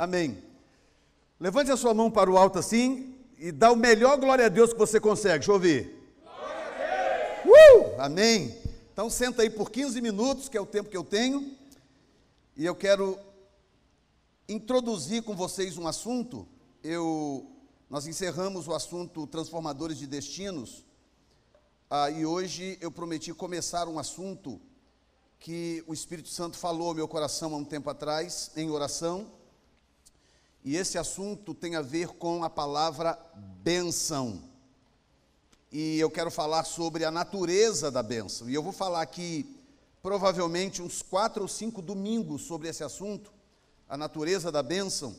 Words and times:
Amém. 0.00 0.42
Levante 1.38 1.70
a 1.70 1.76
sua 1.76 1.92
mão 1.92 2.10
para 2.10 2.30
o 2.30 2.38
alto 2.38 2.58
assim 2.58 3.14
e 3.36 3.52
dá 3.52 3.70
o 3.70 3.76
melhor 3.76 4.16
glória 4.16 4.46
a 4.46 4.48
Deus 4.48 4.72
que 4.72 4.78
você 4.78 4.98
consegue. 4.98 5.40
Deixa 5.40 5.50
eu 5.50 5.56
ouvir. 5.56 5.94
Uh! 7.44 8.00
Amém. 8.00 8.58
Então 8.94 9.10
senta 9.10 9.42
aí 9.42 9.50
por 9.50 9.70
15 9.70 10.00
minutos, 10.00 10.48
que 10.48 10.56
é 10.56 10.60
o 10.60 10.64
tempo 10.64 10.88
que 10.88 10.96
eu 10.96 11.04
tenho, 11.04 11.54
e 12.56 12.64
eu 12.64 12.74
quero 12.74 13.18
introduzir 14.48 15.22
com 15.22 15.36
vocês 15.36 15.76
um 15.76 15.86
assunto. 15.86 16.48
Eu 16.82 17.46
nós 17.90 18.06
encerramos 18.06 18.68
o 18.68 18.72
assunto 18.72 19.26
transformadores 19.26 19.98
de 19.98 20.06
destinos, 20.06 20.82
ah, 21.90 22.10
e 22.10 22.24
hoje 22.24 22.78
eu 22.80 22.90
prometi 22.90 23.34
começar 23.34 23.86
um 23.86 23.98
assunto 23.98 24.58
que 25.38 25.84
o 25.86 25.92
Espírito 25.92 26.30
Santo 26.30 26.56
falou 26.56 26.88
ao 26.88 26.94
meu 26.94 27.06
coração 27.06 27.52
há 27.52 27.58
um 27.58 27.64
tempo 27.66 27.90
atrás, 27.90 28.50
em 28.56 28.70
oração, 28.70 29.30
e 30.64 30.76
esse 30.76 30.98
assunto 30.98 31.54
tem 31.54 31.76
a 31.76 31.82
ver 31.82 32.08
com 32.08 32.44
a 32.44 32.50
palavra 32.50 33.18
benção. 33.62 34.42
E 35.72 35.98
eu 35.98 36.10
quero 36.10 36.30
falar 36.30 36.64
sobre 36.64 37.04
a 37.04 37.10
natureza 37.10 37.90
da 37.90 38.02
benção. 38.02 38.50
E 38.50 38.54
eu 38.54 38.62
vou 38.62 38.72
falar 38.72 39.00
aqui, 39.00 39.56
provavelmente, 40.02 40.82
uns 40.82 41.00
quatro 41.00 41.42
ou 41.42 41.48
cinco 41.48 41.80
domingos 41.80 42.42
sobre 42.42 42.68
esse 42.68 42.84
assunto, 42.84 43.32
a 43.88 43.96
natureza 43.96 44.52
da 44.52 44.62
benção. 44.62 45.16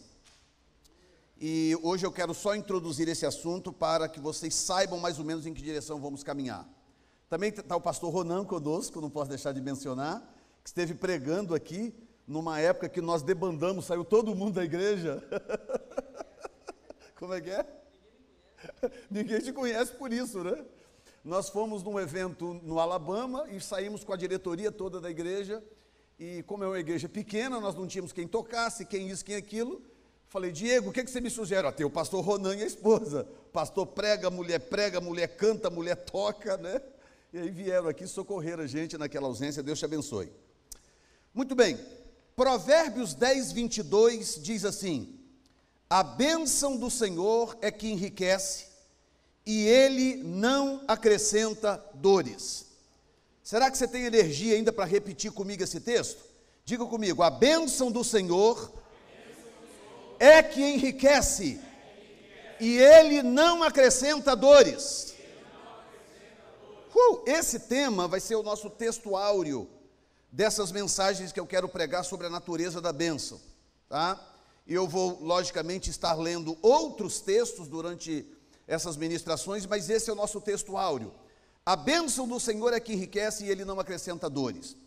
E 1.39 1.75
hoje 1.81 2.05
eu 2.05 2.11
quero 2.11 2.35
só 2.35 2.53
introduzir 2.53 3.07
esse 3.07 3.25
assunto 3.25 3.73
para 3.73 4.07
que 4.07 4.19
vocês 4.19 4.53
saibam 4.53 4.99
mais 4.99 5.17
ou 5.17 5.25
menos 5.25 5.47
em 5.47 5.53
que 5.53 5.61
direção 5.61 5.99
vamos 5.99 6.21
caminhar. 6.23 6.69
Também 7.27 7.49
está 7.49 7.75
o 7.75 7.81
pastor 7.81 8.13
Ronan 8.13 8.45
conosco, 8.45 9.01
não 9.01 9.09
posso 9.09 9.29
deixar 9.29 9.53
de 9.53 9.61
mencionar, 9.61 10.21
que 10.61 10.69
esteve 10.69 10.93
pregando 10.93 11.55
aqui 11.55 11.95
numa 12.31 12.61
época 12.61 12.87
que 12.87 13.01
nós 13.01 13.21
debandamos, 13.21 13.85
saiu 13.85 14.05
todo 14.05 14.33
mundo 14.33 14.53
da 14.53 14.63
igreja. 14.63 15.21
Como 17.19 17.33
é 17.33 17.41
que 17.41 17.49
é? 17.49 17.65
Ninguém 19.09 19.41
te 19.41 19.51
conhece 19.51 19.91
por 19.91 20.13
isso, 20.13 20.41
né? 20.41 20.63
Nós 21.25 21.49
fomos 21.49 21.83
num 21.83 21.99
evento 21.99 22.53
no 22.63 22.79
Alabama 22.79 23.45
e 23.51 23.59
saímos 23.59 24.05
com 24.05 24.13
a 24.13 24.17
diretoria 24.17 24.71
toda 24.71 25.01
da 25.01 25.09
igreja. 25.09 25.61
E 26.17 26.41
como 26.43 26.63
é 26.63 26.67
uma 26.67 26.79
igreja 26.79 27.09
pequena, 27.09 27.59
nós 27.59 27.75
não 27.75 27.85
tínhamos 27.85 28.13
quem 28.13 28.27
tocasse, 28.27 28.85
quem 28.85 29.09
isso, 29.09 29.25
quem 29.25 29.35
aquilo. 29.35 29.81
Falei, 30.27 30.51
Diego, 30.51 30.89
o 30.89 30.93
que, 30.93 31.03
que 31.03 31.11
você 31.11 31.19
me 31.19 31.29
sugere? 31.29 31.67
Ó, 31.67 31.71
tem 31.71 31.85
o 31.85 31.89
pastor 31.89 32.23
Ronan 32.23 32.55
e 32.55 32.63
a 32.63 32.65
esposa. 32.65 33.27
Pastor 33.51 33.87
prega, 33.87 34.29
mulher 34.29 34.59
prega, 34.59 35.01
mulher 35.01 35.35
canta, 35.35 35.69
mulher 35.69 35.97
toca, 35.97 36.55
né? 36.55 36.81
E 37.33 37.39
aí 37.39 37.49
vieram 37.49 37.89
aqui 37.89 38.07
socorrer 38.07 38.59
a 38.59 38.67
gente 38.67 38.97
naquela 38.97 39.27
ausência. 39.27 39.61
Deus 39.61 39.77
te 39.77 39.85
abençoe. 39.85 40.31
Muito 41.33 41.55
bem. 41.55 41.77
Provérbios 42.35 43.13
10, 43.13 43.51
22 43.51 44.39
diz 44.41 44.65
assim: 44.65 45.19
A 45.89 46.03
bênção 46.03 46.77
do 46.77 46.89
Senhor 46.89 47.57
é 47.61 47.71
que 47.71 47.89
enriquece, 47.89 48.67
e 49.45 49.65
ele 49.67 50.15
não 50.17 50.83
acrescenta 50.87 51.83
dores. 51.93 52.67
Será 53.43 53.69
que 53.69 53.77
você 53.77 53.87
tem 53.87 54.05
energia 54.05 54.55
ainda 54.55 54.71
para 54.71 54.85
repetir 54.85 55.31
comigo 55.31 55.63
esse 55.63 55.79
texto? 55.79 56.23
Diga 56.63 56.85
comigo: 56.85 57.21
a 57.21 57.29
bênção 57.29 57.91
do 57.91 58.03
Senhor 58.03 58.71
é 60.19 60.41
que 60.41 60.61
enriquece 60.61 61.59
e 62.59 62.77
ele 62.77 63.23
não 63.23 63.63
acrescenta 63.63 64.35
dores. 64.35 65.15
Uh, 66.93 67.23
esse 67.25 67.59
tema 67.59 68.07
vai 68.07 68.19
ser 68.19 68.35
o 68.35 68.43
nosso 68.43 68.69
texto 68.69 69.15
áureo 69.15 69.67
dessas 70.31 70.71
mensagens 70.71 71.31
que 71.31 71.39
eu 71.39 71.45
quero 71.45 71.67
pregar 71.67 72.05
sobre 72.05 72.27
a 72.27 72.29
natureza 72.29 72.79
da 72.79 72.93
bênção, 72.93 73.39
tá? 73.89 74.19
E 74.65 74.73
eu 74.73 74.87
vou, 74.87 75.21
logicamente, 75.21 75.89
estar 75.89 76.13
lendo 76.13 76.57
outros 76.61 77.19
textos 77.19 77.67
durante 77.67 78.25
essas 78.67 78.95
ministrações, 78.95 79.65
mas 79.65 79.89
esse 79.89 80.09
é 80.09 80.13
o 80.13 80.15
nosso 80.15 80.39
texto 80.39 80.77
áureo. 80.77 81.11
A 81.65 81.75
bênção 81.75 82.27
do 82.27 82.39
Senhor 82.39 82.73
é 82.73 82.79
que 82.79 82.93
enriquece 82.93 83.43
e 83.43 83.49
ele 83.49 83.65
não 83.65 83.79
acrescenta 83.79 84.29
dores. 84.29 84.77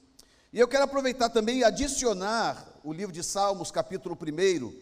E 0.52 0.58
eu 0.58 0.68
quero 0.68 0.84
aproveitar 0.84 1.28
também 1.28 1.58
e 1.58 1.64
adicionar 1.64 2.66
o 2.82 2.92
livro 2.92 3.12
de 3.12 3.22
Salmos, 3.22 3.70
capítulo 3.70 4.16
1, 4.16 4.72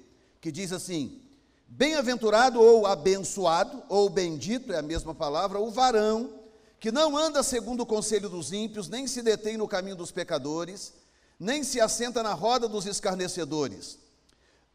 que 0.41 0.53
diz 0.53 0.71
assim: 0.71 1.21
Bem-aventurado 1.67 2.61
ou 2.61 2.87
abençoado, 2.87 3.83
ou 3.89 4.09
bendito 4.09 4.73
é 4.73 4.79
a 4.79 4.83
mesma 4.83 5.15
palavra, 5.15 5.59
o 5.59 5.71
varão 5.71 6.42
que 6.83 6.91
não 6.91 7.17
anda 7.17 7.45
segundo 7.45 7.83
o 7.83 7.87
conselho 7.87 8.29
dos 8.29 8.53
ímpios, 8.53 8.89
nem 8.89 9.07
se 9.07 9.23
detém 9.23 9.57
no 9.57 9.69
caminho 9.69 9.95
dos 9.95 10.11
pecadores, 10.11 10.93
nem 11.39 11.63
se 11.63 11.81
assenta 11.81 12.25
na 12.25 12.35
roda 12.35 12.67
dos 12.67 12.87
escarnecedores. 12.87 14.01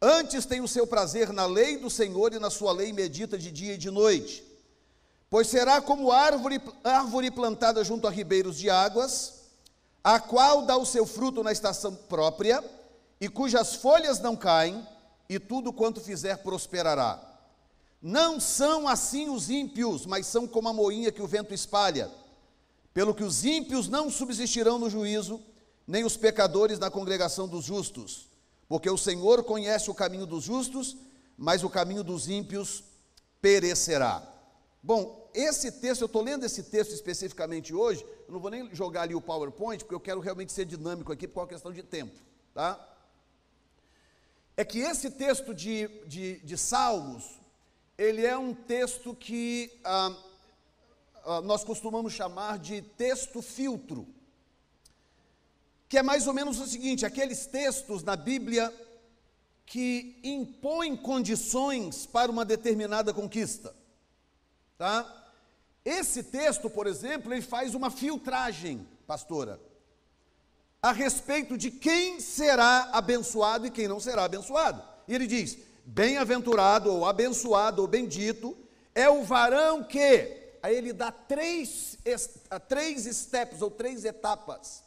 Antes 0.00 0.46
tem 0.46 0.62
o 0.62 0.66
seu 0.66 0.86
prazer 0.86 1.34
na 1.34 1.44
lei 1.44 1.76
do 1.76 1.90
Senhor 1.90 2.32
e 2.32 2.38
na 2.38 2.48
sua 2.48 2.72
lei 2.72 2.94
medita 2.94 3.36
de 3.36 3.50
dia 3.50 3.74
e 3.74 3.76
de 3.76 3.90
noite. 3.90 4.42
Pois 5.28 5.48
será 5.48 5.82
como 5.82 6.10
árvore, 6.10 6.62
árvore 6.82 7.30
plantada 7.30 7.84
junto 7.84 8.06
a 8.06 8.10
ribeiros 8.10 8.56
de 8.56 8.70
águas, 8.70 9.42
a 10.02 10.18
qual 10.18 10.62
dá 10.62 10.78
o 10.78 10.86
seu 10.86 11.04
fruto 11.04 11.42
na 11.42 11.52
estação 11.52 11.94
própria, 11.94 12.64
e 13.20 13.28
cujas 13.28 13.74
folhas 13.74 14.18
não 14.18 14.34
caem, 14.34 14.82
e 15.28 15.38
tudo 15.38 15.74
quanto 15.74 16.00
fizer 16.00 16.38
prosperará. 16.38 17.27
Não 18.00 18.38
são 18.38 18.86
assim 18.86 19.28
os 19.28 19.50
ímpios, 19.50 20.06
mas 20.06 20.26
são 20.26 20.46
como 20.46 20.68
a 20.68 20.72
moinha 20.72 21.12
que 21.12 21.22
o 21.22 21.26
vento 21.26 21.52
espalha. 21.52 22.10
Pelo 22.94 23.14
que 23.14 23.24
os 23.24 23.44
ímpios 23.44 23.88
não 23.88 24.10
subsistirão 24.10 24.78
no 24.78 24.88
juízo, 24.88 25.40
nem 25.86 26.04
os 26.04 26.16
pecadores 26.16 26.78
na 26.78 26.90
congregação 26.90 27.48
dos 27.48 27.64
justos. 27.64 28.28
Porque 28.68 28.88
o 28.88 28.98
Senhor 28.98 29.42
conhece 29.44 29.90
o 29.90 29.94
caminho 29.94 30.26
dos 30.26 30.44
justos, 30.44 30.96
mas 31.36 31.64
o 31.64 31.70
caminho 31.70 32.04
dos 32.04 32.28
ímpios 32.28 32.84
perecerá. 33.40 34.22
Bom, 34.82 35.30
esse 35.34 35.72
texto, 35.72 36.02
eu 36.02 36.06
estou 36.06 36.22
lendo 36.22 36.44
esse 36.44 36.62
texto 36.64 36.92
especificamente 36.92 37.74
hoje, 37.74 38.04
eu 38.26 38.32
não 38.32 38.40
vou 38.40 38.50
nem 38.50 38.74
jogar 38.74 39.02
ali 39.02 39.14
o 39.14 39.20
PowerPoint, 39.20 39.84
porque 39.84 39.94
eu 39.94 40.00
quero 40.00 40.20
realmente 40.20 40.52
ser 40.52 40.64
dinâmico 40.64 41.12
aqui 41.12 41.26
por 41.26 41.40
uma 41.40 41.46
questão 41.46 41.72
de 41.72 41.82
tempo, 41.82 42.18
tá? 42.54 42.88
é 44.58 44.64
que 44.64 44.80
esse 44.80 45.08
texto 45.12 45.54
de, 45.54 45.86
de, 46.04 46.40
de 46.40 46.58
Salmos, 46.58 47.37
ele 47.98 48.24
é 48.24 48.38
um 48.38 48.54
texto 48.54 49.14
que 49.14 49.70
ah, 49.84 50.16
ah, 51.24 51.40
nós 51.42 51.64
costumamos 51.64 52.12
chamar 52.12 52.58
de 52.58 52.80
texto 52.80 53.42
filtro, 53.42 54.06
que 55.88 55.98
é 55.98 56.02
mais 56.02 56.26
ou 56.26 56.32
menos 56.32 56.58
o 56.60 56.66
seguinte: 56.66 57.04
aqueles 57.04 57.44
textos 57.44 58.02
na 58.02 58.16
Bíblia 58.16 58.72
que 59.66 60.18
impõem 60.22 60.96
condições 60.96 62.06
para 62.06 62.30
uma 62.30 62.44
determinada 62.44 63.12
conquista, 63.12 63.74
tá? 64.78 65.14
Esse 65.84 66.22
texto, 66.22 66.70
por 66.70 66.86
exemplo, 66.86 67.32
ele 67.34 67.42
faz 67.42 67.74
uma 67.74 67.90
filtragem, 67.90 68.86
pastora 69.06 69.60
a 70.82 70.92
respeito 70.92 71.58
de 71.58 71.70
quem 71.70 72.20
será 72.20 72.90
abençoado 72.92 73.66
e 73.66 73.70
quem 73.70 73.88
não 73.88 74.00
será 74.00 74.24
abençoado. 74.24 74.82
E 75.06 75.14
ele 75.14 75.26
diz: 75.26 75.58
bem-aventurado, 75.88 76.92
ou 76.92 77.06
abençoado, 77.06 77.80
ou 77.80 77.88
bendito, 77.88 78.56
é 78.94 79.08
o 79.08 79.22
varão 79.22 79.82
que. 79.82 80.36
Aí 80.62 80.76
ele 80.76 80.92
dá 80.92 81.10
três, 81.10 81.96
três 82.68 83.04
steps, 83.04 83.62
ou 83.62 83.70
três 83.70 84.04
etapas. 84.04 84.82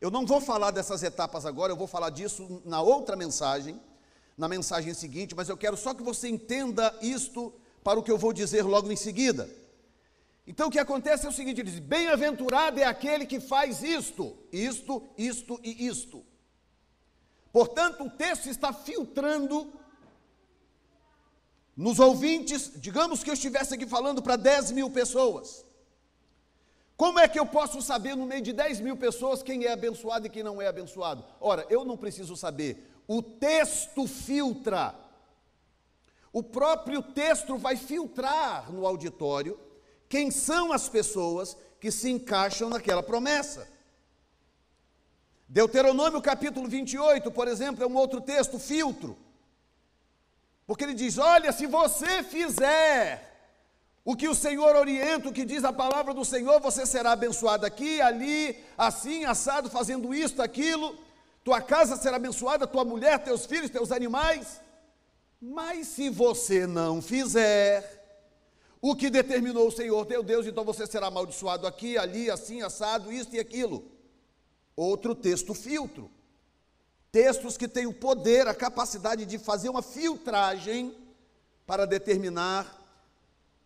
Eu 0.00 0.10
não 0.10 0.24
vou 0.24 0.40
falar 0.40 0.70
dessas 0.70 1.02
etapas 1.02 1.44
agora, 1.44 1.72
eu 1.72 1.76
vou 1.76 1.86
falar 1.86 2.10
disso 2.10 2.62
na 2.64 2.80
outra 2.80 3.16
mensagem, 3.16 3.80
na 4.36 4.48
mensagem 4.48 4.94
seguinte, 4.94 5.34
mas 5.34 5.48
eu 5.48 5.56
quero 5.56 5.76
só 5.76 5.92
que 5.92 6.02
você 6.02 6.28
entenda 6.28 6.96
isto 7.02 7.52
para 7.82 7.98
o 7.98 8.02
que 8.02 8.10
eu 8.10 8.16
vou 8.16 8.32
dizer 8.32 8.62
logo 8.62 8.90
em 8.90 8.96
seguida. 8.96 9.50
Então 10.46 10.68
o 10.68 10.70
que 10.70 10.78
acontece 10.78 11.26
é 11.26 11.28
o 11.28 11.32
seguinte: 11.32 11.60
ele 11.60 11.70
diz: 11.70 11.80
bem-aventurado 11.80 12.78
é 12.80 12.84
aquele 12.84 13.26
que 13.26 13.40
faz 13.40 13.82
isto, 13.82 14.36
isto, 14.52 15.02
isto 15.18 15.60
e 15.64 15.86
isto. 15.86 16.24
Portanto, 17.52 18.04
o 18.04 18.10
texto 18.10 18.46
está 18.48 18.72
filtrando 18.72 19.72
nos 21.78 22.00
ouvintes, 22.00 22.72
digamos 22.74 23.22
que 23.22 23.30
eu 23.30 23.34
estivesse 23.34 23.72
aqui 23.72 23.86
falando 23.86 24.20
para 24.20 24.34
10 24.34 24.72
mil 24.72 24.90
pessoas. 24.90 25.64
Como 26.96 27.20
é 27.20 27.28
que 27.28 27.38
eu 27.38 27.46
posso 27.46 27.80
saber 27.80 28.16
no 28.16 28.26
meio 28.26 28.42
de 28.42 28.52
10 28.52 28.80
mil 28.80 28.96
pessoas 28.96 29.44
quem 29.44 29.64
é 29.64 29.72
abençoado 29.72 30.26
e 30.26 30.30
quem 30.30 30.42
não 30.42 30.60
é 30.60 30.66
abençoado? 30.66 31.24
Ora, 31.40 31.64
eu 31.70 31.84
não 31.84 31.96
preciso 31.96 32.36
saber, 32.36 32.90
o 33.06 33.22
texto 33.22 34.08
filtra. 34.08 34.92
O 36.32 36.42
próprio 36.42 37.00
texto 37.00 37.56
vai 37.56 37.76
filtrar 37.76 38.72
no 38.72 38.84
auditório 38.84 39.56
quem 40.08 40.32
são 40.32 40.72
as 40.72 40.88
pessoas 40.88 41.56
que 41.78 41.92
se 41.92 42.10
encaixam 42.10 42.68
naquela 42.68 43.04
promessa. 43.04 43.68
Deuteronômio 45.48 46.20
capítulo 46.20 46.68
28, 46.68 47.30
por 47.30 47.46
exemplo, 47.46 47.84
é 47.84 47.86
um 47.86 47.94
outro 47.94 48.20
texto, 48.20 48.58
filtro. 48.58 49.16
Porque 50.68 50.84
ele 50.84 50.92
diz: 50.92 51.16
Olha, 51.16 51.50
se 51.50 51.66
você 51.66 52.22
fizer 52.22 53.24
o 54.04 54.14
que 54.14 54.28
o 54.28 54.34
Senhor 54.34 54.76
orienta, 54.76 55.30
o 55.30 55.32
que 55.32 55.46
diz 55.46 55.64
a 55.64 55.72
palavra 55.72 56.12
do 56.12 56.26
Senhor, 56.26 56.60
você 56.60 56.84
será 56.84 57.12
abençoado 57.12 57.64
aqui, 57.64 58.02
ali, 58.02 58.62
assim, 58.76 59.24
assado, 59.24 59.70
fazendo 59.70 60.14
isto, 60.14 60.42
aquilo. 60.42 60.94
Tua 61.42 61.62
casa 61.62 61.96
será 61.96 62.16
abençoada, 62.16 62.66
tua 62.66 62.84
mulher, 62.84 63.18
teus 63.24 63.46
filhos, 63.46 63.70
teus 63.70 63.90
animais. 63.90 64.60
Mas 65.40 65.86
se 65.88 66.10
você 66.10 66.66
não 66.66 67.00
fizer 67.00 67.96
o 68.78 68.94
que 68.94 69.08
determinou 69.08 69.68
o 69.68 69.72
Senhor 69.72 70.04
teu 70.04 70.22
Deus, 70.22 70.46
então 70.46 70.64
você 70.64 70.86
será 70.86 71.06
amaldiçoado 71.06 71.66
aqui, 71.66 71.96
ali, 71.96 72.30
assim, 72.30 72.60
assado, 72.60 73.10
isto 73.10 73.34
e 73.34 73.40
aquilo. 73.40 73.90
Outro 74.76 75.14
texto 75.14 75.54
filtro. 75.54 76.10
Textos 77.20 77.56
que 77.56 77.66
têm 77.66 77.84
o 77.84 77.92
poder, 77.92 78.46
a 78.46 78.54
capacidade 78.54 79.26
de 79.26 79.40
fazer 79.40 79.68
uma 79.68 79.82
filtragem 79.82 80.96
para 81.66 81.84
determinar 81.84 82.80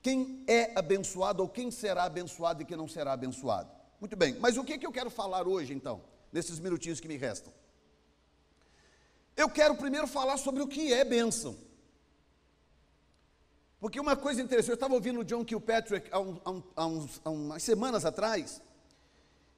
quem 0.00 0.43
é 0.46 0.72
abençoado 0.75 1.43
ou 1.43 1.49
quem 1.50 1.70
será 1.70 2.04
abençoado 2.04 2.62
e 2.62 2.64
quem 2.64 2.78
não 2.78 2.88
será 2.88 3.12
abençoado. 3.12 3.70
Muito 4.00 4.16
bem, 4.16 4.38
mas 4.40 4.56
o 4.56 4.64
que, 4.64 4.78
que 4.78 4.87
eu 4.87 4.90
quero 4.90 5.10
falar 5.10 5.46
hoje 5.46 5.75
então, 5.75 6.00
nesses 6.32 6.58
minutinhos 6.58 6.99
que 6.99 7.06
me 7.06 7.19
restam? 7.19 7.52
Eu 9.37 9.50
quero 9.50 9.75
primeiro 9.75 10.06
falar 10.06 10.38
sobre 10.38 10.62
o 10.62 10.66
que 10.66 10.90
é 10.90 11.04
bênção. 11.04 11.54
Porque 13.78 14.00
uma 14.00 14.16
coisa 14.16 14.40
interessante, 14.40 14.70
eu 14.70 14.76
estava 14.76 14.94
ouvindo 14.94 15.20
o 15.20 15.25
John 15.25 15.44
Kilpatrick 15.44 16.08
há, 16.10 16.19
um, 16.19 16.40
há, 16.43 16.50
um, 16.50 16.62
há, 16.75 16.87
uns, 16.87 17.20
há 17.22 17.28
umas 17.28 17.62
semanas 17.62 18.06
atrás, 18.06 18.62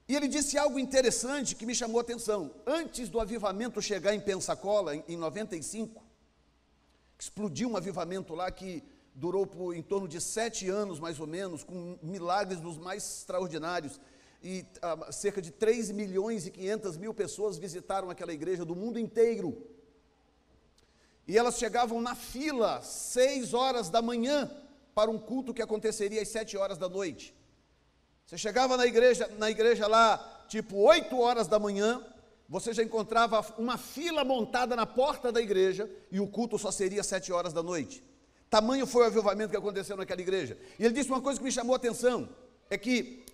e 0.06 0.14
ele 0.14 0.28
disse 0.28 0.58
algo 0.58 0.78
interessante 0.78 1.54
que 1.54 1.64
me 1.64 1.74
chamou 1.74 1.98
a 1.98 2.02
atenção. 2.02 2.54
Antes 2.66 3.08
do 3.08 3.18
avivamento 3.18 3.80
chegar 3.80 4.14
em 4.14 4.20
Pensacola, 4.20 4.94
em, 4.94 5.04
em 5.08 5.16
95, 5.16 6.02
explodiu 7.18 7.70
um 7.70 7.76
avivamento 7.76 8.34
lá 8.34 8.50
que 8.50 8.82
durou 9.14 9.46
por 9.46 9.74
em 9.74 9.82
torno 9.82 10.06
de 10.06 10.20
sete 10.20 10.68
anos, 10.68 11.00
mais 11.00 11.18
ou 11.18 11.26
menos, 11.26 11.64
com 11.64 11.98
milagres 12.02 12.60
dos 12.60 12.76
mais 12.76 13.20
extraordinários. 13.20 13.98
E 14.42 14.66
ah, 14.82 15.10
cerca 15.10 15.40
de 15.40 15.50
3 15.50 15.90
milhões 15.92 16.46
e 16.46 16.50
500 16.50 16.98
mil 16.98 17.14
pessoas 17.14 17.56
visitaram 17.56 18.10
aquela 18.10 18.32
igreja 18.34 18.62
do 18.62 18.76
mundo 18.76 18.98
inteiro. 18.98 19.66
E 21.26 21.38
elas 21.38 21.56
chegavam 21.56 22.02
na 22.02 22.14
fila, 22.14 22.82
seis 22.82 23.54
horas 23.54 23.88
da 23.88 24.02
manhã, 24.02 24.50
para 24.94 25.10
um 25.10 25.18
culto 25.18 25.54
que 25.54 25.62
aconteceria 25.62 26.20
às 26.20 26.28
sete 26.28 26.58
horas 26.58 26.76
da 26.76 26.88
noite. 26.90 27.34
Você 28.26 28.38
chegava 28.38 28.76
na 28.76 28.86
igreja, 28.86 29.30
na 29.38 29.50
igreja 29.50 29.86
lá, 29.86 30.44
tipo 30.48 30.76
oito 30.78 31.18
horas 31.18 31.46
da 31.46 31.58
manhã, 31.58 32.02
você 32.48 32.72
já 32.72 32.82
encontrava 32.82 33.44
uma 33.58 33.76
fila 33.76 34.24
montada 34.24 34.74
na 34.74 34.86
porta 34.86 35.30
da 35.30 35.40
igreja 35.40 35.90
e 36.10 36.20
o 36.20 36.26
culto 36.26 36.58
só 36.58 36.70
seria 36.70 37.02
sete 37.02 37.32
horas 37.32 37.52
da 37.52 37.62
noite. 37.62 38.02
Tamanho 38.48 38.86
foi 38.86 39.02
o 39.02 39.06
avivamento 39.06 39.50
que 39.50 39.56
aconteceu 39.56 39.96
naquela 39.96 40.20
igreja. 40.20 40.56
E 40.78 40.84
ele 40.84 40.94
disse 40.94 41.10
uma 41.10 41.20
coisa 41.20 41.38
que 41.38 41.44
me 41.44 41.52
chamou 41.52 41.74
a 41.74 41.76
atenção: 41.76 42.28
é 42.70 42.78
que 42.78 43.24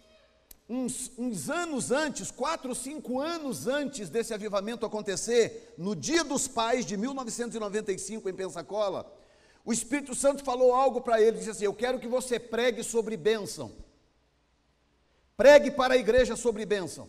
uns, 0.69 1.12
uns 1.19 1.50
anos 1.50 1.90
antes, 1.90 2.31
quatro, 2.31 2.75
cinco 2.75 3.20
anos 3.20 3.66
antes 3.66 4.08
desse 4.08 4.32
avivamento 4.32 4.86
acontecer, 4.86 5.75
no 5.76 5.94
Dia 5.94 6.25
dos 6.25 6.48
Pais 6.48 6.86
de 6.86 6.96
1995 6.96 8.28
em 8.28 8.34
Pensacola, 8.34 9.12
o 9.64 9.72
Espírito 9.72 10.14
Santo 10.14 10.43
falou 10.43 10.72
algo 10.72 11.00
para 11.00 11.20
ele, 11.20 11.38
disse 11.38 11.50
assim: 11.50 11.64
Eu 11.64 11.75
quero 11.75 12.00
que 12.00 12.08
você 12.08 12.40
pregue 12.40 12.82
sobre 12.82 13.16
bênção. 13.16 13.70
Pregue 15.40 15.70
para 15.70 15.94
a 15.94 15.96
igreja 15.96 16.37
sobre 16.37 16.66
bênção. 16.66 17.08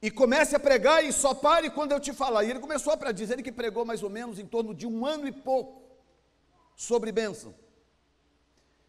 E 0.00 0.10
comece 0.10 0.56
a 0.56 0.58
pregar 0.58 1.04
e 1.04 1.12
só 1.12 1.34
pare 1.34 1.68
quando 1.68 1.92
eu 1.92 2.00
te 2.00 2.14
falar. 2.14 2.44
E 2.44 2.50
ele 2.50 2.60
começou 2.60 2.96
para 2.96 3.12
dizer 3.12 3.42
que 3.42 3.52
pregou 3.52 3.84
mais 3.84 4.02
ou 4.02 4.08
menos 4.08 4.38
em 4.38 4.46
torno 4.46 4.74
de 4.74 4.86
um 4.86 5.04
ano 5.04 5.28
e 5.28 5.32
pouco 5.32 5.82
sobre 6.74 7.12
bênção. 7.12 7.54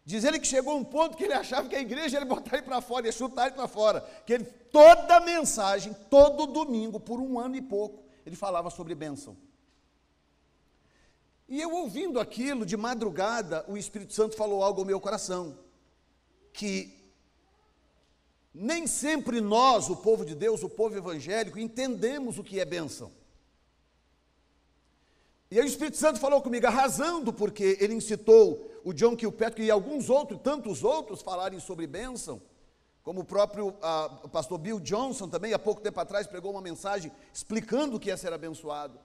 Diz 0.02 0.24
ele 0.24 0.38
que 0.38 0.46
chegou 0.46 0.78
um 0.78 0.84
ponto 0.84 1.14
que 1.14 1.24
ele 1.24 1.34
achava 1.34 1.68
que 1.68 1.76
a 1.76 1.80
igreja 1.80 2.18
ia 2.18 2.24
botar 2.24 2.56
ele 2.56 2.62
para 2.62 2.80
fora, 2.80 3.04
ia 3.04 3.12
chutar 3.12 3.48
ele 3.48 3.54
para 3.54 3.68
fora. 3.68 4.00
Que 4.24 4.32
ele, 4.32 4.44
toda 4.72 5.20
mensagem, 5.20 5.94
todo 6.08 6.46
domingo, 6.46 6.98
por 6.98 7.20
um 7.20 7.38
ano 7.38 7.54
e 7.54 7.60
pouco, 7.60 8.02
ele 8.24 8.34
falava 8.34 8.70
sobre 8.70 8.94
bênção. 8.94 9.36
E 11.46 11.60
eu 11.60 11.70
ouvindo 11.74 12.18
aquilo, 12.18 12.64
de 12.64 12.78
madrugada, 12.78 13.62
o 13.68 13.76
Espírito 13.76 14.14
Santo 14.14 14.34
falou 14.34 14.62
algo 14.62 14.80
ao 14.80 14.86
meu 14.86 14.98
coração. 14.98 15.58
Que 16.50 16.95
nem 18.58 18.86
sempre 18.86 19.38
nós, 19.40 19.90
o 19.90 19.96
povo 19.96 20.24
de 20.24 20.34
Deus, 20.34 20.62
o 20.62 20.68
povo 20.68 20.96
evangélico, 20.96 21.58
entendemos 21.58 22.38
o 22.38 22.44
que 22.44 22.58
é 22.58 22.64
bênção. 22.64 23.12
E 25.50 25.58
aí 25.60 25.64
o 25.64 25.68
Espírito 25.68 25.98
Santo 25.98 26.18
falou 26.18 26.40
comigo, 26.40 26.66
arrasando, 26.66 27.34
porque 27.34 27.76
ele 27.78 27.92
incitou 27.92 28.80
o 28.82 28.94
John 28.94 29.14
Kilpatrick 29.14 29.62
e 29.62 29.70
alguns 29.70 30.08
outros, 30.08 30.40
tantos 30.42 30.82
outros, 30.82 31.20
falarem 31.20 31.60
sobre 31.60 31.86
bênção, 31.86 32.40
como 33.02 33.20
o 33.20 33.24
próprio 33.24 33.76
ah, 33.82 34.20
o 34.22 34.28
pastor 34.28 34.58
Bill 34.58 34.80
Johnson 34.80 35.28
também, 35.28 35.52
há 35.52 35.58
pouco 35.58 35.82
tempo 35.82 36.00
atrás, 36.00 36.26
pregou 36.26 36.50
uma 36.50 36.62
mensagem 36.62 37.12
explicando 37.34 37.96
o 37.96 38.00
que 38.00 38.10
é 38.10 38.16
ser 38.16 38.32
abençoado. 38.32 38.98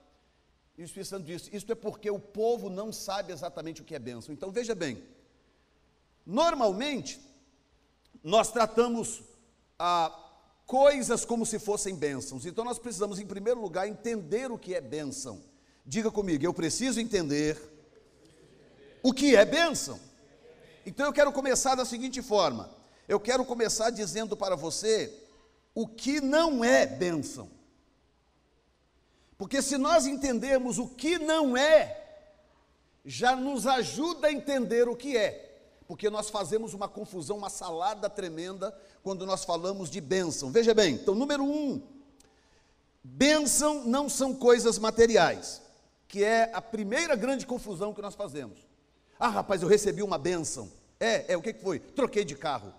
E 0.78 0.82
o 0.82 0.84
Espírito 0.86 1.10
Santo 1.10 1.26
disse: 1.26 1.54
Isto 1.54 1.72
é 1.72 1.74
porque 1.74 2.10
o 2.10 2.18
povo 2.18 2.70
não 2.70 2.90
sabe 2.90 3.32
exatamente 3.34 3.82
o 3.82 3.84
que 3.84 3.94
é 3.94 3.98
bênção. 3.98 4.32
Então 4.32 4.50
veja 4.50 4.74
bem, 4.74 5.02
normalmente, 6.24 7.20
nós 8.24 8.50
tratamos 8.50 9.22
ah, 9.84 10.16
coisas 10.64 11.24
como 11.24 11.44
se 11.44 11.58
fossem 11.58 11.96
bênçãos. 11.96 12.46
Então 12.46 12.64
nós 12.64 12.78
precisamos, 12.78 13.18
em 13.18 13.26
primeiro 13.26 13.60
lugar, 13.60 13.88
entender 13.88 14.48
o 14.48 14.56
que 14.56 14.76
é 14.76 14.80
bênção. 14.80 15.42
Diga 15.84 16.08
comigo, 16.08 16.44
eu 16.44 16.54
preciso 16.54 17.00
entender 17.00 17.60
o 19.02 19.12
que 19.12 19.34
é 19.34 19.44
bênção. 19.44 19.98
Então 20.86 21.04
eu 21.04 21.12
quero 21.12 21.32
começar 21.32 21.74
da 21.74 21.84
seguinte 21.84 22.22
forma: 22.22 22.70
eu 23.08 23.18
quero 23.18 23.44
começar 23.44 23.90
dizendo 23.90 24.36
para 24.36 24.54
você 24.54 25.12
o 25.74 25.88
que 25.88 26.20
não 26.20 26.62
é 26.62 26.86
bênção. 26.86 27.50
Porque 29.36 29.60
se 29.60 29.76
nós 29.76 30.06
entendemos 30.06 30.78
o 30.78 30.86
que 30.86 31.18
não 31.18 31.56
é, 31.56 32.20
já 33.04 33.34
nos 33.34 33.66
ajuda 33.66 34.28
a 34.28 34.32
entender 34.32 34.88
o 34.88 34.94
que 34.94 35.16
é. 35.16 35.51
Porque 35.92 36.08
nós 36.08 36.30
fazemos 36.30 36.72
uma 36.72 36.88
confusão, 36.88 37.36
uma 37.36 37.50
salada 37.50 38.08
tremenda 38.08 38.74
quando 39.02 39.26
nós 39.26 39.44
falamos 39.44 39.90
de 39.90 40.00
bênção. 40.00 40.50
Veja 40.50 40.72
bem, 40.72 40.94
então, 40.94 41.14
número 41.14 41.44
um, 41.44 41.82
bênção 43.04 43.84
não 43.84 44.08
são 44.08 44.34
coisas 44.34 44.78
materiais, 44.78 45.60
que 46.08 46.24
é 46.24 46.50
a 46.54 46.62
primeira 46.62 47.14
grande 47.14 47.46
confusão 47.46 47.92
que 47.92 48.00
nós 48.00 48.14
fazemos. 48.14 48.66
Ah, 49.20 49.28
rapaz, 49.28 49.60
eu 49.60 49.68
recebi 49.68 50.02
uma 50.02 50.16
bênção. 50.16 50.72
É, 50.98 51.34
é, 51.34 51.36
o 51.36 51.42
que 51.42 51.52
foi? 51.52 51.78
Troquei 51.78 52.24
de 52.24 52.36
carro. 52.36 52.72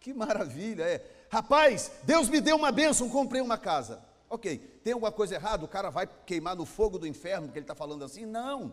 Que 0.00 0.14
maravilha, 0.14 0.84
é. 0.84 1.04
Rapaz, 1.28 1.90
Deus 2.02 2.30
me 2.30 2.40
deu 2.40 2.56
uma 2.56 2.72
bênção, 2.72 3.10
comprei 3.10 3.42
uma 3.42 3.58
casa. 3.58 4.02
Ok, 4.30 4.56
tem 4.82 4.94
alguma 4.94 5.12
coisa 5.12 5.34
errada? 5.34 5.66
O 5.66 5.68
cara 5.68 5.90
vai 5.90 6.08
queimar 6.24 6.56
no 6.56 6.64
fogo 6.64 6.98
do 6.98 7.06
inferno 7.06 7.48
porque 7.48 7.58
ele 7.58 7.64
está 7.64 7.74
falando 7.74 8.02
assim? 8.02 8.24
Não, 8.24 8.72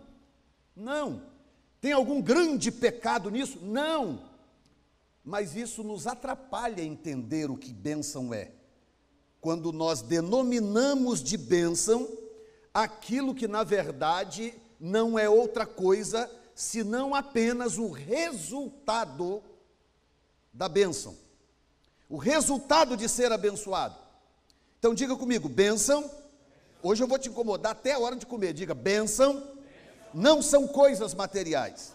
não. 0.73 1.38
Tem 1.81 1.91
algum 1.93 2.21
grande 2.21 2.71
pecado 2.71 3.29
nisso? 3.29 3.59
Não. 3.61 4.21
Mas 5.23 5.55
isso 5.55 5.83
nos 5.83 6.07
atrapalha 6.07 6.81
entender 6.81 7.49
o 7.49 7.57
que 7.57 7.71
bênção 7.71 8.33
é. 8.33 8.51
Quando 9.39 9.71
nós 9.71 10.01
denominamos 10.01 11.23
de 11.23 11.37
bênção 11.37 12.07
aquilo 12.73 13.33
que 13.33 13.47
na 13.47 13.63
verdade 13.63 14.53
não 14.79 15.17
é 15.17 15.29
outra 15.29 15.65
coisa 15.65 16.29
senão 16.53 17.15
apenas 17.15 17.77
o 17.77 17.89
resultado 17.89 19.41
da 20.53 20.67
bênção. 20.67 21.15
O 22.09 22.17
resultado 22.17 22.97
de 22.97 23.07
ser 23.07 23.31
abençoado. 23.31 23.95
Então 24.77 24.93
diga 24.93 25.15
comigo, 25.15 25.47
bênção. 25.47 26.09
Hoje 26.83 27.03
eu 27.03 27.07
vou 27.07 27.17
te 27.17 27.29
incomodar 27.29 27.71
até 27.71 27.93
a 27.93 27.99
hora 27.99 28.15
de 28.15 28.25
comer. 28.25 28.53
Diga, 28.53 28.73
bênção 28.73 29.58
não 30.13 30.41
são 30.41 30.67
coisas 30.67 31.13
materiais. 31.13 31.93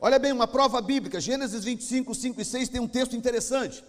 Olha 0.00 0.18
bem, 0.18 0.32
uma 0.32 0.48
prova 0.48 0.80
bíblica, 0.80 1.20
Gênesis 1.20 1.64
25, 1.64 2.14
5 2.14 2.40
e 2.40 2.44
6 2.44 2.68
tem 2.68 2.80
um 2.80 2.88
texto 2.88 3.14
interessante. 3.14 3.84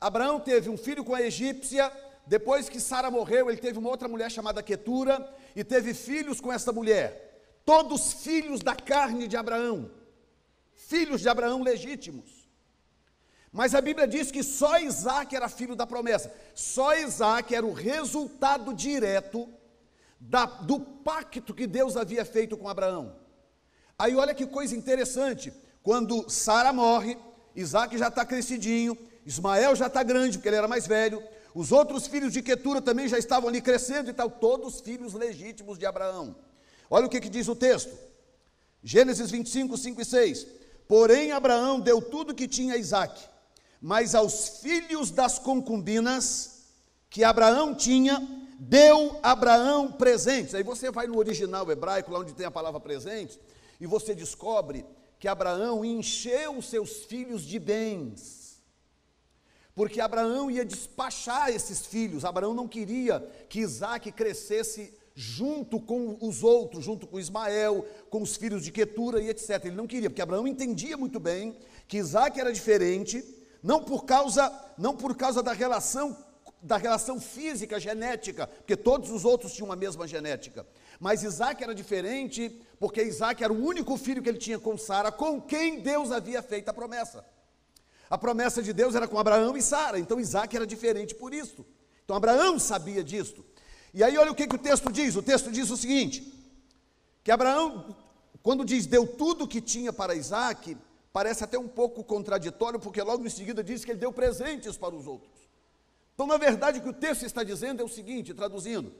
Abraão 0.00 0.38
teve 0.38 0.70
um 0.70 0.76
filho 0.76 1.04
com 1.04 1.14
a 1.14 1.22
egípcia, 1.22 1.90
depois 2.26 2.68
que 2.68 2.78
Sara 2.78 3.10
morreu, 3.10 3.50
ele 3.50 3.60
teve 3.60 3.78
uma 3.78 3.88
outra 3.88 4.06
mulher 4.06 4.30
chamada 4.30 4.62
Quetura 4.62 5.28
e 5.56 5.64
teve 5.64 5.94
filhos 5.94 6.40
com 6.40 6.52
essa 6.52 6.72
mulher 6.72 7.28
todos 7.68 8.14
filhos 8.14 8.62
da 8.62 8.74
carne 8.74 9.28
de 9.28 9.36
Abraão, 9.36 9.90
filhos 10.72 11.20
de 11.20 11.28
Abraão 11.28 11.62
legítimos. 11.62 12.48
Mas 13.52 13.74
a 13.74 13.80
Bíblia 13.82 14.08
diz 14.08 14.30
que 14.30 14.42
só 14.42 14.78
Isaac 14.78 15.36
era 15.36 15.50
filho 15.50 15.76
da 15.76 15.86
promessa, 15.86 16.34
só 16.54 16.96
Isaac 16.96 17.54
era 17.54 17.66
o 17.66 17.74
resultado 17.74 18.72
direto 18.72 19.46
da, 20.20 20.46
do 20.46 20.80
pacto 20.80 21.54
que 21.54 21.66
Deus 21.66 21.96
havia 21.96 22.24
feito 22.24 22.56
com 22.56 22.68
Abraão. 22.68 23.14
Aí 23.98 24.14
olha 24.14 24.34
que 24.34 24.46
coisa 24.46 24.76
interessante, 24.76 25.52
quando 25.82 26.28
Sara 26.30 26.72
morre, 26.72 27.18
Isaac 27.54 27.96
já 27.96 28.08
está 28.08 28.24
crescidinho, 28.24 28.96
Ismael 29.26 29.74
já 29.74 29.86
está 29.86 30.02
grande, 30.02 30.38
porque 30.38 30.48
ele 30.48 30.56
era 30.56 30.68
mais 30.68 30.86
velho, 30.86 31.22
os 31.54 31.72
outros 31.72 32.06
filhos 32.06 32.32
de 32.32 32.42
Quetura 32.42 32.80
também 32.80 33.08
já 33.08 33.18
estavam 33.18 33.48
ali 33.48 33.60
crescendo 33.60 34.10
e 34.10 34.12
tal, 34.12 34.30
todos 34.30 34.80
filhos 34.80 35.14
legítimos 35.14 35.78
de 35.78 35.86
Abraão. 35.86 36.36
Olha 36.88 37.06
o 37.06 37.08
que, 37.08 37.20
que 37.20 37.28
diz 37.28 37.48
o 37.48 37.56
texto. 37.56 37.92
Gênesis 38.82 39.30
25, 39.30 39.76
5 39.76 40.00
e 40.00 40.04
6. 40.04 40.46
Porém, 40.86 41.32
Abraão 41.32 41.80
deu 41.80 42.00
tudo 42.00 42.34
que 42.34 42.48
tinha 42.48 42.74
a 42.74 42.78
Isaac, 42.78 43.20
mas 43.80 44.14
aos 44.14 44.60
filhos 44.60 45.10
das 45.10 45.38
concubinas 45.38 46.62
que 47.10 47.24
Abraão 47.24 47.74
tinha, 47.74 48.26
deu 48.58 49.20
Abraão 49.22 49.92
presentes. 49.92 50.54
Aí 50.54 50.64
você 50.64 50.90
vai 50.90 51.06
no 51.06 51.16
original 51.16 51.70
hebraico, 51.70 52.10
lá 52.10 52.18
onde 52.18 52.34
tem 52.34 52.46
a 52.46 52.50
palavra 52.50 52.80
presentes, 52.80 53.38
e 53.80 53.86
você 53.86 54.14
descobre 54.14 54.84
que 55.18 55.28
Abraão 55.28 55.84
encheu 55.84 56.58
os 56.58 56.68
seus 56.68 57.04
filhos 57.04 57.42
de 57.42 57.58
bens. 57.58 58.60
Porque 59.74 60.00
Abraão 60.00 60.50
ia 60.50 60.64
despachar 60.64 61.50
esses 61.50 61.86
filhos. 61.86 62.24
Abraão 62.24 62.52
não 62.52 62.66
queria 62.66 63.20
que 63.48 63.60
Isaac 63.60 64.10
crescesse 64.10 64.92
junto 65.14 65.80
com 65.80 66.18
os 66.20 66.42
outros, 66.42 66.84
junto 66.84 67.06
com 67.06 67.18
Ismael, 67.18 67.86
com 68.10 68.22
os 68.22 68.36
filhos 68.36 68.64
de 68.64 68.72
Quetura 68.72 69.20
e 69.22 69.28
etc. 69.28 69.64
Ele 69.64 69.76
não 69.76 69.86
queria, 69.86 70.10
porque 70.10 70.22
Abraão 70.22 70.48
entendia 70.48 70.96
muito 70.96 71.20
bem 71.20 71.56
que 71.86 71.96
Isaac 71.96 72.38
era 72.38 72.52
diferente, 72.52 73.24
não 73.62 73.82
por 73.82 74.04
causa, 74.04 74.52
não 74.76 74.96
por 74.96 75.16
causa 75.16 75.42
da 75.42 75.52
relação 75.52 76.16
da 76.60 76.76
relação 76.76 77.20
física, 77.20 77.78
genética, 77.78 78.46
porque 78.46 78.76
todos 78.76 79.10
os 79.10 79.24
outros 79.24 79.52
tinham 79.52 79.70
a 79.70 79.76
mesma 79.76 80.06
genética. 80.06 80.66
Mas 80.98 81.22
Isaac 81.22 81.62
era 81.62 81.74
diferente, 81.74 82.60
porque 82.80 83.02
Isaac 83.02 83.42
era 83.42 83.52
o 83.52 83.64
único 83.64 83.96
filho 83.96 84.22
que 84.22 84.28
ele 84.28 84.38
tinha 84.38 84.58
com 84.58 84.76
Sara, 84.76 85.12
com 85.12 85.40
quem 85.40 85.80
Deus 85.80 86.10
havia 86.10 86.42
feito 86.42 86.68
a 86.68 86.72
promessa. 86.72 87.24
A 88.10 88.18
promessa 88.18 88.62
de 88.62 88.72
Deus 88.72 88.94
era 88.94 89.06
com 89.06 89.18
Abraão 89.18 89.56
e 89.56 89.62
Sara, 89.62 89.98
então 89.98 90.18
Isaac 90.18 90.56
era 90.56 90.66
diferente 90.66 91.14
por 91.14 91.32
isso. 91.32 91.64
Então 92.04 92.16
Abraão 92.16 92.58
sabia 92.58 93.04
disto. 93.04 93.44
E 93.92 94.02
aí 94.02 94.16
olha 94.16 94.32
o 94.32 94.34
que, 94.34 94.46
que 94.46 94.56
o 94.56 94.58
texto 94.58 94.90
diz: 94.90 95.14
o 95.14 95.22
texto 95.22 95.50
diz 95.52 95.70
o 95.70 95.76
seguinte: 95.76 96.32
que 97.22 97.30
Abraão, 97.30 97.94
quando 98.42 98.64
diz 98.64 98.86
deu 98.86 99.06
tudo 99.06 99.44
o 99.44 99.48
que 99.48 99.60
tinha 99.60 99.92
para 99.92 100.14
Isaac, 100.14 100.76
parece 101.12 101.44
até 101.44 101.58
um 101.58 101.68
pouco 101.68 102.02
contraditório, 102.02 102.80
porque 102.80 103.02
logo 103.02 103.24
em 103.24 103.30
seguida 103.30 103.62
diz 103.62 103.84
que 103.84 103.92
ele 103.92 103.98
deu 103.98 104.12
presentes 104.12 104.76
para 104.76 104.94
os 104.94 105.06
outros. 105.06 105.47
Então, 106.18 106.26
na 106.26 106.36
verdade, 106.36 106.80
o 106.80 106.82
que 106.82 106.88
o 106.88 106.92
texto 106.92 107.24
está 107.24 107.44
dizendo 107.44 107.80
é 107.80 107.84
o 107.84 107.88
seguinte, 107.88 108.34
traduzindo: 108.34 108.92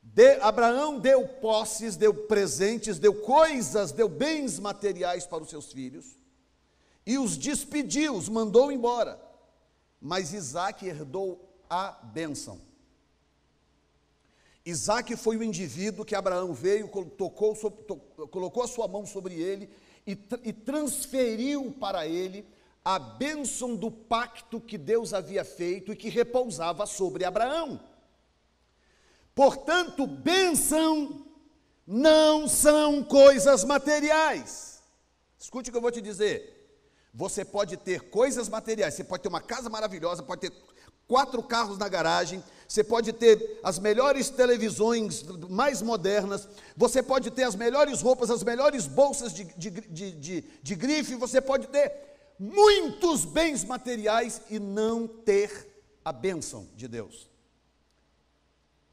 de, 0.00 0.36
Abraão 0.36 0.96
deu 0.96 1.26
posses, 1.26 1.96
deu 1.96 2.14
presentes, 2.14 3.00
deu 3.00 3.20
coisas, 3.20 3.90
deu 3.90 4.08
bens 4.08 4.60
materiais 4.60 5.26
para 5.26 5.42
os 5.42 5.50
seus 5.50 5.72
filhos, 5.72 6.16
e 7.04 7.18
os 7.18 7.36
despediu, 7.36 8.14
os 8.14 8.28
mandou 8.28 8.70
embora. 8.70 9.20
Mas 10.00 10.32
Isaac 10.32 10.86
herdou 10.86 11.44
a 11.68 11.90
bênção. 11.90 12.60
Isaac 14.64 15.16
foi 15.16 15.36
o 15.36 15.42
indivíduo 15.42 16.04
que 16.04 16.14
Abraão 16.14 16.54
veio, 16.54 16.86
tocou, 17.18 17.56
colocou 18.30 18.62
a 18.62 18.68
sua 18.68 18.86
mão 18.86 19.04
sobre 19.04 19.34
ele 19.34 19.68
e, 20.06 20.16
e 20.44 20.52
transferiu 20.52 21.74
para 21.80 22.06
ele 22.06 22.46
a 22.86 23.00
bênção 23.00 23.74
do 23.74 23.90
pacto 23.90 24.60
que 24.60 24.78
Deus 24.78 25.12
havia 25.12 25.44
feito 25.44 25.92
e 25.92 25.96
que 25.96 26.08
repousava 26.08 26.86
sobre 26.86 27.24
Abraão. 27.24 27.80
Portanto, 29.34 30.06
bênção 30.06 31.26
não 31.84 32.46
são 32.46 33.02
coisas 33.02 33.64
materiais. 33.64 34.84
Escute 35.36 35.68
o 35.68 35.72
que 35.72 35.76
eu 35.76 35.82
vou 35.82 35.90
te 35.90 36.00
dizer. 36.00 36.78
Você 37.12 37.44
pode 37.44 37.76
ter 37.76 38.02
coisas 38.02 38.48
materiais, 38.48 38.94
você 38.94 39.02
pode 39.02 39.24
ter 39.24 39.30
uma 39.30 39.40
casa 39.40 39.68
maravilhosa, 39.68 40.22
pode 40.22 40.42
ter 40.42 40.52
quatro 41.08 41.42
carros 41.42 41.78
na 41.78 41.88
garagem, 41.88 42.40
você 42.68 42.84
pode 42.84 43.12
ter 43.12 43.58
as 43.64 43.80
melhores 43.80 44.30
televisões 44.30 45.24
mais 45.50 45.82
modernas, 45.82 46.48
você 46.76 47.02
pode 47.02 47.32
ter 47.32 47.42
as 47.42 47.56
melhores 47.56 48.00
roupas, 48.00 48.30
as 48.30 48.44
melhores 48.44 48.86
bolsas 48.86 49.34
de, 49.34 49.42
de, 49.42 49.70
de, 49.70 50.12
de, 50.12 50.44
de 50.62 50.74
grife, 50.76 51.16
você 51.16 51.40
pode 51.40 51.66
ter 51.66 52.14
muitos 52.38 53.24
bens 53.24 53.64
materiais 53.64 54.42
e 54.50 54.58
não 54.58 55.06
ter 55.06 55.84
a 56.04 56.12
bênção 56.12 56.68
de 56.74 56.86
Deus. 56.86 57.28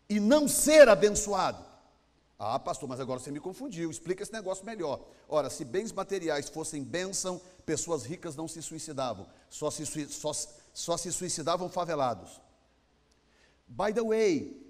E 0.09 0.19
não 0.19 0.47
ser 0.47 0.87
abençoado. 0.89 1.63
Ah, 2.37 2.59
pastor, 2.59 2.89
mas 2.89 2.99
agora 2.99 3.19
você 3.19 3.31
me 3.31 3.39
confundiu, 3.39 3.89
explica 3.89 4.23
esse 4.23 4.33
negócio 4.33 4.65
melhor. 4.65 4.99
Ora, 5.29 5.49
se 5.49 5.63
bens 5.63 5.91
materiais 5.91 6.49
fossem 6.49 6.83
bênção, 6.83 7.39
pessoas 7.65 8.03
ricas 8.03 8.35
não 8.35 8.47
se 8.47 8.61
suicidavam, 8.61 9.27
só 9.49 9.71
se, 9.71 9.85
só, 10.07 10.31
só 10.73 10.97
se 10.97 11.11
suicidavam 11.11 11.69
favelados. 11.69 12.41
By 13.67 13.93
the 13.93 14.01
way, 14.01 14.61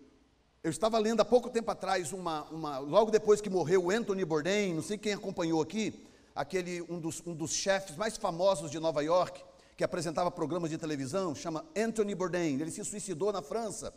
eu 0.63 0.70
estava 0.70 1.00
lendo 1.00 1.22
há 1.22 1.25
pouco 1.25 1.50
tempo 1.50 1.72
atrás, 1.72 2.13
uma, 2.13 2.44
uma, 2.44 2.77
logo 2.77 3.12
depois 3.12 3.42
que 3.42 3.50
morreu 3.50 3.86
o 3.86 3.92
Anthony 3.92 4.24
Bourdain, 4.24 4.74
não 4.74 4.84
sei 4.84 4.98
quem 4.98 5.13
acompanhou 5.13 5.62
aqui, 5.62 6.06
aquele 6.35 6.81
um 6.83 6.99
dos, 6.99 7.21
um 7.25 7.33
dos 7.33 7.51
chefes 7.51 7.95
mais 7.95 8.17
famosos 8.17 8.71
de 8.71 8.79
Nova 8.79 9.03
York, 9.03 9.43
que 9.75 9.83
apresentava 9.83 10.31
programas 10.31 10.69
de 10.69 10.77
televisão, 10.77 11.33
chama 11.35 11.65
Anthony 11.75 12.15
Bourdain. 12.15 12.59
Ele 12.59 12.71
se 12.71 12.83
suicidou 12.83 13.31
na 13.31 13.41
França, 13.41 13.93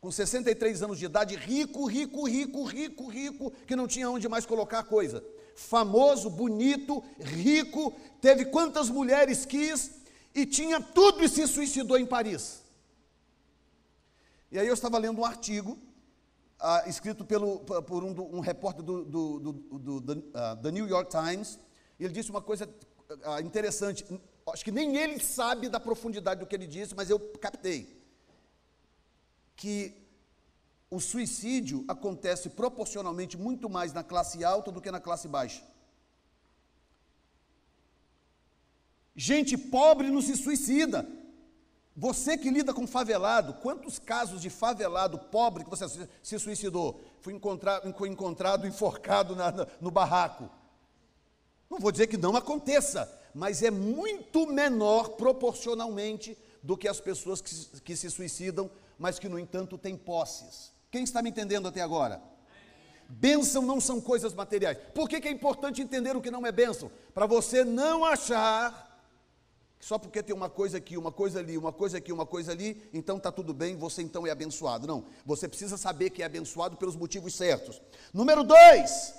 com 0.00 0.10
63 0.10 0.82
anos 0.82 0.98
de 0.98 1.04
idade, 1.04 1.36
rico, 1.36 1.86
rico, 1.86 2.26
rico, 2.26 2.64
rico, 2.64 3.08
rico, 3.08 3.50
que 3.66 3.76
não 3.76 3.86
tinha 3.86 4.10
onde 4.10 4.28
mais 4.28 4.46
colocar 4.46 4.82
coisa. 4.84 5.22
Famoso, 5.54 6.30
bonito, 6.30 7.02
rico, 7.18 7.92
teve 8.20 8.46
quantas 8.46 8.88
mulheres 8.88 9.44
quis 9.44 10.00
e 10.34 10.46
tinha 10.46 10.80
tudo 10.80 11.22
e 11.22 11.28
se 11.28 11.46
suicidou 11.46 11.98
em 11.98 12.06
Paris. 12.06 12.62
E 14.50 14.58
aí 14.58 14.66
eu 14.66 14.74
estava 14.74 14.98
lendo 14.98 15.20
um 15.20 15.24
artigo 15.24 15.78
ah, 16.58 16.84
escrito 16.86 17.24
pelo, 17.24 17.60
por 17.60 18.04
um, 18.04 18.36
um 18.36 18.40
repórter 18.40 18.82
do, 18.82 19.04
do, 19.04 19.38
do, 19.38 20.00
do, 20.00 20.12
uh, 20.12 20.70
New 20.70 20.88
York 20.88 21.10
Times, 21.10 21.58
ele 22.04 22.14
disse 22.14 22.30
uma 22.30 22.40
coisa 22.40 22.66
uh, 22.66 23.40
interessante. 23.44 24.04
Acho 24.46 24.64
que 24.64 24.72
nem 24.72 24.96
ele 24.96 25.20
sabe 25.20 25.68
da 25.68 25.78
profundidade 25.78 26.40
do 26.40 26.46
que 26.46 26.54
ele 26.54 26.66
disse, 26.66 26.94
mas 26.94 27.10
eu 27.10 27.18
captei. 27.18 28.00
Que 29.54 29.94
o 30.90 30.98
suicídio 30.98 31.84
acontece 31.86 32.50
proporcionalmente 32.50 33.36
muito 33.36 33.70
mais 33.70 33.92
na 33.92 34.02
classe 34.02 34.42
alta 34.44 34.72
do 34.72 34.80
que 34.80 34.90
na 34.90 35.00
classe 35.00 35.28
baixa. 35.28 35.62
Gente 39.14 39.56
pobre 39.56 40.10
não 40.10 40.22
se 40.22 40.36
suicida, 40.36 41.06
você 41.96 42.38
que 42.38 42.50
lida 42.50 42.72
com 42.72 42.86
favelado, 42.86 43.54
quantos 43.54 43.98
casos 43.98 44.40
de 44.40 44.48
favelado 44.48 45.18
pobre 45.18 45.64
que 45.64 45.70
você 45.70 46.08
se 46.22 46.38
suicidou? 46.38 47.00
Foi 47.20 47.34
encontrado, 47.34 47.92
foi 47.92 48.08
encontrado 48.08 48.66
enforcado 48.66 49.36
na, 49.36 49.52
no 49.80 49.90
barraco. 49.90 50.48
Não 51.70 51.78
vou 51.78 51.92
dizer 51.92 52.08
que 52.08 52.16
não 52.16 52.34
aconteça, 52.34 53.10
mas 53.32 53.62
é 53.62 53.70
muito 53.70 54.46
menor 54.46 55.10
proporcionalmente 55.10 56.36
do 56.62 56.76
que 56.76 56.88
as 56.88 57.00
pessoas 57.00 57.40
que, 57.40 57.80
que 57.80 57.96
se 57.96 58.10
suicidam, 58.10 58.68
mas 58.98 59.18
que, 59.18 59.28
no 59.28 59.38
entanto, 59.38 59.78
têm 59.78 59.96
posses. 59.96 60.72
Quem 60.90 61.04
está 61.04 61.22
me 61.22 61.30
entendendo 61.30 61.68
até 61.68 61.80
agora? 61.80 62.20
Bênção 63.08 63.62
não 63.62 63.80
são 63.80 64.00
coisas 64.00 64.34
materiais. 64.34 64.78
Por 64.94 65.08
que, 65.08 65.20
que 65.20 65.28
é 65.28 65.30
importante 65.30 65.80
entender 65.80 66.16
o 66.16 66.20
que 66.20 66.30
não 66.30 66.46
é 66.46 66.52
bênção? 66.52 66.90
Para 67.14 67.26
você 67.26 67.64
não 67.64 68.04
achar 68.04 68.90
só 69.80 69.98
porque 69.98 70.22
tem 70.22 70.36
uma 70.36 70.50
coisa 70.50 70.76
aqui, 70.76 70.98
uma 70.98 71.10
coisa 71.10 71.38
ali, 71.38 71.56
uma 71.56 71.72
coisa 71.72 71.96
aqui, 71.96 72.12
uma 72.12 72.26
coisa 72.26 72.52
ali, 72.52 72.86
então 72.92 73.16
está 73.16 73.32
tudo 73.32 73.54
bem, 73.54 73.76
você 73.76 74.02
então 74.02 74.26
é 74.26 74.30
abençoado. 74.30 74.86
Não, 74.86 75.06
você 75.24 75.48
precisa 75.48 75.78
saber 75.78 76.10
que 76.10 76.22
é 76.22 76.26
abençoado 76.26 76.76
pelos 76.76 76.94
motivos 76.94 77.34
certos. 77.34 77.80
Número 78.12 78.44
dois, 78.44 79.14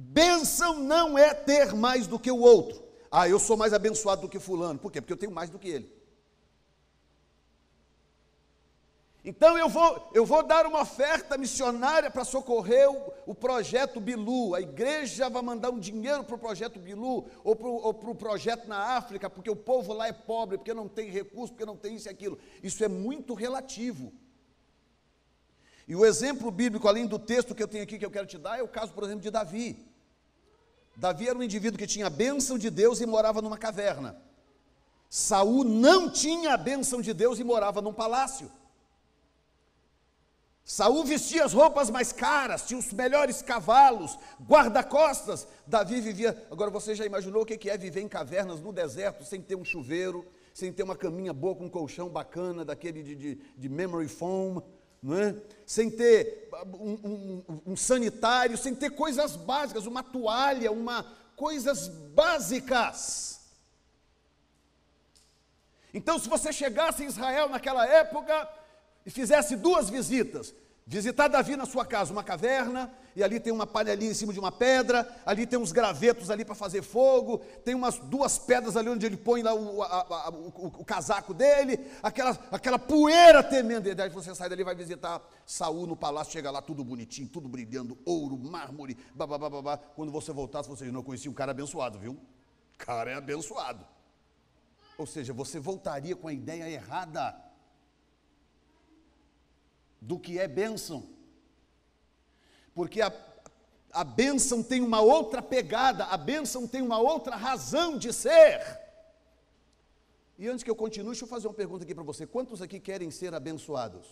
bênção 0.00 0.78
não 0.78 1.18
é 1.18 1.34
ter 1.34 1.74
mais 1.74 2.06
do 2.06 2.20
que 2.20 2.30
o 2.30 2.38
outro. 2.38 2.80
Ah, 3.10 3.28
eu 3.28 3.38
sou 3.38 3.56
mais 3.56 3.72
abençoado 3.72 4.22
do 4.22 4.28
que 4.28 4.38
fulano. 4.38 4.78
Por 4.78 4.92
quê? 4.92 5.00
Porque 5.00 5.12
eu 5.12 5.16
tenho 5.16 5.32
mais 5.32 5.50
do 5.50 5.58
que 5.58 5.68
ele. 5.68 5.98
Então 9.24 9.58
eu 9.58 9.68
vou, 9.68 10.10
eu 10.14 10.24
vou 10.24 10.42
dar 10.42 10.64
uma 10.66 10.82
oferta 10.82 11.36
missionária 11.36 12.10
para 12.10 12.24
socorrer 12.24 12.88
o, 12.88 13.12
o, 13.26 13.34
projeto 13.34 14.00
Bilu. 14.00 14.54
A 14.54 14.60
igreja 14.60 15.28
vai 15.28 15.42
mandar 15.42 15.70
um 15.70 15.80
dinheiro 15.80 16.22
para 16.22 16.36
o 16.36 16.38
projeto 16.38 16.78
Bilu 16.78 17.26
ou 17.42 17.56
para 17.56 17.68
o 17.68 17.92
pro 17.92 18.14
projeto 18.14 18.68
na 18.68 18.78
África, 18.96 19.28
porque 19.28 19.50
o 19.50 19.56
povo 19.56 19.92
lá 19.92 20.06
é 20.06 20.12
pobre, 20.12 20.56
porque 20.56 20.72
não 20.72 20.88
tem 20.88 21.10
recurso, 21.10 21.52
porque 21.52 21.66
não 21.66 21.76
tem 21.76 21.96
isso 21.96 22.08
e 22.08 22.10
aquilo. 22.10 22.38
Isso 22.62 22.82
é 22.84 22.88
muito 22.88 23.34
relativo. 23.34 24.12
E 25.88 25.96
o 25.96 26.06
exemplo 26.06 26.50
bíblico, 26.50 26.86
além 26.86 27.06
do 27.06 27.18
texto 27.18 27.54
que 27.54 27.62
eu 27.62 27.68
tenho 27.68 27.82
aqui 27.82 27.98
que 27.98 28.06
eu 28.06 28.10
quero 28.10 28.26
te 28.26 28.38
dar, 28.38 28.58
é 28.58 28.62
o 28.62 28.68
caso, 28.68 28.92
por 28.92 29.02
exemplo, 29.02 29.22
de 29.22 29.30
Davi. 29.30 29.87
Davi 30.98 31.28
era 31.28 31.38
um 31.38 31.42
indivíduo 31.44 31.78
que 31.78 31.86
tinha 31.86 32.08
a 32.08 32.10
bênção 32.10 32.58
de 32.58 32.68
Deus 32.70 33.00
e 33.00 33.06
morava 33.06 33.40
numa 33.40 33.56
caverna. 33.56 34.20
Saul 35.08 35.62
não 35.62 36.10
tinha 36.10 36.54
a 36.54 36.56
bênção 36.56 37.00
de 37.00 37.14
Deus 37.14 37.38
e 37.38 37.44
morava 37.44 37.80
num 37.80 37.92
palácio. 37.92 38.50
Saul 40.64 41.04
vestia 41.04 41.44
as 41.44 41.52
roupas 41.52 41.88
mais 41.88 42.12
caras, 42.12 42.66
tinha 42.66 42.78
os 42.78 42.92
melhores 42.92 43.40
cavalos, 43.40 44.18
guarda-costas. 44.42 45.46
Davi 45.64 46.00
vivia. 46.00 46.46
Agora 46.50 46.68
você 46.68 46.96
já 46.96 47.06
imaginou 47.06 47.42
o 47.42 47.46
que 47.46 47.70
é 47.70 47.78
viver 47.78 48.00
em 48.00 48.08
cavernas 48.08 48.60
no 48.60 48.72
deserto, 48.72 49.24
sem 49.24 49.40
ter 49.40 49.54
um 49.54 49.64
chuveiro, 49.64 50.26
sem 50.52 50.72
ter 50.72 50.82
uma 50.82 50.96
caminha 50.96 51.32
boa 51.32 51.54
com 51.54 51.66
um 51.66 51.70
colchão 51.70 52.08
bacana, 52.08 52.64
daquele 52.64 53.04
de, 53.04 53.14
de, 53.14 53.34
de 53.56 53.68
memory 53.68 54.08
foam, 54.08 54.62
não 55.02 55.16
é? 55.16 55.34
sem 55.66 55.90
ter 55.90 56.48
um, 56.74 57.42
um, 57.48 57.62
um 57.66 57.76
sanitário, 57.76 58.56
sem 58.56 58.74
ter 58.74 58.90
coisas 58.90 59.36
básicas, 59.36 59.86
uma 59.86 60.02
toalha, 60.02 60.72
uma 60.72 61.04
coisas 61.36 61.88
básicas. 61.88 63.40
Então, 65.94 66.18
se 66.18 66.28
você 66.28 66.52
chegasse 66.52 67.02
em 67.02 67.06
Israel 67.06 67.48
naquela 67.48 67.86
época, 67.86 68.48
e 69.08 69.10
fizesse 69.10 69.56
duas 69.56 69.88
visitas, 69.88 70.54
Visitar 70.90 71.28
Davi 71.28 71.54
na 71.54 71.66
sua 71.66 71.84
casa, 71.84 72.14
uma 72.14 72.24
caverna, 72.24 72.90
e 73.14 73.22
ali 73.22 73.38
tem 73.38 73.52
uma 73.52 73.66
panelinha 73.66 74.10
em 74.10 74.14
cima 74.14 74.32
de 74.32 74.40
uma 74.40 74.50
pedra, 74.50 75.06
ali 75.26 75.46
tem 75.46 75.58
uns 75.58 75.70
gravetos 75.70 76.30
ali 76.30 76.46
para 76.46 76.54
fazer 76.54 76.80
fogo, 76.80 77.42
tem 77.62 77.74
umas 77.74 77.98
duas 77.98 78.38
pedras 78.38 78.74
ali 78.74 78.88
onde 78.88 79.04
ele 79.04 79.18
põe 79.18 79.42
lá 79.42 79.52
o, 79.52 79.82
a, 79.82 79.86
a, 79.86 80.30
o, 80.30 80.72
o, 80.78 80.84
casaco 80.86 81.34
dele, 81.34 81.78
aquela, 82.02 82.30
aquela 82.50 82.78
poeira 82.78 83.42
tremenda. 83.42 83.86
E 83.86 84.00
aí 84.00 84.08
você 84.08 84.34
sai 84.34 84.48
dali 84.48 84.64
vai 84.64 84.74
visitar 84.74 85.20
Saul 85.44 85.86
no 85.86 85.94
palácio, 85.94 86.32
chega 86.32 86.50
lá 86.50 86.62
tudo 86.62 86.82
bonitinho, 86.82 87.28
tudo 87.28 87.50
brilhando, 87.50 87.98
ouro, 88.06 88.38
mármore, 88.38 88.96
babá. 89.14 89.76
Quando 89.94 90.10
você 90.10 90.32
voltasse, 90.32 90.70
você 90.70 90.90
não 90.90 91.02
conhecia 91.02 91.30
um 91.30 91.34
cara 91.34 91.50
abençoado, 91.50 91.98
viu? 91.98 92.12
O 92.12 92.78
cara 92.78 93.10
é 93.10 93.14
abençoado. 93.14 93.84
Ou 94.96 95.06
seja, 95.06 95.34
você 95.34 95.60
voltaria 95.60 96.16
com 96.16 96.28
a 96.28 96.32
ideia 96.32 96.66
errada 96.66 97.47
do 100.00 100.18
que 100.18 100.38
é 100.38 100.46
bênção. 100.46 101.08
Porque 102.74 103.00
a, 103.00 103.12
a 103.92 104.04
bênção 104.04 104.62
tem 104.62 104.80
uma 104.80 105.00
outra 105.00 105.42
pegada, 105.42 106.04
a 106.04 106.16
bênção 106.16 106.66
tem 106.66 106.82
uma 106.82 106.98
outra 106.98 107.36
razão 107.36 107.98
de 107.98 108.12
ser. 108.12 108.60
E 110.38 110.48
antes 110.48 110.62
que 110.62 110.70
eu 110.70 110.76
continue, 110.76 111.10
deixa 111.10 111.24
eu 111.24 111.28
fazer 111.28 111.48
uma 111.48 111.54
pergunta 111.54 111.84
aqui 111.84 111.94
para 111.94 112.04
você: 112.04 112.26
quantos 112.26 112.62
aqui 112.62 112.78
querem 112.78 113.10
ser 113.10 113.34
abençoados? 113.34 114.06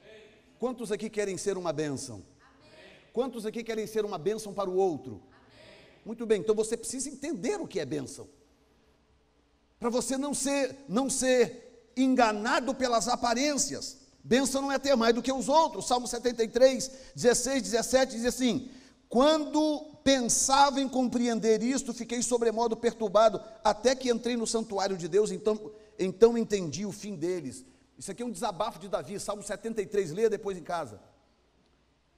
Amém. 0.00 0.22
Quantos 0.58 0.92
aqui 0.92 1.10
querem 1.10 1.36
ser 1.36 1.58
uma 1.58 1.72
bênção? 1.72 2.22
Amém. 2.40 3.00
Quantos 3.12 3.44
aqui 3.44 3.64
querem 3.64 3.86
ser 3.86 4.04
uma 4.04 4.18
bênção 4.18 4.54
para 4.54 4.70
o 4.70 4.76
outro? 4.76 5.20
Amém. 5.26 6.00
Muito 6.04 6.24
bem, 6.24 6.40
então 6.40 6.54
você 6.54 6.76
precisa 6.76 7.10
entender 7.10 7.60
o 7.60 7.66
que 7.66 7.80
é 7.80 7.84
bênção. 7.84 8.28
Para 9.80 9.90
você 9.90 10.16
não 10.16 10.32
ser, 10.32 10.76
não 10.88 11.10
ser 11.10 11.90
enganado 11.96 12.74
pelas 12.74 13.08
aparências. 13.08 14.05
Bênção 14.26 14.60
não 14.60 14.72
é 14.72 14.78
ter 14.78 14.96
mais 14.96 15.14
do 15.14 15.22
que 15.22 15.32
os 15.32 15.48
outros. 15.48 15.86
Salmo 15.86 16.08
73, 16.08 16.90
16, 17.14 17.62
17 17.62 18.16
diz 18.16 18.24
assim: 18.24 18.68
Quando 19.08 19.84
pensava 20.02 20.80
em 20.80 20.88
compreender 20.88 21.62
isto, 21.62 21.94
fiquei 21.94 22.20
sobremodo 22.22 22.76
perturbado, 22.76 23.40
até 23.62 23.94
que 23.94 24.10
entrei 24.10 24.36
no 24.36 24.44
santuário 24.44 24.96
de 24.96 25.06
Deus, 25.06 25.30
então, 25.30 25.70
então 25.96 26.36
entendi 26.36 26.84
o 26.84 26.90
fim 26.90 27.14
deles. 27.14 27.64
Isso 27.96 28.10
aqui 28.10 28.20
é 28.20 28.26
um 28.26 28.32
desabafo 28.32 28.80
de 28.80 28.88
Davi, 28.88 29.20
Salmo 29.20 29.44
73, 29.44 30.10
leia 30.10 30.28
depois 30.28 30.58
em 30.58 30.62
casa. 30.62 31.00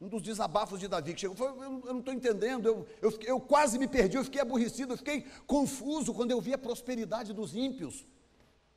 Um 0.01 0.09
dos 0.09 0.23
desabafos 0.23 0.81
de 0.81 0.89
Davi, 0.89 1.13
que 1.13 1.21
chegou, 1.21 1.37
falou, 1.37 1.63
eu, 1.63 1.83
eu 1.89 1.93
não 1.93 1.99
estou 1.99 2.15
entendendo, 2.15 2.67
eu, 2.67 2.87
eu, 3.03 3.19
eu 3.23 3.39
quase 3.39 3.79
me 3.79 3.87
perdi, 3.87 4.17
eu 4.17 4.25
fiquei 4.25 4.41
aborrecido, 4.41 4.95
eu 4.95 4.97
fiquei 4.97 5.27
confuso 5.47 6.15
quando 6.15 6.31
eu 6.31 6.41
vi 6.41 6.55
a 6.55 6.59
prosperidade 6.59 7.35
dos 7.35 7.55
ímpios. 7.55 8.07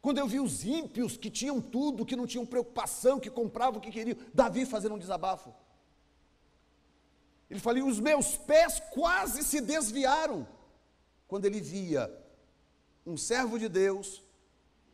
Quando 0.01 0.17
eu 0.17 0.27
vi 0.27 0.39
os 0.39 0.65
ímpios 0.65 1.15
que 1.15 1.29
tinham 1.29 1.62
tudo, 1.62 2.05
que 2.05 2.15
não 2.15 2.25
tinham 2.25 2.46
preocupação, 2.46 3.20
que 3.20 3.29
compravam 3.29 3.79
o 3.79 3.81
que 3.81 3.91
queriam, 3.91 4.17
Davi 4.34 4.65
fazendo 4.65 4.96
um 4.96 5.00
desabafo. 5.00 5.53
Ele 7.50 7.60
falou: 7.60 7.86
os 7.88 8.00
meus 8.00 8.36
pés 8.36 8.81
quase 8.91 9.43
se 9.43 9.62
desviaram. 9.62 10.48
Quando 11.27 11.46
ele 11.46 11.62
via 11.62 12.12
um 13.05 13.15
servo 13.15 13.60
de 13.60 13.70
Deus 13.70 14.24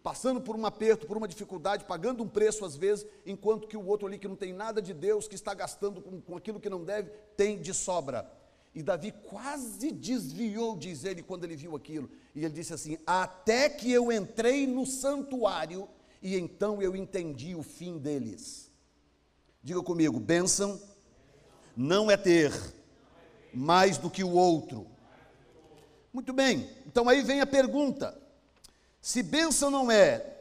passando 0.03 0.39
por 0.39 0.55
um 0.55 0.65
aperto, 0.65 1.05
por 1.05 1.17
uma 1.17 1.27
dificuldade, 1.27 1.83
pagando 1.83 2.23
um 2.23 2.29
preço 2.29 2.63
às 2.63 2.77
vezes, 2.77 3.05
enquanto 3.25 3.67
que 3.67 3.75
o 3.75 3.85
outro 3.85 4.07
ali 4.07 4.17
que 4.17 4.27
não 4.27 4.37
tem 4.37 4.53
nada 4.53 4.81
de 4.81 4.93
Deus, 4.93 5.27
que 5.27 5.35
está 5.35 5.53
gastando 5.53 6.01
com, 6.01 6.21
com 6.21 6.37
aquilo 6.37 6.61
que 6.61 6.69
não 6.69 6.83
deve, 6.83 7.09
tem 7.35 7.59
de 7.59 7.73
sobra. 7.73 8.29
E 8.77 8.83
Davi 8.83 9.11
quase 9.11 9.91
desviou, 9.91 10.77
diz 10.77 11.03
ele, 11.03 11.23
quando 11.23 11.45
ele 11.45 11.55
viu 11.55 11.75
aquilo. 11.75 12.07
E 12.35 12.45
ele 12.45 12.53
disse 12.53 12.75
assim: 12.75 12.95
Até 13.07 13.67
que 13.67 13.91
eu 13.91 14.11
entrei 14.11 14.67
no 14.67 14.85
santuário, 14.85 15.89
e 16.21 16.37
então 16.37 16.79
eu 16.79 16.95
entendi 16.95 17.55
o 17.55 17.63
fim 17.63 17.97
deles. 17.97 18.71
Diga 19.63 19.81
comigo: 19.81 20.19
bênção 20.19 20.79
não 21.75 22.11
é 22.11 22.15
ter 22.15 22.53
mais 23.51 23.97
do 23.97 24.11
que 24.11 24.23
o 24.23 24.33
outro. 24.33 24.85
Muito 26.13 26.31
bem, 26.31 26.69
então 26.85 27.09
aí 27.09 27.23
vem 27.23 27.41
a 27.41 27.47
pergunta: 27.47 28.15
se 29.01 29.23
bênção 29.23 29.71
não 29.71 29.89
é 29.89 30.37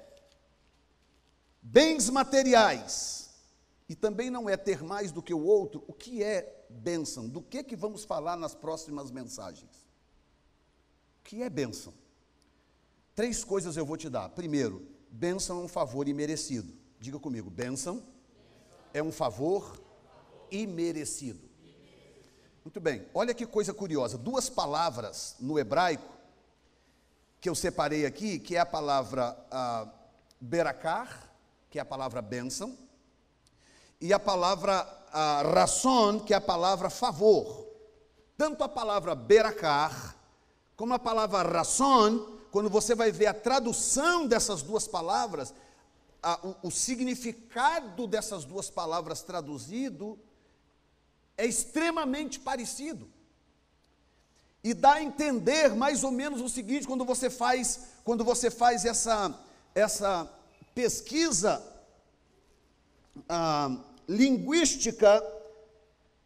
bens 1.62 2.10
materiais, 2.10 3.30
e 3.88 3.94
também 3.94 4.28
não 4.28 4.46
é 4.46 4.58
ter 4.58 4.84
mais 4.84 5.10
do 5.10 5.22
que 5.22 5.32
o 5.32 5.42
outro, 5.42 5.82
o 5.88 5.94
que 5.94 6.22
é 6.22 6.55
bênção. 6.76 7.28
Do 7.28 7.42
que 7.42 7.64
que 7.64 7.74
vamos 7.74 8.04
falar 8.04 8.36
nas 8.36 8.54
próximas 8.54 9.10
mensagens? 9.10 9.86
O 11.20 11.24
que 11.24 11.42
é 11.42 11.50
bênção? 11.50 11.92
Três 13.14 13.42
coisas 13.42 13.76
eu 13.76 13.86
vou 13.86 13.96
te 13.96 14.08
dar. 14.08 14.28
Primeiro, 14.28 14.86
bênção 15.10 15.60
é 15.60 15.64
um 15.64 15.68
favor 15.68 16.06
imerecido. 16.06 16.72
Diga 17.00 17.18
comigo, 17.18 17.50
bênção 17.50 18.02
é 18.92 19.02
um 19.02 19.10
favor 19.10 19.80
imerecido. 20.50 21.46
Muito 22.64 22.80
bem, 22.80 23.06
olha 23.14 23.32
que 23.32 23.46
coisa 23.46 23.72
curiosa. 23.72 24.18
Duas 24.18 24.50
palavras 24.50 25.36
no 25.38 25.58
hebraico 25.58 26.14
que 27.40 27.48
eu 27.48 27.54
separei 27.54 28.04
aqui, 28.04 28.38
que 28.38 28.56
é 28.56 28.58
a 28.58 28.66
palavra 28.66 29.36
ah, 29.50 29.88
berakar, 30.40 31.32
que 31.70 31.78
é 31.78 31.82
a 31.82 31.84
palavra 31.84 32.20
bênção, 32.20 32.76
e 34.00 34.12
a 34.12 34.18
palavra 34.18 34.96
a 35.12 35.42
que 36.26 36.34
é 36.34 36.36
a 36.36 36.40
palavra 36.40 36.90
favor. 36.90 37.66
Tanto 38.36 38.62
a 38.62 38.68
palavra 38.68 39.14
beracar, 39.14 40.14
como 40.76 40.92
a 40.92 40.98
palavra 40.98 41.42
rason, 41.42 42.36
quando 42.50 42.68
você 42.68 42.94
vai 42.94 43.10
ver 43.10 43.26
a 43.26 43.34
tradução 43.34 44.26
dessas 44.26 44.60
duas 44.60 44.86
palavras, 44.86 45.54
a, 46.22 46.38
o, 46.46 46.68
o 46.68 46.70
significado 46.70 48.06
dessas 48.06 48.44
duas 48.44 48.68
palavras 48.68 49.22
traduzido 49.22 50.18
é 51.36 51.46
extremamente 51.46 52.38
parecido. 52.38 53.08
E 54.62 54.74
dá 54.74 54.94
a 54.94 55.02
entender 55.02 55.74
mais 55.74 56.04
ou 56.04 56.10
menos 56.10 56.40
o 56.42 56.48
seguinte, 56.48 56.86
quando 56.86 57.04
você 57.04 57.30
faz, 57.30 57.88
quando 58.04 58.24
você 58.24 58.50
faz 58.50 58.84
essa, 58.84 59.34
essa 59.74 60.30
pesquisa 60.74 61.62
ah, 63.28 63.78
linguística 64.08 65.24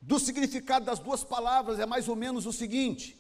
do 0.01 0.19
significado 0.19 0.85
das 0.85 0.99
duas 0.99 1.23
palavras 1.23 1.79
é 1.79 1.87
mais 1.87 2.09
ou 2.09 2.17
menos 2.17 2.47
o 2.47 2.53
seguinte: 2.53 3.19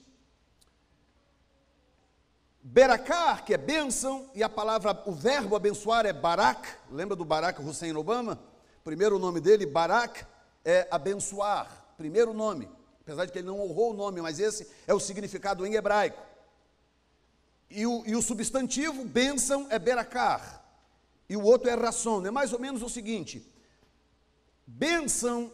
Beracar, 2.62 3.44
que 3.44 3.54
é 3.54 3.58
bênção, 3.58 4.30
e 4.34 4.42
a 4.42 4.48
palavra, 4.48 5.02
o 5.06 5.12
verbo 5.12 5.56
abençoar 5.56 6.06
é 6.06 6.12
Barak, 6.12 6.68
lembra 6.90 7.16
do 7.16 7.24
Barack 7.24 7.60
Hussein 7.60 7.94
Obama? 7.94 8.38
Primeiro 8.84 9.18
nome 9.18 9.40
dele, 9.40 9.66
Barak, 9.66 10.26
é 10.64 10.86
abençoar, 10.90 11.94
primeiro 11.96 12.32
nome, 12.32 12.68
apesar 13.00 13.24
de 13.24 13.32
que 13.32 13.38
ele 13.38 13.46
não 13.46 13.60
honrou 13.60 13.90
o 13.90 13.96
nome, 13.96 14.20
mas 14.20 14.38
esse 14.38 14.70
é 14.86 14.92
o 14.92 15.00
significado 15.00 15.66
em 15.66 15.74
hebraico. 15.74 16.22
E 17.70 17.86
o, 17.86 18.02
e 18.06 18.16
o 18.16 18.22
substantivo, 18.22 19.04
bênção, 19.04 19.66
é 19.70 19.78
Beracar, 19.78 20.62
e 21.28 21.36
o 21.36 21.42
outro 21.42 21.70
é 21.70 21.74
ração, 21.74 22.24
é 22.26 22.30
mais 22.30 22.52
ou 22.52 22.58
menos 22.58 22.82
o 22.82 22.88
seguinte: 22.88 23.46
Bênção. 24.66 25.52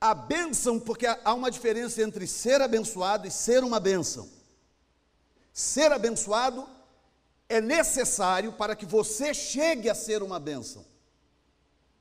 A 0.00 0.14
bênção, 0.14 0.78
porque 0.78 1.06
há 1.06 1.32
uma 1.32 1.50
diferença 1.50 2.02
entre 2.02 2.26
ser 2.26 2.60
abençoado 2.60 3.26
e 3.26 3.30
ser 3.30 3.64
uma 3.64 3.80
bênção. 3.80 4.28
Ser 5.52 5.92
abençoado 5.92 6.68
é 7.48 7.60
necessário 7.60 8.52
para 8.52 8.76
que 8.76 8.84
você 8.84 9.32
chegue 9.32 9.88
a 9.88 9.94
ser 9.94 10.22
uma 10.22 10.38
bênção. 10.38 10.84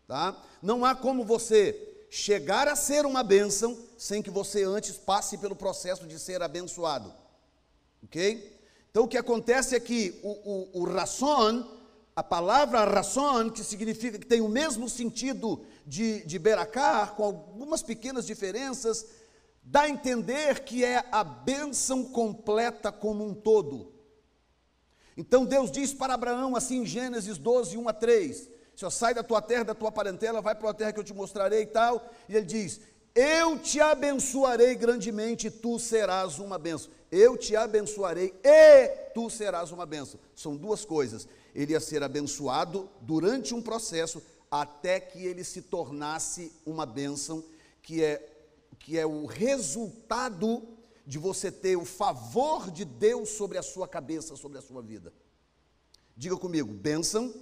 Tá? 0.07 0.35
Não 0.61 0.83
há 0.83 0.95
como 0.95 1.23
você 1.23 2.05
chegar 2.09 2.67
a 2.67 2.75
ser 2.75 3.05
uma 3.05 3.23
bênção 3.23 3.77
sem 3.97 4.21
que 4.21 4.29
você 4.29 4.63
antes 4.63 4.97
passe 4.97 5.37
pelo 5.37 5.55
processo 5.55 6.05
de 6.05 6.19
ser 6.19 6.41
abençoado. 6.41 7.13
Ok? 8.03 8.59
Então 8.91 9.05
o 9.05 9.07
que 9.07 9.17
acontece 9.17 9.75
é 9.75 9.79
que 9.79 10.19
o, 10.21 10.29
o, 10.29 10.81
o 10.81 10.85
rason 10.85 11.67
a 12.15 12.23
palavra 12.23 12.85
rason, 12.85 13.49
que 13.49 13.63
significa 13.63 14.19
que 14.19 14.25
tem 14.25 14.41
o 14.41 14.47
mesmo 14.47 14.87
sentido 14.87 15.65
de, 15.85 16.23
de 16.25 16.37
beracar, 16.37 17.15
com 17.15 17.23
algumas 17.23 17.81
pequenas 17.81 18.25
diferenças, 18.25 19.07
dá 19.63 19.81
a 19.81 19.89
entender 19.89 20.63
que 20.63 20.85
é 20.85 21.03
a 21.11 21.23
bênção 21.23 22.03
completa 22.03 22.91
como 22.91 23.25
um 23.25 23.33
todo. 23.33 23.91
Então 25.17 25.45
Deus 25.45 25.71
diz 25.71 25.93
para 25.93 26.13
Abraão, 26.13 26.55
assim 26.55 26.81
em 26.81 26.85
Gênesis 26.85 27.37
12, 27.37 27.77
1 27.77 27.89
a 27.89 27.93
3: 27.93 28.49
Senhor, 28.75 28.91
sai 28.91 29.13
da 29.13 29.23
tua 29.23 29.41
terra, 29.41 29.63
da 29.63 29.75
tua 29.75 29.91
parentela, 29.91 30.41
vai 30.41 30.53
para 30.53 30.69
a 30.69 30.73
terra 30.73 30.93
que 30.93 30.99
eu 30.99 31.03
te 31.03 31.13
mostrarei 31.13 31.63
e 31.63 31.67
tal. 31.67 32.11
E 32.29 32.35
ele 32.35 32.45
diz: 32.45 32.79
Eu 33.15 33.57
te 33.57 33.79
abençoarei 33.79 34.75
grandemente, 34.75 35.49
tu 35.49 35.79
serás 35.79 36.37
uma 36.37 36.59
bênção. 36.59 36.91
Eu 37.11 37.37
te 37.37 37.55
abençoarei 37.55 38.33
e 38.43 38.87
tu 39.13 39.29
serás 39.29 39.71
uma 39.71 39.85
bênção. 39.85 40.19
São 40.35 40.55
duas 40.55 40.83
coisas 40.83 41.27
ele 41.53 41.73
ia 41.73 41.79
ser 41.79 42.03
abençoado 42.03 42.89
durante 43.01 43.53
um 43.53 43.61
processo 43.61 44.21
até 44.49 44.99
que 44.99 45.25
ele 45.25 45.43
se 45.43 45.61
tornasse 45.61 46.51
uma 46.65 46.85
bênção, 46.85 47.43
que 47.81 48.03
é, 48.03 48.21
que 48.79 48.97
é 48.97 49.05
o 49.05 49.25
resultado 49.25 50.67
de 51.05 51.17
você 51.17 51.51
ter 51.51 51.75
o 51.75 51.85
favor 51.85 52.71
de 52.71 52.85
Deus 52.85 53.29
sobre 53.29 53.57
a 53.57 53.63
sua 53.63 53.87
cabeça, 53.87 54.35
sobre 54.35 54.57
a 54.57 54.61
sua 54.61 54.81
vida. 54.81 55.13
Diga 56.15 56.37
comigo, 56.37 56.71
bênção 56.71 57.33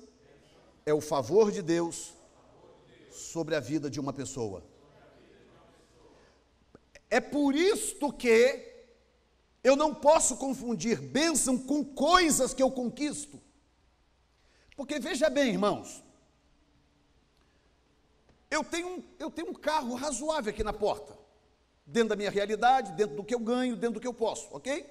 é 0.85 0.93
o 0.93 1.01
favor 1.01 1.51
de 1.51 1.61
Deus 1.61 2.13
sobre 3.11 3.55
a 3.55 3.59
vida 3.59 3.89
de 3.89 3.99
uma 3.99 4.13
pessoa. 4.13 4.63
É 7.09 7.19
por 7.19 7.53
isto 7.55 8.11
que 8.11 8.71
eu 9.63 9.75
não 9.75 9.93
posso 9.93 10.37
confundir 10.37 10.99
bênção 10.99 11.57
com 11.57 11.83
coisas 11.83 12.53
que 12.53 12.63
eu 12.63 12.71
conquisto. 12.71 13.39
Porque 14.81 14.97
veja 14.97 15.29
bem, 15.29 15.49
irmãos, 15.49 16.03
eu 18.49 18.63
tenho, 18.63 19.03
eu 19.19 19.29
tenho 19.29 19.51
um 19.51 19.53
carro 19.53 19.93
razoável 19.93 20.49
aqui 20.49 20.63
na 20.63 20.73
porta, 20.73 21.15
dentro 21.85 22.09
da 22.09 22.15
minha 22.15 22.31
realidade, 22.31 22.91
dentro 22.93 23.15
do 23.15 23.23
que 23.23 23.35
eu 23.35 23.39
ganho, 23.39 23.75
dentro 23.75 23.93
do 23.93 23.99
que 23.99 24.07
eu 24.07 24.13
posso, 24.13 24.47
ok? 24.51 24.83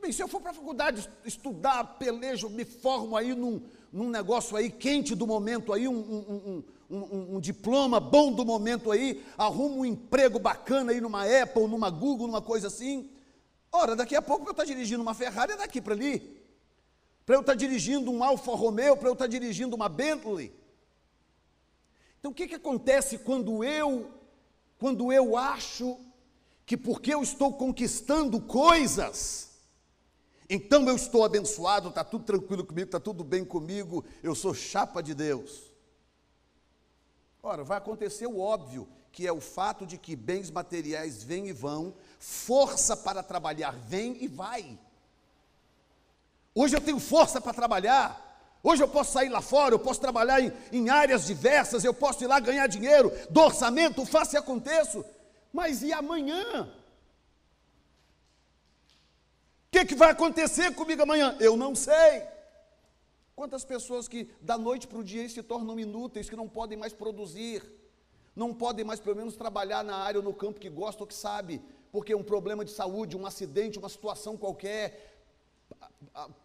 Bem, 0.00 0.12
se 0.12 0.22
eu 0.22 0.28
for 0.28 0.40
para 0.40 0.52
a 0.52 0.54
faculdade 0.54 1.10
estudar, 1.24 1.98
pelejo, 1.98 2.48
me 2.48 2.64
formo 2.64 3.16
aí 3.16 3.34
num, 3.34 3.66
num 3.92 4.08
negócio 4.08 4.56
aí 4.56 4.70
quente 4.70 5.12
do 5.16 5.26
momento 5.26 5.72
aí, 5.72 5.88
um, 5.88 5.98
um, 5.98 6.64
um, 6.88 7.34
um, 7.34 7.40
diploma 7.40 7.98
bom 7.98 8.32
do 8.32 8.44
momento 8.44 8.92
aí, 8.92 9.24
arrumo 9.36 9.80
um 9.80 9.84
emprego 9.84 10.38
bacana 10.38 10.92
aí 10.92 11.00
numa 11.00 11.24
Apple, 11.24 11.66
numa 11.66 11.90
Google, 11.90 12.28
numa 12.28 12.42
coisa 12.42 12.68
assim. 12.68 13.10
Ora, 13.72 13.96
daqui 13.96 14.14
a 14.14 14.22
pouco 14.22 14.46
eu 14.46 14.52
estar 14.52 14.64
dirigindo 14.64 15.02
uma 15.02 15.14
Ferrari 15.14 15.56
daqui 15.56 15.80
para 15.80 15.94
ali. 15.94 16.43
Para 17.24 17.36
eu 17.36 17.40
estar 17.40 17.54
dirigindo 17.54 18.10
um 18.10 18.22
Alfa 18.22 18.54
Romeo, 18.54 18.96
para 18.96 19.08
eu 19.08 19.14
estar 19.14 19.26
dirigindo 19.26 19.74
uma 19.74 19.88
Bentley. 19.88 20.52
Então 22.18 22.30
o 22.30 22.34
que, 22.34 22.48
que 22.48 22.54
acontece 22.54 23.18
quando 23.18 23.64
eu, 23.64 24.10
quando 24.78 25.12
eu 25.12 25.36
acho 25.36 25.98
que 26.66 26.76
porque 26.76 27.12
eu 27.12 27.22
estou 27.22 27.52
conquistando 27.52 28.40
coisas, 28.40 29.50
então 30.48 30.86
eu 30.88 30.96
estou 30.96 31.24
abençoado, 31.24 31.88
está 31.88 32.04
tudo 32.04 32.24
tranquilo 32.24 32.64
comigo, 32.64 32.86
está 32.86 33.00
tudo 33.00 33.24
bem 33.24 33.44
comigo, 33.44 34.04
eu 34.22 34.34
sou 34.34 34.54
chapa 34.54 35.02
de 35.02 35.14
Deus. 35.14 35.72
Ora, 37.42 37.62
vai 37.62 37.78
acontecer 37.78 38.26
o 38.26 38.38
óbvio, 38.38 38.88
que 39.12 39.26
é 39.26 39.32
o 39.32 39.40
fato 39.40 39.86
de 39.86 39.98
que 39.98 40.16
bens 40.16 40.50
materiais 40.50 41.22
vêm 41.22 41.48
e 41.48 41.52
vão, 41.52 41.94
força 42.18 42.96
para 42.96 43.22
trabalhar 43.22 43.72
vem 43.72 44.22
e 44.22 44.28
vai. 44.28 44.78
Hoje 46.54 46.76
eu 46.76 46.80
tenho 46.80 46.98
força 46.98 47.40
para 47.40 47.52
trabalhar, 47.52 48.22
Hoje 48.66 48.82
eu 48.82 48.88
posso 48.88 49.12
sair 49.12 49.28
lá 49.28 49.42
fora, 49.42 49.74
eu 49.74 49.78
posso 49.78 50.00
trabalhar 50.00 50.40
em, 50.40 50.50
em, 50.72 50.88
áreas 50.88 51.26
diversas, 51.26 51.84
eu 51.84 51.92
posso 51.92 52.24
ir 52.24 52.26
lá 52.26 52.40
ganhar 52.40 52.66
dinheiro, 52.66 53.12
do 53.28 53.42
orçamento, 53.42 54.06
faça 54.06 54.36
e 54.36 54.38
aconteça. 54.38 55.04
Mas 55.52 55.82
e 55.82 55.92
amanhã? 55.92 56.72
que, 59.74 59.84
que 59.84 59.94
vai 59.96 60.10
acontecer 60.10 60.72
comigo 60.72 61.02
amanhã? 61.02 61.36
Eu 61.40 61.56
não 61.56 61.74
sei. 61.74 62.22
Quantas 63.34 63.64
pessoas 63.64 64.06
que 64.06 64.30
da 64.40 64.56
noite 64.56 64.86
para 64.86 64.98
o 64.98 65.02
dia 65.02 65.28
se 65.28 65.42
tornam 65.42 65.80
inúteis, 65.80 66.30
que 66.30 66.36
não 66.36 66.48
podem 66.48 66.78
mais 66.78 66.92
produzir, 66.92 67.60
não 68.36 68.54
podem 68.54 68.84
mais 68.84 69.00
pelo 69.00 69.16
menos 69.16 69.34
trabalhar 69.34 69.82
na 69.82 69.96
área 69.96 70.20
ou 70.20 70.24
no 70.24 70.32
campo 70.32 70.60
que 70.60 70.70
gosta 70.70 71.02
ou 71.02 71.08
que 71.08 71.14
sabe, 71.14 71.60
porque 71.90 72.14
um 72.14 72.22
problema 72.22 72.64
de 72.64 72.70
saúde, 72.70 73.16
um 73.16 73.26
acidente, 73.26 73.76
uma 73.76 73.88
situação 73.88 74.36
qualquer, 74.36 75.13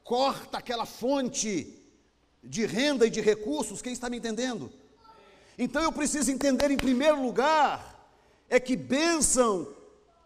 corta 0.04 0.58
aquela 0.58 0.86
fonte 0.86 1.76
de 2.44 2.66
renda 2.66 3.06
e 3.06 3.10
de 3.10 3.22
recursos, 3.22 3.82
quem 3.82 3.94
está 3.94 4.10
me 4.10 4.18
entendendo? 4.18 4.72
Então 5.58 5.82
eu 5.82 5.92
preciso 5.92 6.32
entender 6.32 6.72
em 6.72 6.78
primeiro 6.78 7.22
lugar, 7.22 8.10
é 8.50 8.60
que 8.60 8.76
bênção, 8.76 9.68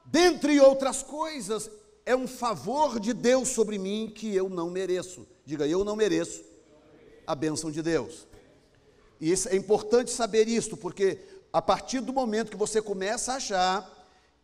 dentre 0.06 0.60
outras 0.60 1.01
coisas, 1.01 1.69
é 2.06 2.15
um 2.15 2.27
favor 2.27 2.99
de 2.99 3.13
Deus 3.13 3.49
sobre 3.49 3.77
mim 3.77 4.12
que 4.13 4.34
eu 4.36 4.49
não 4.49 4.69
mereço. 4.69 5.27
Diga, 5.45 5.67
eu 5.67 5.84
não 5.84 5.95
mereço 5.95 6.43
a 7.25 7.36
bênção 7.36 7.71
de 7.71 7.82
Deus. 7.82 8.27
E 9.19 9.32
isso, 9.32 9.49
é 9.49 9.56
importante 9.56 10.12
saber 10.12 10.47
isto, 10.47 10.77
porque 10.77 11.19
a 11.51 11.62
partir 11.62 12.01
do 12.01 12.13
momento 12.13 12.51
que 12.51 12.58
você 12.58 12.82
começa 12.82 13.34
a 13.34 13.36
achar 13.38 13.92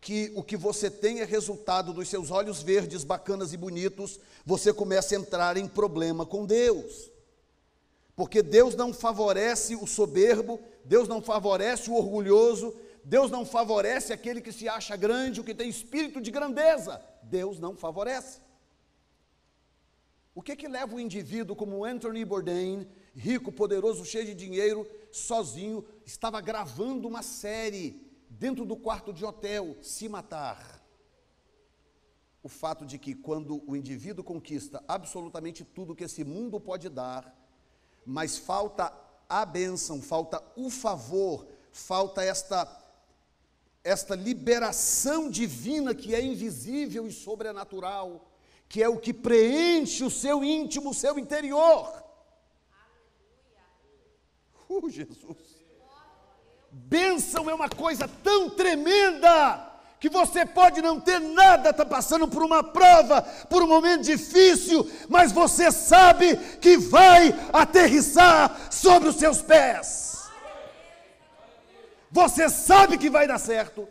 que 0.02 0.32
o 0.36 0.44
que 0.44 0.56
você 0.56 0.90
tem 0.90 1.20
é 1.20 1.26
resultado 1.26 1.92
dos 1.92 2.08
seus 2.08 2.32
olhos 2.32 2.64
verdes, 2.64 3.04
bacanas 3.04 3.52
e 3.52 3.58
bonitos, 3.58 4.20
você 4.46 4.72
começa 4.72 5.14
a 5.14 5.20
entrar 5.20 5.58
em 5.58 5.68
problema 5.68 6.26
com 6.26 6.46
Deus. 6.46 7.12
Porque 8.16 8.42
Deus 8.42 8.76
não 8.76 8.94
favorece 8.94 9.76
o 9.76 9.86
soberbo, 9.86 10.60
Deus 10.86 11.08
não 11.08 11.22
favorece 11.22 11.90
o 11.90 11.96
orgulhoso, 11.96 12.74
Deus 13.04 13.32
não 13.32 13.46
favorece 13.46 14.14
aquele 14.14 14.42
que 14.42 14.52
se 14.52 14.68
acha 14.68 14.96
grande, 14.96 15.42
o 15.42 15.44
que 15.44 15.56
tem 15.56 15.70
espírito 15.70 16.22
de 16.22 16.32
grandeza. 16.32 17.02
Deus 17.24 17.60
não 17.60 17.76
favorece. 17.76 18.40
O 20.34 20.42
que 20.42 20.56
que 20.56 20.68
leva 20.68 20.96
o 20.96 21.00
indivíduo 21.00 21.56
como 21.56 21.84
Anthony 21.84 22.24
Bourdain, 22.24 22.88
rico, 23.16 23.52
poderoso, 23.52 24.06
cheio 24.06 24.26
de 24.26 24.34
dinheiro, 24.34 24.88
sozinho, 25.12 25.84
estava 26.06 26.40
gravando 26.40 27.08
uma 27.08 27.22
série 27.22 28.09
dentro 28.40 28.66
do 28.66 28.78
quarto 28.78 29.12
de 29.14 29.26
hotel, 29.26 29.78
se 29.82 30.08
matar? 30.08 30.82
O 32.42 32.48
fato 32.48 32.86
de 32.86 32.98
que 32.98 33.14
quando 33.14 33.62
o 33.70 33.76
indivíduo 33.76 34.24
conquista 34.24 34.82
absolutamente 34.88 35.66
tudo 35.66 35.96
que 35.96 36.06
esse 36.06 36.24
mundo 36.24 36.58
pode 36.58 36.88
dar, 36.88 37.36
mas 38.06 38.38
falta 38.38 38.94
a 39.28 39.46
bênção, 39.46 40.02
falta 40.02 40.42
o 40.56 40.70
favor, 40.70 41.46
falta 41.72 42.24
esta 42.24 42.78
esta 43.82 44.14
liberação 44.14 45.30
divina 45.30 45.96
que 45.96 46.14
é 46.14 46.22
invisível 46.22 47.08
e 47.08 47.12
sobrenatural, 47.12 48.30
que 48.68 48.84
é 48.84 48.90
o 48.90 49.00
que 49.00 49.14
preenche 49.14 50.04
o 50.04 50.12
seu 50.12 50.44
íntimo, 50.44 50.90
o 50.90 50.94
seu 50.94 51.18
interior. 51.18 52.04
Uh, 54.70 54.90
Jesus. 54.90 55.59
Bênção 56.72 57.50
é 57.50 57.54
uma 57.54 57.70
coisa 57.70 58.08
tão 58.24 58.50
tremenda 58.50 59.68
que 60.00 60.10
você 60.10 60.46
pode 60.46 60.82
não 60.82 61.00
ter 61.00 61.20
nada, 61.20 61.72
está 61.72 61.86
passando 61.86 62.28
por 62.28 62.42
uma 62.42 62.64
prova, 62.64 63.22
por 63.22 63.62
um 63.62 63.68
momento 63.68 64.04
difícil, 64.04 64.90
mas 65.10 65.32
você 65.32 65.72
sabe 65.72 66.38
que 66.62 66.78
vai 66.78 67.34
aterrissar 67.52 68.72
sobre 68.72 69.10
os 69.10 69.18
seus 69.18 69.42
pés. 69.42 70.30
Você 72.12 72.50
sabe 72.50 72.98
que 72.98 73.10
vai 73.10 73.28
dar 73.28 73.40
certo. 73.40 73.88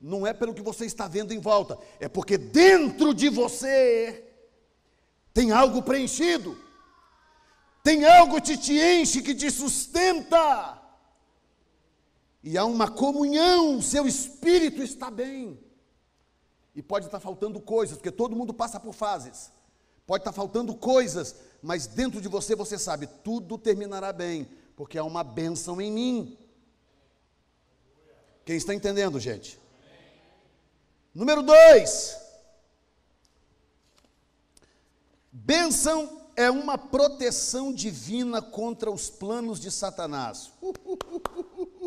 Não 0.00 0.26
é 0.26 0.32
pelo 0.32 0.54
que 0.54 0.62
você 0.62 0.86
está 0.86 1.08
vendo 1.08 1.32
em 1.32 1.40
volta, 1.40 1.78
é 1.98 2.08
porque 2.08 2.38
dentro 2.38 3.12
de 3.12 3.28
você 3.28 4.24
tem 5.32 5.52
algo 5.52 5.82
preenchido. 5.82 6.58
Tem 7.82 8.04
algo 8.04 8.40
que 8.42 8.56
te 8.56 8.78
enche, 8.78 9.22
que 9.22 9.34
te 9.34 9.50
sustenta. 9.50 10.79
E 12.42 12.56
há 12.56 12.64
uma 12.64 12.90
comunhão, 12.90 13.82
seu 13.82 14.06
espírito 14.06 14.82
está 14.82 15.10
bem. 15.10 15.58
E 16.74 16.82
pode 16.82 17.06
estar 17.06 17.20
faltando 17.20 17.60
coisas, 17.60 17.96
porque 17.96 18.10
todo 18.10 18.36
mundo 18.36 18.54
passa 18.54 18.80
por 18.80 18.94
fases. 18.94 19.50
Pode 20.06 20.22
estar 20.22 20.32
faltando 20.32 20.74
coisas, 20.74 21.36
mas 21.62 21.86
dentro 21.86 22.20
de 22.20 22.28
você 22.28 22.54
você 22.54 22.78
sabe, 22.78 23.06
tudo 23.06 23.58
terminará 23.58 24.12
bem, 24.12 24.48
porque 24.74 24.96
há 24.98 25.04
uma 25.04 25.22
bênção 25.22 25.80
em 25.80 25.92
mim. 25.92 26.38
Quem 28.44 28.56
está 28.56 28.74
entendendo, 28.74 29.20
gente? 29.20 29.60
Número 31.14 31.42
dois. 31.42 32.16
Bênção 35.30 36.20
é 36.34 36.50
uma 36.50 36.78
proteção 36.78 37.72
divina 37.72 38.40
contra 38.40 38.90
os 38.90 39.10
planos 39.10 39.60
de 39.60 39.70
Satanás. 39.70 40.50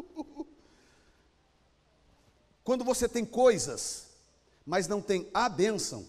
Quando 2.63 2.83
você 2.83 3.09
tem 3.09 3.25
coisas, 3.25 4.09
mas 4.65 4.87
não 4.87 5.01
tem 5.01 5.29
a 5.33 5.49
bênção, 5.49 6.05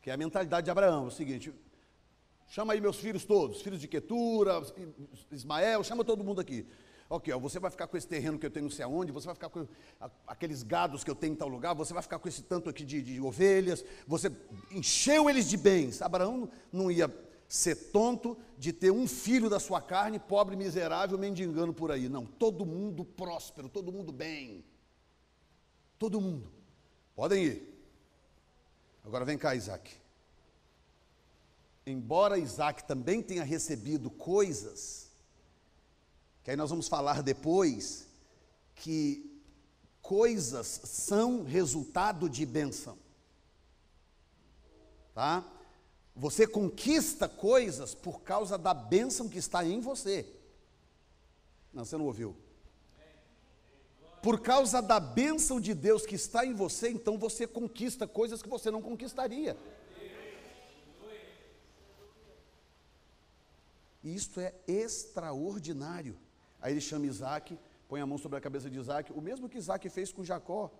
que 0.00 0.10
é 0.10 0.12
a 0.12 0.16
mentalidade 0.16 0.64
de 0.64 0.70
Abraão, 0.70 1.04
é 1.04 1.08
o 1.08 1.10
seguinte: 1.10 1.52
chama 2.48 2.72
aí 2.72 2.80
meus 2.80 2.96
filhos 2.96 3.24
todos, 3.24 3.62
filhos 3.62 3.80
de 3.80 3.88
Quetura, 3.88 4.62
Ismael, 5.32 5.82
chama 5.82 6.04
todo 6.04 6.22
mundo 6.22 6.40
aqui. 6.40 6.66
Ok, 7.08 7.32
ó, 7.32 7.38
você 7.38 7.60
vai 7.60 7.70
ficar 7.70 7.86
com 7.86 7.96
esse 7.96 8.06
terreno 8.06 8.36
que 8.36 8.46
eu 8.46 8.50
tenho 8.50 8.64
não 8.64 8.70
sei 8.70 8.84
aonde, 8.84 9.12
você 9.12 9.26
vai 9.26 9.34
ficar 9.34 9.48
com 9.48 9.66
aqueles 10.26 10.64
gados 10.64 11.04
que 11.04 11.10
eu 11.10 11.14
tenho 11.14 11.34
em 11.34 11.36
tal 11.36 11.48
lugar, 11.48 11.72
você 11.72 11.94
vai 11.94 12.02
ficar 12.02 12.18
com 12.18 12.28
esse 12.28 12.42
tanto 12.42 12.68
aqui 12.68 12.84
de, 12.84 13.00
de 13.00 13.20
ovelhas, 13.20 13.84
você 14.06 14.30
encheu 14.72 15.30
eles 15.30 15.48
de 15.48 15.56
bens. 15.56 16.02
Abraão 16.02 16.48
não 16.72 16.90
ia 16.90 17.08
ser 17.48 17.90
tonto 17.90 18.36
de 18.58 18.72
ter 18.72 18.90
um 18.90 19.06
filho 19.06 19.48
da 19.48 19.60
sua 19.60 19.80
carne, 19.80 20.18
pobre, 20.18 20.56
miserável, 20.56 21.18
mendigando 21.18 21.72
por 21.72 21.90
aí. 21.90 22.08
Não, 22.08 22.24
todo 22.24 22.66
mundo 22.66 23.04
próspero, 23.04 23.68
todo 23.68 23.92
mundo 23.92 24.12
bem. 24.12 24.64
Todo 25.98 26.20
mundo. 26.20 26.50
Podem 27.14 27.44
ir. 27.44 27.76
Agora 29.04 29.24
vem 29.24 29.38
cá, 29.38 29.54
Isaac. 29.54 29.90
Embora 31.86 32.38
Isaac 32.38 32.84
também 32.84 33.22
tenha 33.22 33.44
recebido 33.44 34.10
coisas, 34.10 35.12
que 36.42 36.50
aí 36.50 36.56
nós 36.56 36.70
vamos 36.70 36.88
falar 36.88 37.22
depois, 37.22 38.08
que 38.74 39.40
coisas 40.02 40.66
são 40.66 41.44
resultado 41.44 42.28
de 42.28 42.44
bênção. 42.44 42.98
Tá? 45.14 45.44
Você 46.16 46.46
conquista 46.46 47.28
coisas 47.28 47.94
por 47.94 48.22
causa 48.22 48.56
da 48.56 48.72
bênção 48.72 49.28
que 49.28 49.38
está 49.38 49.62
em 49.62 49.80
você. 49.80 50.26
Não, 51.74 51.84
você 51.84 51.98
não 51.98 52.06
ouviu. 52.06 52.34
Por 54.22 54.40
causa 54.40 54.80
da 54.80 54.98
bênção 54.98 55.60
de 55.60 55.74
Deus 55.74 56.06
que 56.06 56.14
está 56.14 56.44
em 56.44 56.54
você, 56.54 56.88
então 56.88 57.18
você 57.18 57.46
conquista 57.46 58.08
coisas 58.08 58.40
que 58.40 58.48
você 58.48 58.70
não 58.70 58.80
conquistaria. 58.80 59.56
E 64.02 64.14
isto 64.14 64.40
é 64.40 64.54
extraordinário. 64.66 66.16
Aí 66.62 66.72
ele 66.72 66.80
chama 66.80 67.06
Isaac, 67.06 67.58
põe 67.86 68.00
a 68.00 68.06
mão 68.06 68.16
sobre 68.16 68.38
a 68.38 68.40
cabeça 68.40 68.70
de 68.70 68.78
Isaac, 68.78 69.12
o 69.12 69.20
mesmo 69.20 69.50
que 69.50 69.58
Isaac 69.58 69.86
fez 69.90 70.10
com 70.10 70.24
Jacó, 70.24 70.72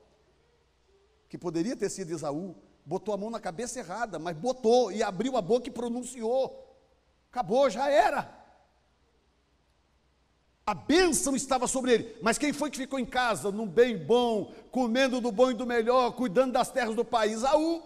que 1.28 1.36
poderia 1.36 1.76
ter 1.76 1.90
sido 1.90 2.10
Esaú, 2.10 2.56
botou 2.86 3.12
a 3.12 3.16
mão 3.16 3.28
na 3.28 3.40
cabeça 3.40 3.80
errada, 3.80 4.16
mas 4.16 4.36
botou 4.36 4.92
e 4.92 5.02
abriu 5.02 5.36
a 5.36 5.42
boca 5.42 5.68
e 5.68 5.72
pronunciou. 5.72 6.64
Acabou, 7.30 7.68
já 7.68 7.90
era. 7.90 8.32
A 10.64 10.72
bênção 10.72 11.34
estava 11.34 11.66
sobre 11.66 11.92
ele, 11.92 12.16
mas 12.22 12.38
quem 12.38 12.52
foi 12.52 12.70
que 12.70 12.78
ficou 12.78 12.98
em 12.98 13.04
casa, 13.04 13.50
num 13.50 13.66
bem 13.66 13.98
bom, 13.98 14.52
comendo 14.70 15.20
do 15.20 15.32
bom 15.32 15.50
e 15.50 15.54
do 15.54 15.66
melhor, 15.66 16.12
cuidando 16.12 16.52
das 16.52 16.70
terras 16.70 16.94
do 16.94 17.04
país? 17.04 17.44
Aú. 17.44 17.82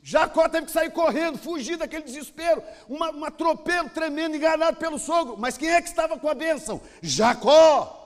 Jacó 0.00 0.48
teve 0.48 0.66
que 0.66 0.72
sair 0.72 0.90
correndo, 0.90 1.38
fugir 1.38 1.76
daquele 1.76 2.04
desespero, 2.04 2.62
uma, 2.88 3.10
um 3.10 3.24
atropelo 3.24 3.90
tremendo, 3.90 4.36
enganado 4.36 4.76
pelo 4.76 4.98
sogro. 4.98 5.36
Mas 5.36 5.58
quem 5.58 5.70
é 5.70 5.82
que 5.82 5.88
estava 5.88 6.18
com 6.18 6.28
a 6.28 6.34
bênção? 6.34 6.80
Jacó. 7.02 7.97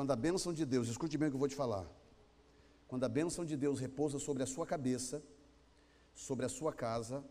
Quando 0.00 0.12
a 0.12 0.16
bênção 0.16 0.50
de 0.50 0.64
Deus, 0.64 0.88
escute 0.88 1.18
bem 1.18 1.28
o 1.28 1.30
que 1.30 1.34
eu 1.34 1.38
vou 1.38 1.46
te 1.46 1.54
falar. 1.54 1.86
Quando 2.88 3.04
a 3.04 3.08
bênção 3.08 3.44
de 3.44 3.54
Deus 3.54 3.78
repousa 3.78 4.18
sobre 4.18 4.42
a 4.42 4.46
sua 4.46 4.64
cabeça, 4.64 5.22
sobre 6.14 6.46
a 6.46 6.48
sua 6.48 6.72
casa, 6.72 7.22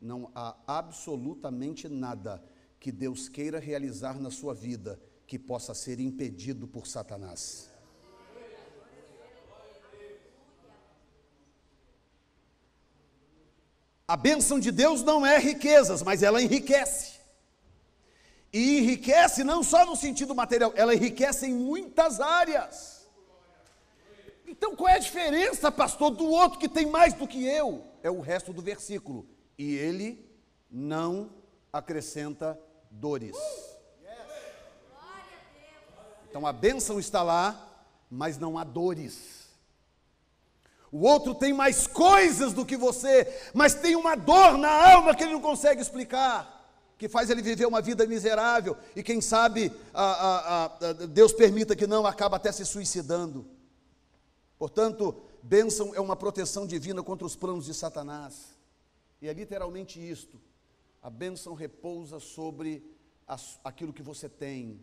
não 0.00 0.28
há 0.34 0.56
absolutamente 0.66 1.88
nada 1.88 2.42
que 2.80 2.90
Deus 2.90 3.28
queira 3.28 3.60
realizar 3.60 4.18
na 4.18 4.32
sua 4.32 4.52
vida 4.52 5.00
que 5.28 5.38
possa 5.38 5.72
ser 5.74 6.00
impedido 6.00 6.66
por 6.66 6.88
Satanás. 6.88 7.70
A 14.08 14.16
bênção 14.16 14.58
de 14.58 14.72
Deus 14.72 15.04
não 15.04 15.24
é 15.24 15.38
riquezas, 15.38 16.02
mas 16.02 16.24
ela 16.24 16.42
enriquece. 16.42 17.17
E 18.52 18.78
enriquece 18.78 19.44
não 19.44 19.62
só 19.62 19.84
no 19.84 19.94
sentido 19.94 20.34
material, 20.34 20.72
ela 20.74 20.94
enriquece 20.94 21.46
em 21.46 21.54
muitas 21.54 22.20
áreas. 22.20 23.06
Então 24.46 24.74
qual 24.74 24.88
é 24.88 24.94
a 24.94 24.98
diferença, 24.98 25.70
pastor, 25.70 26.10
do 26.10 26.26
outro 26.26 26.58
que 26.58 26.68
tem 26.68 26.86
mais 26.86 27.12
do 27.12 27.28
que 27.28 27.44
eu? 27.44 27.84
É 28.02 28.10
o 28.10 28.20
resto 28.20 28.52
do 28.52 28.62
versículo. 28.62 29.26
E 29.58 29.74
ele 29.74 30.26
não 30.70 31.30
acrescenta 31.70 32.58
dores. 32.90 33.36
Então 36.30 36.46
a 36.46 36.52
bênção 36.52 36.98
está 36.98 37.22
lá, 37.22 37.84
mas 38.10 38.38
não 38.38 38.56
há 38.56 38.64
dores. 38.64 39.48
O 40.90 41.06
outro 41.06 41.34
tem 41.34 41.52
mais 41.52 41.86
coisas 41.86 42.54
do 42.54 42.64
que 42.64 42.76
você, 42.76 43.50
mas 43.52 43.74
tem 43.74 43.94
uma 43.94 44.14
dor 44.14 44.56
na 44.56 44.70
alma 44.92 45.14
que 45.14 45.22
ele 45.22 45.34
não 45.34 45.40
consegue 45.42 45.82
explicar 45.82 46.57
que 46.98 47.08
faz 47.08 47.30
ele 47.30 47.40
viver 47.40 47.64
uma 47.64 47.80
vida 47.80 48.04
miserável 48.06 48.76
e 48.96 49.04
quem 49.04 49.20
sabe 49.20 49.72
a, 49.94 50.02
a, 50.02 50.64
a, 50.64 50.92
Deus 50.92 51.32
permita 51.32 51.76
que 51.76 51.86
não, 51.86 52.04
acaba 52.04 52.36
até 52.36 52.50
se 52.50 52.66
suicidando. 52.66 53.46
Portanto, 54.58 55.14
bênção 55.40 55.94
é 55.94 56.00
uma 56.00 56.16
proteção 56.16 56.66
divina 56.66 57.00
contra 57.00 57.24
os 57.24 57.36
planos 57.36 57.66
de 57.66 57.72
Satanás. 57.72 58.58
E 59.22 59.28
é 59.28 59.32
literalmente 59.32 60.00
isto: 60.00 60.40
a 61.00 61.08
bênção 61.08 61.54
repousa 61.54 62.18
sobre 62.18 62.84
as, 63.28 63.60
aquilo 63.62 63.92
que 63.92 64.02
você 64.02 64.28
tem. 64.28 64.80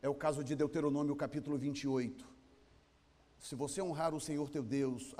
É 0.00 0.08
o 0.08 0.14
caso 0.14 0.42
de 0.42 0.56
Deuteronômio 0.56 1.14
capítulo 1.14 1.58
28. 1.58 2.26
Se 3.38 3.54
você 3.54 3.82
honrar 3.82 4.14
o 4.14 4.20
Senhor 4.20 4.48
teu 4.48 4.62
Deus, 4.62 5.14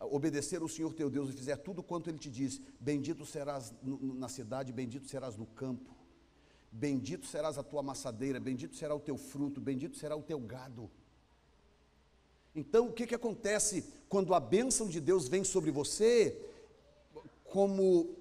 obedecer 0.00 0.62
ao 0.62 0.68
Senhor 0.68 0.94
teu 0.94 1.10
Deus 1.10 1.30
e 1.30 1.32
fizer 1.32 1.56
tudo 1.56 1.82
quanto 1.82 2.08
Ele 2.08 2.18
te 2.18 2.30
diz, 2.30 2.60
bendito 2.80 3.26
serás 3.26 3.74
na 3.82 4.28
cidade, 4.28 4.72
bendito 4.72 5.06
serás 5.08 5.36
no 5.36 5.46
campo, 5.46 5.94
bendito 6.72 7.26
serás 7.26 7.58
a 7.58 7.62
tua 7.62 7.80
amassadeira, 7.80 8.40
bendito 8.40 8.76
será 8.76 8.94
o 8.94 9.00
teu 9.00 9.16
fruto, 9.16 9.60
bendito 9.60 9.96
será 9.96 10.16
o 10.16 10.22
teu 10.22 10.38
gado. 10.40 10.90
Então, 12.54 12.88
o 12.88 12.92
que, 12.92 13.06
que 13.06 13.14
acontece 13.14 13.84
quando 14.08 14.34
a 14.34 14.40
bênção 14.40 14.88
de 14.88 15.00
Deus 15.00 15.28
vem 15.28 15.44
sobre 15.44 15.70
você, 15.70 16.36
como 17.44 18.16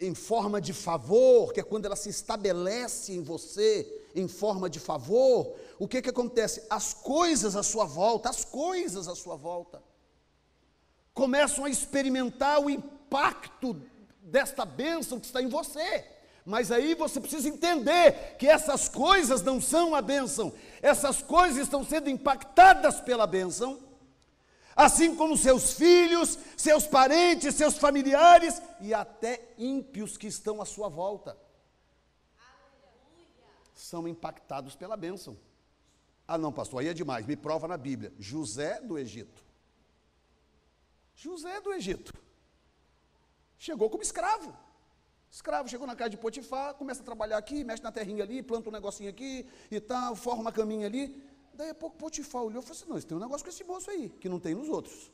em 0.00 0.14
forma 0.14 0.60
de 0.60 0.72
favor, 0.72 1.52
que 1.52 1.60
é 1.60 1.62
quando 1.62 1.86
ela 1.86 1.94
se 1.94 2.08
estabelece 2.08 3.12
em 3.12 3.22
você 3.22 4.00
em 4.14 4.26
forma 4.26 4.68
de 4.68 4.80
favor, 4.80 5.54
o 5.78 5.86
que, 5.86 6.02
que 6.02 6.10
acontece? 6.10 6.62
As 6.68 6.92
coisas 6.92 7.54
à 7.54 7.62
sua 7.62 7.84
volta, 7.84 8.28
as 8.28 8.44
coisas 8.44 9.06
à 9.06 9.14
sua 9.14 9.36
volta, 9.36 9.82
começam 11.14 11.64
a 11.64 11.70
experimentar 11.70 12.60
o 12.60 12.70
impacto 12.70 13.80
desta 14.20 14.64
bênção 14.64 15.20
que 15.20 15.26
está 15.26 15.42
em 15.42 15.48
você. 15.48 16.04
Mas 16.44 16.72
aí 16.72 16.94
você 16.94 17.20
precisa 17.20 17.48
entender 17.48 18.36
que 18.36 18.48
essas 18.48 18.88
coisas 18.88 19.42
não 19.42 19.60
são 19.60 19.94
a 19.94 20.02
bênção, 20.02 20.52
essas 20.80 21.22
coisas 21.22 21.58
estão 21.58 21.84
sendo 21.84 22.10
impactadas 22.10 23.00
pela 23.00 23.28
bênção, 23.28 23.78
assim 24.74 25.14
como 25.14 25.36
seus 25.36 25.74
filhos, 25.74 26.36
seus 26.56 26.84
parentes, 26.84 27.54
seus 27.54 27.78
familiares 27.78 28.60
e 28.80 28.92
até 28.92 29.40
ímpios 29.56 30.16
que 30.16 30.26
estão 30.26 30.60
à 30.60 30.64
sua 30.64 30.88
volta. 30.88 31.38
São 33.74 34.08
impactados 34.08 34.74
pela 34.74 34.96
bênção. 34.96 35.36
Ah, 36.26 36.38
não, 36.38 36.52
pastor, 36.52 36.80
aí 36.80 36.88
é 36.88 36.94
demais, 36.94 37.26
me 37.26 37.36
prova 37.36 37.68
na 37.68 37.76
Bíblia. 37.76 38.12
José 38.18 38.80
do 38.80 38.98
Egito. 38.98 39.44
José 41.22 41.60
do 41.60 41.72
Egito. 41.72 42.12
Chegou 43.56 43.88
como 43.88 44.02
escravo. 44.02 44.52
Escravo, 45.30 45.68
chegou 45.68 45.86
na 45.86 45.94
casa 45.94 46.10
de 46.10 46.16
Potifar, 46.16 46.74
começa 46.74 47.00
a 47.00 47.04
trabalhar 47.04 47.38
aqui, 47.38 47.62
mexe 47.64 47.82
na 47.82 47.92
terrinha 47.92 48.24
ali, 48.24 48.42
planta 48.42 48.68
um 48.68 48.72
negocinho 48.72 49.08
aqui 49.08 49.48
e 49.70 49.80
tal, 49.80 50.16
forma 50.16 50.42
uma 50.42 50.52
caminha 50.52 50.86
ali. 50.86 51.24
Daí 51.54 51.70
a 51.70 51.74
pouco 51.74 51.96
Potifar 51.96 52.42
olhou 52.42 52.60
e 52.60 52.66
falou 52.66 52.76
assim: 52.76 52.90
não, 52.90 53.00
tem 53.00 53.16
um 53.16 53.20
negócio 53.20 53.44
com 53.44 53.50
esse 53.50 53.62
moço 53.62 53.88
aí, 53.90 54.08
que 54.08 54.28
não 54.28 54.40
tem 54.40 54.54
nos 54.54 54.68
outros. 54.68 55.12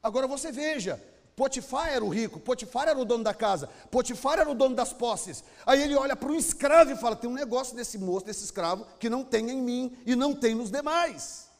Agora 0.00 0.26
você 0.28 0.52
veja, 0.52 1.02
Potifar 1.34 1.88
era 1.88 2.04
o 2.04 2.08
rico, 2.08 2.38
Potifar 2.38 2.88
era 2.88 2.98
o 2.98 3.04
dono 3.04 3.24
da 3.24 3.34
casa, 3.34 3.68
Potifar 3.90 4.38
era 4.38 4.48
o 4.48 4.54
dono 4.54 4.74
das 4.74 4.92
posses. 4.92 5.42
Aí 5.66 5.82
ele 5.82 5.96
olha 5.96 6.14
para 6.14 6.30
um 6.30 6.36
escravo 6.36 6.92
e 6.92 6.96
fala: 6.96 7.16
tem 7.16 7.28
um 7.28 7.34
negócio 7.34 7.74
desse 7.74 7.98
moço, 7.98 8.24
desse 8.24 8.44
escravo, 8.44 8.86
que 9.00 9.10
não 9.10 9.24
tem 9.24 9.50
em 9.50 9.60
mim 9.60 9.98
e 10.06 10.14
não 10.14 10.32
tem 10.32 10.54
nos 10.54 10.70
demais. 10.70 11.50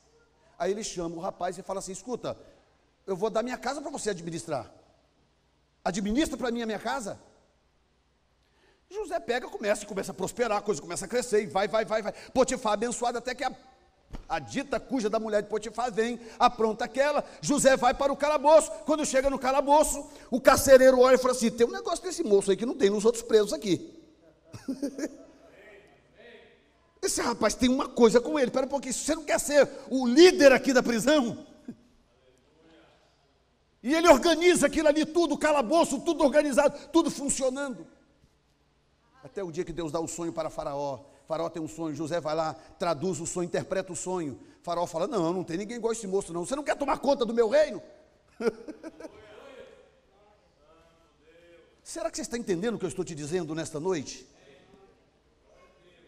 Aí 0.58 0.70
ele 0.70 0.84
chama 0.84 1.16
o 1.16 1.20
rapaz 1.20 1.58
e 1.58 1.62
fala 1.62 1.80
assim: 1.80 1.92
escuta, 1.92 2.38
eu 3.06 3.16
vou 3.16 3.30
dar 3.30 3.42
minha 3.42 3.58
casa 3.58 3.80
para 3.80 3.90
você 3.90 4.10
administrar. 4.10 4.70
Administra 5.84 6.36
para 6.36 6.50
mim 6.50 6.62
a 6.62 6.66
minha 6.66 6.78
casa. 6.78 7.18
José 8.90 9.18
pega, 9.18 9.48
começa, 9.48 9.86
começa 9.86 10.12
a 10.12 10.14
prosperar, 10.14 10.58
a 10.58 10.60
coisa 10.60 10.80
começa 10.80 11.06
a 11.06 11.08
crescer, 11.08 11.42
e 11.42 11.46
vai, 11.46 11.66
vai, 11.66 11.84
vai, 11.84 12.02
vai. 12.02 12.12
Potifar 12.32 12.74
abençoado 12.74 13.18
até 13.18 13.34
que 13.34 13.42
a, 13.42 13.50
a 14.28 14.38
dita 14.38 14.78
cuja 14.78 15.08
da 15.08 15.18
mulher 15.18 15.42
de 15.42 15.48
Potifar 15.48 15.90
vem, 15.90 16.20
apronta 16.38 16.84
aquela. 16.84 17.24
José 17.40 17.76
vai 17.76 17.94
para 17.94 18.12
o 18.12 18.16
calabouço. 18.16 18.70
Quando 18.84 19.06
chega 19.06 19.30
no 19.30 19.38
calabouço, 19.38 20.06
o 20.30 20.40
carcereiro 20.40 21.00
olha 21.00 21.14
e 21.14 21.18
fala 21.18 21.32
assim: 21.32 21.50
tem 21.50 21.66
um 21.66 21.72
negócio 21.72 22.04
desse 22.04 22.22
moço 22.22 22.50
aí 22.50 22.56
que 22.56 22.66
não 22.66 22.74
tem 22.74 22.90
nos 22.90 23.04
outros 23.04 23.22
presos 23.22 23.52
aqui. 23.52 23.98
Esse 27.02 27.20
rapaz 27.20 27.54
tem 27.54 27.68
uma 27.68 27.88
coisa 27.88 28.20
com 28.20 28.38
ele. 28.38 28.48
Espera 28.48 28.66
um 28.66 28.68
pouquinho, 28.68 28.94
você 28.94 29.14
não 29.14 29.24
quer 29.24 29.40
ser 29.40 29.68
o 29.90 30.06
líder 30.06 30.52
aqui 30.52 30.72
da 30.72 30.82
prisão? 30.82 31.51
E 33.82 33.92
ele 33.92 34.08
organiza 34.08 34.66
aquilo 34.66 34.88
ali 34.88 35.04
tudo, 35.04 35.36
calabouço, 35.36 36.00
tudo 36.00 36.22
organizado, 36.22 36.78
tudo 36.92 37.10
funcionando. 37.10 37.86
Até 39.24 39.42
o 39.42 39.50
dia 39.50 39.64
que 39.64 39.72
Deus 39.72 39.90
dá 39.90 39.98
o 39.98 40.06
sonho 40.06 40.32
para 40.32 40.48
Faraó. 40.48 41.00
Faraó 41.26 41.48
tem 41.48 41.62
um 41.62 41.68
sonho, 41.68 41.94
José 41.94 42.20
vai 42.20 42.34
lá, 42.34 42.54
traduz 42.78 43.18
o 43.20 43.26
sonho, 43.26 43.46
interpreta 43.46 43.92
o 43.92 43.96
sonho. 43.96 44.38
Faraó 44.62 44.86
fala: 44.86 45.06
Não, 45.06 45.32
não 45.32 45.42
tem 45.42 45.56
ninguém 45.56 45.78
igual 45.78 45.92
esse 45.92 46.06
moço, 46.06 46.32
não. 46.32 46.46
Você 46.46 46.54
não 46.54 46.62
quer 46.62 46.76
tomar 46.76 46.98
conta 46.98 47.24
do 47.24 47.34
meu 47.34 47.48
reino? 47.48 47.82
Será 51.82 52.10
que 52.10 52.16
você 52.16 52.22
está 52.22 52.38
entendendo 52.38 52.76
o 52.76 52.78
que 52.78 52.84
eu 52.84 52.88
estou 52.88 53.04
te 53.04 53.14
dizendo 53.14 53.54
nesta 53.54 53.80
noite? 53.80 54.26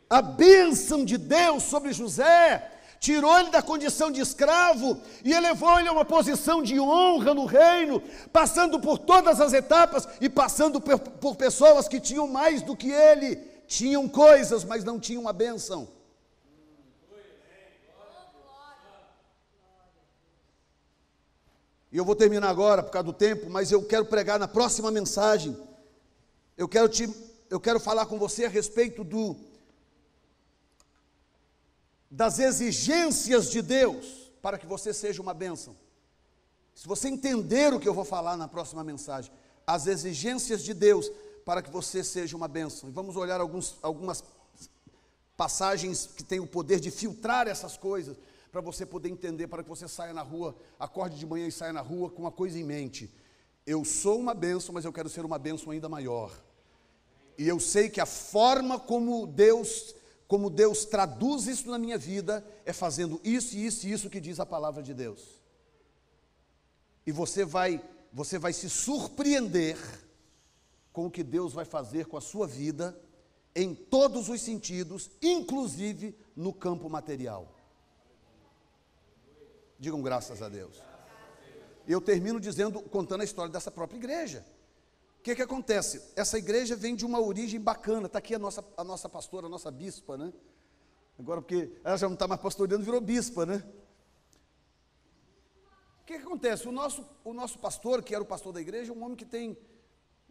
A 0.08 0.22
bênção 0.22 1.04
de 1.04 1.18
Deus 1.18 1.64
sobre 1.64 1.92
José 1.92 2.70
tirou 3.04 3.38
ele 3.38 3.50
da 3.50 3.60
condição 3.60 4.10
de 4.10 4.22
escravo 4.22 4.98
e 5.22 5.30
elevou 5.30 5.78
ele 5.78 5.90
a 5.90 5.92
uma 5.92 6.06
posição 6.06 6.62
de 6.62 6.80
honra 6.80 7.34
no 7.34 7.44
reino, 7.44 8.02
passando 8.32 8.80
por 8.80 8.96
todas 8.96 9.42
as 9.42 9.52
etapas 9.52 10.08
e 10.22 10.28
passando 10.30 10.80
por, 10.80 10.98
por 10.98 11.36
pessoas 11.36 11.86
que 11.86 12.00
tinham 12.00 12.26
mais 12.26 12.62
do 12.62 12.74
que 12.74 12.90
ele, 12.90 13.36
tinham 13.66 14.08
coisas, 14.08 14.64
mas 14.64 14.84
não 14.84 14.98
tinham 14.98 15.28
a 15.28 15.34
bênção. 15.34 15.86
E 21.92 21.98
eu 21.98 22.06
vou 22.06 22.16
terminar 22.16 22.48
agora 22.48 22.82
por 22.82 22.90
causa 22.90 23.04
do 23.04 23.12
tempo, 23.12 23.50
mas 23.50 23.70
eu 23.70 23.84
quero 23.84 24.06
pregar 24.06 24.38
na 24.38 24.48
próxima 24.48 24.90
mensagem. 24.90 25.54
Eu 26.56 26.66
quero 26.66 26.88
te 26.88 27.06
eu 27.50 27.60
quero 27.60 27.78
falar 27.78 28.06
com 28.06 28.18
você 28.18 28.46
a 28.46 28.48
respeito 28.48 29.04
do 29.04 29.36
das 32.14 32.38
exigências 32.38 33.50
de 33.50 33.61
Deus 33.61 34.31
para 34.40 34.57
que 34.57 34.66
você 34.66 34.94
seja 34.94 35.20
uma 35.20 35.35
bênção. 35.35 35.77
Se 36.72 36.87
você 36.87 37.09
entender 37.09 37.74
o 37.74 37.81
que 37.81 37.88
eu 37.88 37.94
vou 37.94 38.05
falar 38.05 38.37
na 38.37 38.46
próxima 38.46 38.85
mensagem, 38.85 39.33
as 39.66 39.88
exigências 39.88 40.62
de 40.62 40.72
Deus 40.72 41.11
para 41.44 41.61
que 41.61 41.70
você 41.70 42.05
seja 42.05 42.37
uma 42.37 42.46
bênção. 42.46 42.88
E 42.88 42.92
vamos 42.92 43.16
olhar 43.16 43.40
alguns, 43.40 43.77
algumas 43.83 44.22
passagens 45.37 46.07
que 46.07 46.22
têm 46.22 46.38
o 46.38 46.46
poder 46.46 46.79
de 46.79 46.90
filtrar 46.90 47.48
essas 47.48 47.77
coisas, 47.77 48.16
para 48.53 48.61
você 48.61 48.87
poder 48.87 49.09
entender, 49.09 49.48
para 49.48 49.64
que 49.64 49.68
você 49.68 49.88
saia 49.88 50.12
na 50.12 50.22
rua, 50.22 50.55
acorde 50.79 51.18
de 51.18 51.27
manhã 51.27 51.48
e 51.48 51.53
saia 51.53 51.72
na 51.72 51.81
rua 51.81 52.09
com 52.09 52.22
uma 52.22 52.31
coisa 52.31 52.57
em 52.57 52.62
mente. 52.62 53.12
Eu 53.66 53.85
sou 53.85 54.20
uma 54.20 54.35
bênção, 54.35 54.72
mas 54.72 54.85
eu 54.85 54.92
quero 54.92 55.09
ser 55.09 55.24
uma 55.24 55.38
bênção 55.38 55.72
ainda 55.72 55.88
maior. 55.88 56.33
E 57.37 57.48
eu 57.48 57.59
sei 57.59 57.90
que 57.90 58.00
a 58.00 58.07
forma 58.07 58.79
como 58.79 59.27
Deus, 59.27 59.96
como 60.26 60.50
Deus 60.50 60.84
traduz 60.84 61.46
isso 61.46 61.70
na 61.70 61.78
minha 61.78 61.98
vida 61.98 62.44
é 62.64 62.72
fazendo 62.72 63.20
isso 63.22 63.56
isso 63.56 63.87
e 63.87 63.92
isso 63.92 64.10
que 64.10 64.20
diz 64.20 64.40
a 64.40 64.46
palavra 64.46 64.82
de 64.82 64.94
Deus. 64.94 65.40
E 67.06 67.12
você 67.12 67.44
vai, 67.44 67.82
você 68.12 68.38
vai 68.38 68.52
se 68.52 68.70
surpreender 68.70 69.76
com 70.92 71.06
o 71.06 71.10
que 71.10 71.22
Deus 71.22 71.52
vai 71.52 71.64
fazer 71.64 72.06
com 72.06 72.16
a 72.16 72.20
sua 72.20 72.46
vida 72.46 72.98
em 73.54 73.74
todos 73.74 74.28
os 74.28 74.40
sentidos, 74.40 75.10
inclusive 75.22 76.16
no 76.34 76.52
campo 76.52 76.88
material. 76.88 77.54
Digam 79.78 80.00
graças 80.02 80.40
a 80.40 80.48
Deus. 80.48 80.80
Eu 81.87 82.00
termino 82.00 82.40
dizendo, 82.40 82.80
contando 82.82 83.20
a 83.20 83.24
história 83.24 83.52
dessa 83.52 83.70
própria 83.70 83.98
igreja. 83.98 84.44
O 85.24 85.26
que, 85.26 85.34
que 85.34 85.40
acontece? 85.40 86.12
Essa 86.14 86.37
igreja 86.37 86.76
vem 86.76 86.94
de 86.94 87.06
uma 87.06 87.18
origem 87.18 87.58
bacana. 87.58 88.08
Está 88.08 88.18
aqui 88.18 88.34
a 88.34 88.38
nossa, 88.38 88.62
a 88.76 88.84
nossa 88.84 89.08
pastora, 89.08 89.46
a 89.46 89.48
nossa 89.48 89.70
bispa, 89.70 90.18
né? 90.18 90.30
Agora, 91.18 91.40
porque 91.40 91.72
ela 91.82 91.96
já 91.96 92.06
não 92.06 92.12
está 92.12 92.28
mais 92.28 92.42
pastoreando, 92.42 92.84
virou 92.84 93.00
bispa, 93.00 93.46
né? 93.46 93.64
O 96.02 96.04
que, 96.04 96.18
que 96.18 96.22
acontece? 96.22 96.68
O 96.68 96.72
nosso, 96.72 97.08
o 97.24 97.32
nosso 97.32 97.58
pastor, 97.58 98.02
que 98.02 98.14
era 98.14 98.22
o 98.22 98.26
pastor 98.26 98.52
da 98.52 98.60
igreja, 98.60 98.92
é 98.92 98.94
um 98.94 99.02
homem 99.02 99.16
que 99.16 99.24
tem 99.24 99.56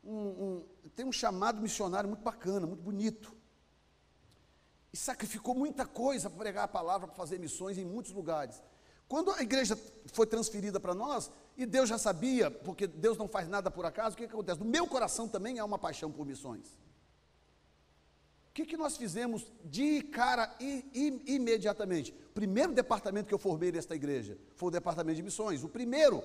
um, 0.04 0.16
um, 0.16 0.66
tem 0.96 1.08
um 1.08 1.12
chamado 1.12 1.60
missionário 1.60 2.08
muito 2.08 2.22
bacana, 2.22 2.68
muito 2.68 2.84
bonito. 2.84 3.36
E 4.94 4.98
sacrificou 4.98 5.56
muita 5.56 5.88
coisa 5.88 6.30
para 6.30 6.38
pregar 6.38 6.66
a 6.66 6.68
palavra, 6.68 7.08
para 7.08 7.16
fazer 7.16 7.40
missões 7.40 7.80
em 7.80 7.84
muitos 7.84 8.12
lugares. 8.12 8.62
Quando 9.08 9.32
a 9.32 9.42
igreja 9.42 9.76
foi 10.14 10.28
transferida 10.28 10.80
para 10.80 10.94
nós, 10.94 11.32
e 11.56 11.66
Deus 11.66 11.88
já 11.90 11.98
sabia, 11.98 12.50
porque 12.50 12.88
Deus 12.88 13.18
não 13.18 13.28
faz 13.28 13.48
nada 13.48 13.70
por 13.70 13.86
acaso, 13.86 14.16
o 14.16 14.18
que, 14.18 14.28
que 14.28 14.34
acontece? 14.34 14.60
No 14.60 14.66
meu 14.66 14.88
coração 14.88 15.28
também 15.28 15.60
há 15.60 15.66
uma 15.66 15.78
paixão 15.78 16.12
por 16.12 16.26
missões. 16.26 16.68
O 18.50 18.54
que, 18.54 18.66
que 18.66 18.78
nós 18.78 18.96
fizemos 18.98 19.52
de 19.64 20.04
cara 20.04 20.56
e, 20.60 20.86
e, 20.94 21.36
imediatamente? 21.36 22.14
Primeiro 22.36 22.72
departamento 22.72 23.28
que 23.28 23.34
eu 23.34 23.40
formei 23.40 23.72
nesta 23.72 23.96
igreja 23.96 24.38
foi 24.56 24.68
o 24.68 24.72
departamento 24.72 25.16
de 25.16 25.24
missões. 25.24 25.64
O 25.64 25.70
primeiro. 25.70 26.24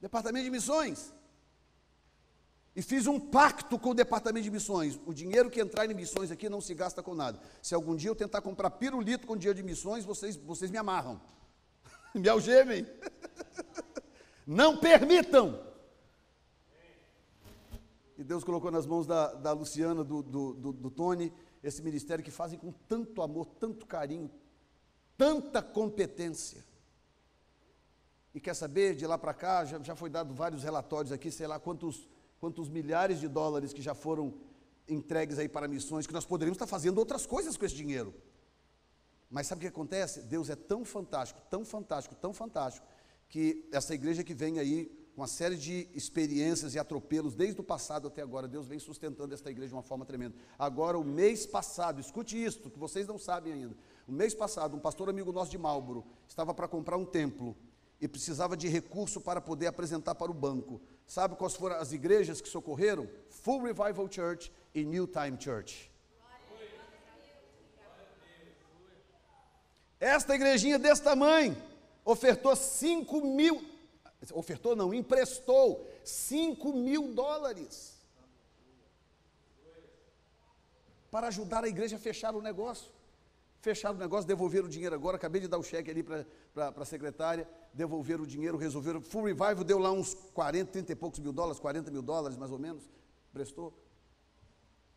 Departamento 0.00 0.44
de 0.44 0.50
missões. 0.50 1.12
E 2.74 2.82
fiz 2.82 3.06
um 3.06 3.20
pacto 3.20 3.78
com 3.78 3.90
o 3.90 3.94
departamento 3.94 4.44
de 4.44 4.50
missões. 4.50 4.98
O 5.06 5.14
dinheiro 5.14 5.48
que 5.48 5.60
entrar 5.60 5.88
em 5.88 5.94
missões 5.94 6.30
aqui 6.30 6.48
não 6.48 6.60
se 6.60 6.74
gasta 6.74 7.04
com 7.04 7.14
nada. 7.14 7.40
Se 7.62 7.72
algum 7.72 7.94
dia 7.94 8.10
eu 8.10 8.16
tentar 8.16 8.40
comprar 8.40 8.70
pirulito 8.70 9.28
com 9.28 9.36
dinheiro 9.36 9.56
de 9.56 9.64
missões, 9.64 10.04
vocês, 10.04 10.36
vocês 10.36 10.70
me 10.72 10.78
amarram. 10.78 11.20
me 12.14 12.28
algemem. 12.28 12.86
não 14.46 14.76
permitam. 14.76 15.66
E 18.16 18.24
Deus 18.24 18.42
colocou 18.42 18.70
nas 18.70 18.86
mãos 18.86 19.06
da, 19.06 19.34
da 19.34 19.52
Luciana, 19.52 20.02
do, 20.02 20.22
do, 20.22 20.54
do, 20.54 20.72
do 20.72 20.90
Tony, 20.90 21.32
esse 21.62 21.82
ministério 21.82 22.24
que 22.24 22.30
fazem 22.30 22.58
com 22.58 22.72
tanto 22.72 23.22
amor, 23.22 23.46
tanto 23.60 23.86
carinho, 23.86 24.30
tanta 25.16 25.62
competência. 25.62 26.64
E 28.34 28.40
quer 28.40 28.54
saber, 28.54 28.94
de 28.94 29.06
lá 29.06 29.16
para 29.16 29.34
cá, 29.34 29.64
já, 29.64 29.80
já 29.80 29.94
foi 29.94 30.10
dado 30.10 30.34
vários 30.34 30.62
relatórios 30.62 31.12
aqui, 31.12 31.30
sei 31.30 31.46
lá 31.46 31.58
quantos 31.60 32.08
quantos 32.40 32.68
milhares 32.68 33.20
de 33.20 33.28
dólares 33.28 33.72
que 33.72 33.82
já 33.82 33.94
foram 33.94 34.34
entregues 34.88 35.38
aí 35.38 35.48
para 35.48 35.68
missões, 35.68 36.06
que 36.06 36.12
nós 36.12 36.24
poderíamos 36.24 36.56
estar 36.56 36.66
fazendo 36.66 36.98
outras 36.98 37.26
coisas 37.26 37.56
com 37.56 37.64
esse 37.64 37.74
dinheiro. 37.74 38.14
Mas 39.30 39.46
sabe 39.46 39.58
o 39.58 39.62
que 39.62 39.68
acontece? 39.68 40.22
Deus 40.22 40.48
é 40.48 40.56
tão 40.56 40.84
fantástico, 40.84 41.40
tão 41.50 41.64
fantástico, 41.64 42.14
tão 42.14 42.32
fantástico, 42.32 42.86
que 43.28 43.68
essa 43.72 43.94
igreja 43.94 44.24
que 44.24 44.34
vem 44.34 44.58
aí 44.58 44.90
uma 45.18 45.26
série 45.26 45.56
de 45.56 45.88
experiências 45.94 46.74
e 46.74 46.78
atropelos 46.78 47.34
desde 47.34 47.60
o 47.60 47.64
passado 47.64 48.06
até 48.06 48.22
agora, 48.22 48.46
Deus 48.46 48.68
vem 48.68 48.78
sustentando 48.78 49.34
esta 49.34 49.50
igreja 49.50 49.70
de 49.70 49.74
uma 49.74 49.82
forma 49.82 50.04
tremenda. 50.06 50.36
Agora, 50.56 50.96
o 50.96 51.02
mês 51.02 51.44
passado, 51.44 52.00
escute 52.00 52.42
isto, 52.42 52.70
que 52.70 52.78
vocês 52.78 53.06
não 53.06 53.18
sabem 53.18 53.52
ainda. 53.52 53.76
O 54.06 54.12
mês 54.12 54.32
passado, 54.32 54.76
um 54.76 54.80
pastor 54.80 55.10
amigo 55.10 55.32
nosso 55.32 55.50
de 55.50 55.58
Marlboro 55.58 56.06
estava 56.28 56.54
para 56.54 56.68
comprar 56.68 56.96
um 56.96 57.04
templo 57.04 57.56
e 58.00 58.06
precisava 58.06 58.56
de 58.56 58.68
recurso 58.68 59.20
para 59.20 59.40
poder 59.40 59.66
apresentar 59.66 60.14
para 60.14 60.30
o 60.30 60.34
banco. 60.34 60.80
Sabe 61.04 61.34
quais 61.34 61.56
foram 61.56 61.76
as 61.76 61.92
igrejas 61.92 62.40
que 62.40 62.48
socorreram? 62.48 63.08
Full 63.28 63.62
Revival 63.62 64.08
Church 64.10 64.52
e 64.72 64.84
New 64.84 65.08
Time 65.08 65.36
Church. 65.40 65.90
Esta 70.00 70.34
igrejinha 70.34 70.78
desse 70.78 71.02
tamanho 71.02 71.56
ofertou 72.04 72.54
5 72.54 73.20
mil, 73.20 73.62
ofertou 74.32 74.76
não, 74.76 74.94
emprestou 74.94 75.88
5 76.04 76.72
mil 76.72 77.12
dólares 77.12 77.98
para 81.10 81.28
ajudar 81.28 81.64
a 81.64 81.68
igreja 81.68 81.96
a 81.96 81.98
fechar 81.98 82.34
o 82.34 82.42
negócio. 82.42 82.92
Fecharam 83.60 83.96
o 83.96 83.98
negócio, 83.98 84.26
devolveram 84.26 84.66
o 84.66 84.70
dinheiro 84.70 84.94
agora. 84.94 85.16
Acabei 85.16 85.40
de 85.40 85.48
dar 85.48 85.58
o 85.58 85.64
cheque 85.64 85.90
ali 85.90 86.02
para 86.02 86.24
a 86.54 86.84
secretária, 86.84 87.48
devolveram 87.74 88.22
o 88.22 88.26
dinheiro, 88.26 88.56
resolveram. 88.56 89.02
Full 89.02 89.24
Revival 89.24 89.64
deu 89.64 89.78
lá 89.78 89.90
uns 89.90 90.14
40, 90.32 90.70
30 90.70 90.92
e 90.92 90.94
poucos 90.94 91.18
mil 91.18 91.32
dólares, 91.32 91.58
40 91.58 91.90
mil 91.90 92.02
dólares 92.02 92.36
mais 92.36 92.52
ou 92.52 92.58
menos, 92.58 92.88
prestou. 93.32 93.74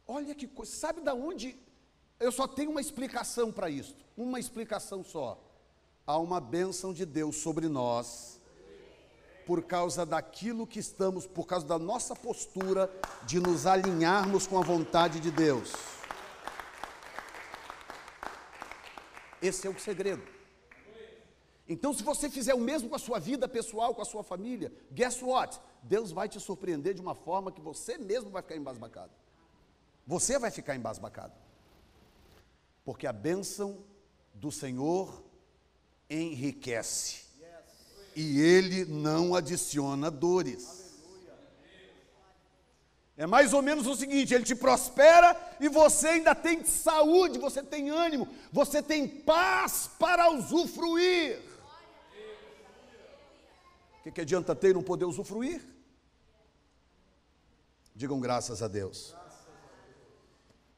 Olha 0.08 0.36
que 0.36 0.48
coisa, 0.48 0.72
sabe 0.72 1.02
da 1.02 1.14
onde? 1.14 1.60
Eu 2.22 2.32
só 2.32 2.48
tenho 2.48 2.70
uma 2.70 2.80
explicação 2.80 3.52
para 3.52 3.68
isso, 3.68 3.96
uma 4.16 4.40
explicação 4.40 5.04
só. 5.04 5.44
Há 6.06 6.20
uma 6.20 6.40
bênção 6.40 6.94
de 6.94 7.04
Deus 7.04 7.38
sobre 7.38 7.68
nós, 7.68 8.40
por 9.44 9.64
causa 9.64 10.06
daquilo 10.06 10.68
que 10.68 10.78
estamos, 10.78 11.26
por 11.26 11.48
causa 11.48 11.66
da 11.66 11.80
nossa 11.80 12.16
postura 12.16 12.92
de 13.26 13.40
nos 13.40 13.66
alinharmos 13.66 14.46
com 14.46 14.60
a 14.60 14.62
vontade 14.62 15.20
de 15.20 15.32
Deus. 15.32 15.74
Esse 19.42 19.66
é 19.66 19.70
o 19.72 19.80
segredo. 19.80 20.22
Então, 21.68 21.92
se 21.92 22.04
você 22.04 22.30
fizer 22.30 22.54
o 22.54 22.60
mesmo 22.60 22.88
com 22.88 22.96
a 22.96 23.00
sua 23.00 23.18
vida 23.18 23.48
pessoal, 23.48 23.96
com 23.96 24.02
a 24.04 24.06
sua 24.06 24.24
família, 24.24 24.72
guess 24.92 25.20
what? 25.24 25.60
Deus 25.82 26.12
vai 26.12 26.30
te 26.30 26.40
surpreender 26.40 26.94
de 26.94 27.02
uma 27.02 27.16
forma 27.16 27.52
que 27.52 27.62
você 27.62 27.98
mesmo 27.98 28.30
vai 28.30 28.44
ficar 28.44 28.58
embasbacado. 28.58 29.12
Você 30.06 30.38
vai 30.38 30.52
ficar 30.52 30.76
embasbacado. 30.76 31.34
Porque 32.84 33.06
a 33.06 33.13
bênção 33.13 33.86
do 34.34 34.52
Senhor 34.52 35.24
enriquece. 36.10 37.22
E 38.15 38.41
Ele 38.41 38.86
não 38.86 39.36
adiciona 39.36 40.12
dores. 40.12 40.82
É 43.22 43.28
mais 43.28 43.54
ou 43.54 43.62
menos 43.62 43.86
o 43.86 43.96
seguinte: 43.96 44.34
ele 44.34 44.44
te 44.44 44.56
prospera 44.56 45.39
e 45.60 45.70
você 45.70 46.08
ainda 46.08 46.34
tem 46.34 46.63
saúde, 46.63 47.38
você 47.38 47.62
tem 47.62 47.89
ânimo, 47.89 48.28
você 48.52 48.82
tem 48.82 49.08
paz 49.08 49.89
para 49.99 50.32
usufruir. 50.32 51.39
O 53.99 54.03
que, 54.03 54.12
que 54.12 54.22
adianta 54.22 54.56
ter 54.56 54.72
e 54.72 54.74
não 54.74 54.82
poder 54.82 55.06
usufruir? 55.06 55.64
Digam 57.95 58.20
graças 58.20 58.64
a 58.64 58.68
Deus. 58.68 59.14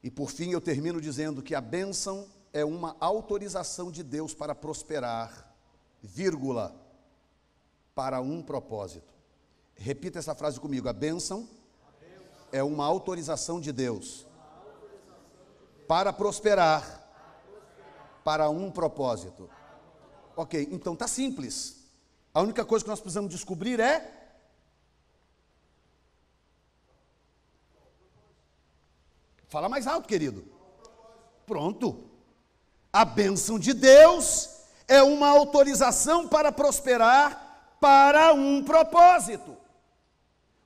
E 0.04 0.10
por 0.10 0.30
fim 0.30 0.50
eu 0.50 0.60
termino 0.60 1.00
dizendo 1.00 1.42
que 1.42 1.54
a 1.54 1.62
bênção 1.62 2.28
é 2.52 2.62
uma 2.62 2.94
autorização 3.00 3.90
de 3.90 4.02
Deus 4.02 4.34
para 4.34 4.54
prosperar, 4.54 5.50
vírgula, 6.02 6.76
para 7.94 8.20
um 8.20 8.42
propósito. 8.42 9.14
Repita 9.74 10.18
essa 10.18 10.34
frase 10.34 10.60
comigo: 10.60 10.90
a 10.90 10.92
bênção 10.92 11.48
é 12.52 12.62
uma 12.62 12.84
autorização 12.84 13.58
de 13.58 13.72
Deus 13.72 14.26
para 15.88 16.12
prosperar 16.12 17.02
para 18.22 18.50
um 18.50 18.70
propósito. 18.70 19.48
Ok, 20.36 20.68
então 20.70 20.94
tá 20.94 21.08
simples. 21.08 21.82
A 22.34 22.42
única 22.42 22.62
coisa 22.62 22.84
que 22.84 22.90
nós 22.90 23.00
precisamos 23.00 23.30
descobrir 23.30 23.80
é 23.80 24.23
Fala 29.48 29.68
mais 29.68 29.86
alto, 29.86 30.08
querido. 30.08 30.44
Pronto. 31.46 32.10
A 32.92 33.04
bênção 33.04 33.58
de 33.58 33.72
Deus 33.72 34.50
é 34.86 35.02
uma 35.02 35.28
autorização 35.28 36.28
para 36.28 36.52
prosperar 36.52 37.76
para 37.80 38.32
um 38.32 38.62
propósito. 38.64 39.56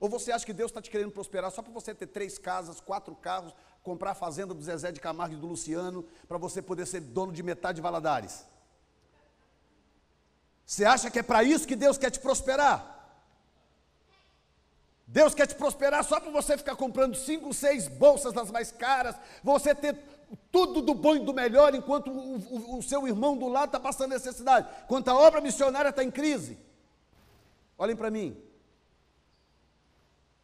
Ou 0.01 0.09
você 0.09 0.31
acha 0.31 0.47
que 0.47 0.53
Deus 0.53 0.71
está 0.71 0.81
te 0.81 0.91
querendo 0.91 1.11
prosperar 1.11 1.51
só 1.51 1.63
para 1.63 1.73
você 1.73 1.95
ter 1.95 2.07
três 2.07 2.39
casas, 2.39 2.81
quatro 2.81 3.15
carros, 3.17 3.53
comprar 3.83 4.13
a 4.13 4.15
fazenda 4.15 4.55
do 4.55 4.63
Zezé 4.63 4.93
de 4.93 5.01
Camargo 5.01 5.35
e 5.35 5.39
do 5.39 5.47
Luciano, 5.47 6.05
para 6.29 6.39
você 6.39 6.63
poder 6.63 6.87
ser 6.87 7.01
dono 7.01 7.33
de 7.33 7.43
metade 7.43 7.77
de 7.77 7.83
Valadares? 7.83 8.45
Você 10.65 10.85
acha 10.85 11.11
que 11.11 11.19
é 11.19 11.23
para 11.23 11.43
isso 11.43 11.67
que 11.67 11.75
Deus 11.75 11.97
quer 11.97 12.11
te 12.11 12.21
prosperar? 12.21 12.98
Deus 15.11 15.35
quer 15.35 15.47
te 15.47 15.55
prosperar 15.55 16.05
só 16.05 16.21
para 16.21 16.31
você 16.31 16.59
ficar 16.59 16.77
comprando 16.77 17.17
cinco, 17.17 17.55
seis 17.55 17.89
bolsas 17.89 18.31
das 18.31 18.51
mais 18.51 18.71
caras, 18.71 19.17
você 19.43 19.75
ter 19.75 19.97
tudo 20.53 20.83
do 20.83 20.93
bom 20.93 21.17
e 21.17 21.25
do 21.25 21.33
melhor, 21.33 21.75
enquanto 21.75 22.11
o, 22.11 22.37
o, 22.37 22.79
o 22.79 22.83
seu 22.83 23.09
irmão 23.09 23.35
do 23.35 23.49
lado 23.49 23.71
está 23.71 23.81
passando 23.81 24.11
necessidade, 24.11 24.69
enquanto 24.85 25.09
a 25.09 25.19
obra 25.19 25.41
missionária 25.41 25.89
está 25.89 26.05
em 26.05 26.11
crise. 26.11 26.59
Olhem 27.79 27.97
para 27.97 28.11
mim. 28.11 28.37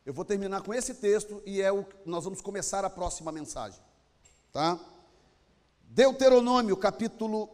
Eu 0.07 0.15
vou 0.15 0.25
terminar 0.25 0.63
com 0.63 0.73
esse 0.73 0.95
texto 0.95 1.43
e 1.45 1.61
é 1.61 1.71
o 1.71 1.85
nós 2.07 2.25
vamos 2.25 2.41
começar 2.41 2.87
a 2.87 2.91
próxima 2.91 3.31
mensagem, 3.31 3.81
tá? 4.51 4.79
Deuteronômio 5.83 6.75
capítulo 6.79 7.51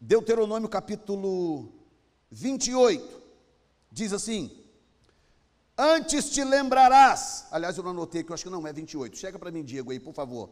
Deuteronômio 0.00 0.68
capítulo 0.68 1.72
28 2.30 3.22
diz 3.90 4.12
assim: 4.12 4.61
Antes 5.84 6.30
te 6.30 6.44
lembrarás. 6.44 7.46
Aliás, 7.50 7.76
eu 7.76 7.82
não 7.82 7.90
anotei 7.90 8.22
que 8.22 8.30
eu 8.30 8.34
acho 8.34 8.44
que 8.44 8.50
não 8.50 8.64
é 8.64 8.72
28. 8.72 9.18
Chega 9.18 9.36
para 9.36 9.50
mim, 9.50 9.64
Diego, 9.64 9.90
aí, 9.90 9.98
por 9.98 10.14
favor. 10.14 10.48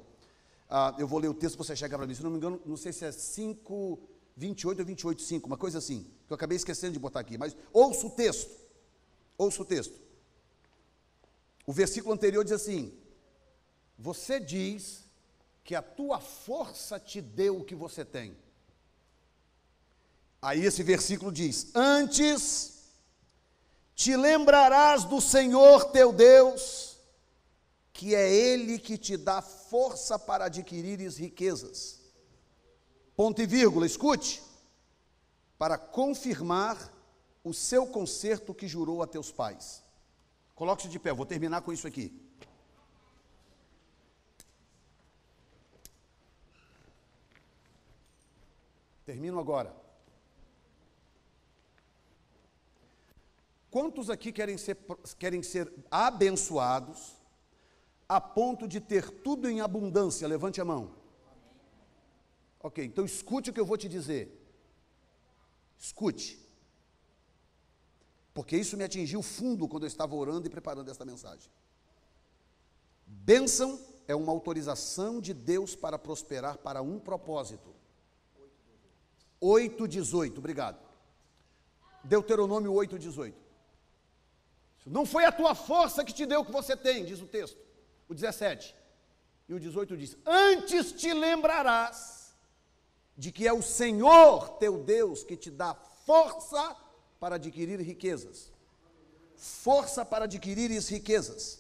Ah, 0.69 0.93
eu 0.99 1.07
vou 1.07 1.21
ler 1.21 1.29
o 1.29 1.35
texto, 1.35 1.57
você 1.57 1.77
chega 1.77 1.97
para 1.97 2.05
mim. 2.05 2.17
Se 2.17 2.23
não 2.25 2.33
me 2.33 2.37
engano, 2.37 2.61
não 2.67 2.77
sei 2.77 2.93
se 2.93 3.05
é 3.05 3.13
5, 3.13 3.97
28 4.37 4.81
ou 4.81 4.85
28, 4.85 5.23
5, 5.23 5.47
uma 5.47 5.57
coisa 5.57 5.79
assim. 5.79 6.03
Que 6.27 6.33
eu 6.33 6.35
acabei 6.35 6.57
esquecendo 6.57 6.95
de 6.95 6.99
botar 6.99 7.21
aqui. 7.21 7.39
Mas 7.39 7.57
ouça 7.73 8.09
o 8.09 8.11
texto. 8.11 8.51
Ouça 9.39 9.63
o 9.63 9.65
texto. 9.65 9.97
O 11.65 11.73
versículo 11.73 12.13
anterior 12.13 12.43
diz 12.43 12.53
assim: 12.53 12.93
Você 13.97 14.41
diz 14.41 15.05
que 15.63 15.77
a 15.77 15.83
tua 15.83 16.19
força 16.19 16.99
te 16.99 17.21
deu 17.21 17.61
o 17.61 17.65
que 17.65 17.77
você 17.77 18.05
tem. 18.05 18.37
Aí 20.43 20.65
esse 20.65 20.83
versículo 20.83 21.31
diz: 21.31 21.71
Antes 21.73 22.80
te 24.01 24.17
lembrarás 24.17 25.05
do 25.05 25.21
Senhor 25.21 25.85
teu 25.91 26.11
Deus, 26.11 26.99
que 27.93 28.15
é 28.15 28.33
Ele 28.33 28.79
que 28.79 28.97
te 28.97 29.15
dá 29.15 29.43
força 29.43 30.19
para 30.19 30.47
adquirires 30.47 31.19
riquezas. 31.19 32.01
Ponto 33.15 33.43
e 33.43 33.47
vírgula, 33.47 33.85
escute. 33.85 34.43
Para 35.59 35.77
confirmar 35.77 36.91
o 37.45 37.53
seu 37.53 37.87
conserto 37.87 38.55
que 38.55 38.67
jurou 38.67 39.03
a 39.03 39.07
teus 39.07 39.31
pais. 39.31 39.83
Coloque-se 40.55 40.89
de 40.89 40.99
pé, 40.99 41.13
vou 41.13 41.27
terminar 41.27 41.61
com 41.61 41.71
isso 41.71 41.87
aqui. 41.87 42.11
Termino 49.05 49.39
agora. 49.39 49.80
Quantos 53.71 54.11
aqui 54.11 54.33
querem 54.33 54.59
ser, 54.59 54.77
querem 55.19 55.43
ser 55.43 55.73
abençoados 55.91 57.17
a 58.09 58.21
ponto 58.21 58.67
de 58.67 58.81
ter 58.81 59.09
tudo 59.09 59.49
em 59.49 59.61
abundância? 59.61 60.27
Levante 60.27 60.61
a 60.61 60.65
mão. 60.65 60.95
Ok, 62.61 62.85
então 62.85 63.05
escute 63.05 63.51
o 63.51 63.53
que 63.53 63.61
eu 63.61 63.65
vou 63.65 63.77
te 63.77 63.89
dizer. 63.89 64.37
Escute. 65.79 66.39
Porque 68.35 68.57
isso 68.57 68.77
me 68.77 68.85
atingiu 68.85 69.23
fundo 69.23 69.69
quando 69.69 69.85
eu 69.85 69.89
estava 69.89 70.15
orando 70.15 70.47
e 70.47 70.51
preparando 70.51 70.91
esta 70.91 71.05
mensagem. 71.05 71.51
Bênção 73.07 73.81
é 74.07 74.15
uma 74.15 74.33
autorização 74.33 75.21
de 75.21 75.33
Deus 75.33 75.77
para 75.77 75.99
prosperar 75.99 76.59
para 76.59 76.83
um 76.83 76.99
propósito. 76.99 77.75
8,18, 79.41 80.39
obrigado. 80.39 80.79
Deuteronômio 82.05 82.73
8,18. 82.73 83.35
Não 84.87 85.05
foi 85.05 85.25
a 85.25 85.33
tua 85.33 85.55
força 85.55 86.05
que 86.05 86.13
te 86.13 86.27
deu 86.27 86.41
o 86.41 86.45
que 86.45 86.53
você 86.53 86.77
tem, 86.77 87.05
diz 87.05 87.21
o 87.21 87.27
texto. 87.27 87.59
O 88.09 88.15
17. 88.15 88.75
E 89.49 89.55
o 89.55 89.61
18 89.61 89.97
diz: 89.97 90.17
Antes 90.27 90.93
te 90.93 91.13
lembrarás 91.13 92.35
de 93.17 93.31
que 93.31 93.47
é 93.47 93.53
o 93.53 93.63
Senhor 93.63 94.51
teu 94.59 94.79
Deus 94.79 95.23
que 95.23 95.37
te 95.37 95.51
dá 95.51 95.75
força 95.75 96.77
para 97.19 97.35
adquirir 97.35 97.81
riquezas. 97.81 98.51
Força 99.37 100.05
para 100.05 100.25
adquirir 100.25 100.71
riquezas. 100.71 101.60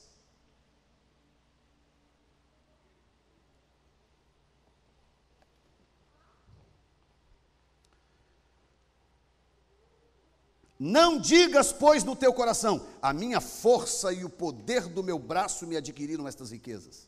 Não 10.82 11.18
digas, 11.18 11.74
pois, 11.74 12.02
no 12.04 12.16
teu 12.16 12.32
coração: 12.32 12.86
a 13.02 13.12
minha 13.12 13.38
força 13.38 14.14
e 14.14 14.24
o 14.24 14.30
poder 14.30 14.88
do 14.88 15.04
meu 15.04 15.18
braço 15.18 15.66
me 15.66 15.76
adquiriram 15.76 16.26
estas 16.26 16.50
riquezas. 16.50 17.06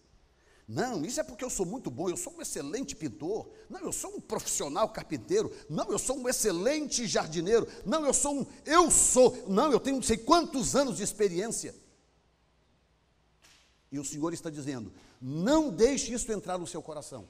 Não, 0.69 1.03
isso 1.05 1.19
é 1.21 1.25
porque 1.25 1.43
eu 1.43 1.49
sou 1.49 1.65
muito 1.65 1.91
bom, 1.91 2.11
eu 2.11 2.17
sou 2.17 2.35
um 2.37 2.43
excelente 2.43 2.95
pintor. 2.95 3.49
Não, 3.71 3.81
eu 3.81 3.91
sou 3.91 4.15
um 4.15 4.21
profissional 4.21 4.91
carpinteiro. 4.91 5.51
Não, 5.71 5.91
eu 5.91 5.99
sou 5.99 6.19
um 6.19 6.29
excelente 6.29 7.07
jardineiro. 7.07 7.67
Não, 7.85 8.05
eu 8.05 8.13
sou 8.13 8.41
um. 8.41 8.47
Eu 8.67 8.91
sou. 8.91 9.49
Não, 9.49 9.73
eu 9.73 9.81
tenho 9.81 9.97
não 9.97 10.03
sei 10.03 10.19
quantos 10.19 10.77
anos 10.77 10.99
de 10.99 11.03
experiência. 11.03 11.75
E 13.91 13.99
o 13.99 14.05
Senhor 14.05 14.35
está 14.35 14.51
dizendo: 14.51 14.93
não 15.19 15.71
deixe 15.71 16.13
isso 16.13 16.31
entrar 16.31 16.59
no 16.59 16.67
seu 16.67 16.83
coração. 16.83 17.27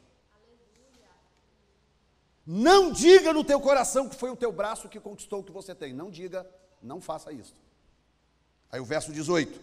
Não 2.46 2.90
diga 2.90 3.32
no 3.32 3.44
teu 3.44 3.60
coração 3.60 4.08
que 4.08 4.16
foi 4.16 4.30
o 4.30 4.36
teu 4.36 4.50
braço 4.50 4.88
que 4.88 4.98
conquistou 4.98 5.40
o 5.40 5.44
que 5.44 5.52
você 5.52 5.74
tem. 5.74 5.92
Não 5.92 6.10
diga, 6.10 6.48
não 6.82 7.00
faça 7.00 7.32
isso. 7.32 7.54
Aí 8.70 8.80
o 8.80 8.84
verso 8.84 9.12
18: 9.12 9.60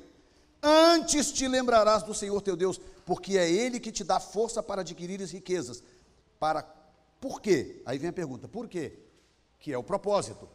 Antes 0.63 1.31
te 1.31 1.47
lembrarás 1.47 2.03
do 2.03 2.13
Senhor 2.13 2.41
teu 2.41 2.55
Deus, 2.55 2.79
porque 3.05 3.37
é 3.37 3.49
Ele 3.49 3.79
que 3.79 3.91
te 3.91 4.03
dá 4.03 4.19
força 4.19 4.63
para 4.63 4.81
adquirir 4.81 5.21
as 5.21 5.31
riquezas. 5.31 5.83
Para 6.39 6.63
por 7.19 7.41
quê? 7.41 7.81
Aí 7.85 7.97
vem 7.97 8.09
a 8.09 8.13
pergunta: 8.13 8.47
por 8.47 8.67
quê? 8.67 8.97
Que 9.59 9.73
é 9.73 9.77
o 9.77 9.83
propósito. 9.83 10.47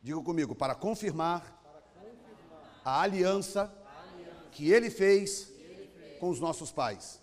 Diga 0.00 0.20
comigo, 0.20 0.54
para 0.54 0.74
confirmar, 0.74 1.40
para 1.62 1.80
confirmar 2.00 2.80
a, 2.84 3.00
aliança 3.02 3.62
a 3.62 4.02
aliança 4.02 4.46
que 4.50 4.70
Ele 4.70 4.90
fez, 4.90 5.44
que 5.44 5.62
ele 5.62 5.90
fez 5.96 6.18
com 6.18 6.28
os 6.28 6.40
nossos 6.40 6.72
pais. 6.72 7.20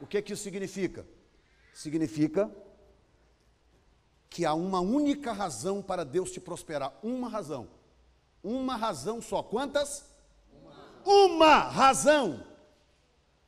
O 0.00 0.06
que 0.06 0.20
que 0.20 0.32
isso 0.32 0.42
significa? 0.42 1.06
Significa 1.72 2.50
que 4.32 4.46
há 4.46 4.54
uma 4.54 4.80
única 4.80 5.30
razão 5.30 5.82
para 5.82 6.04
Deus 6.04 6.32
te 6.32 6.40
prosperar. 6.40 6.98
Uma 7.02 7.28
razão. 7.28 7.68
Uma 8.42 8.76
razão 8.76 9.20
só. 9.20 9.42
Quantas? 9.42 10.06
Uma, 11.04 11.36
uma 11.36 11.58
razão 11.58 12.42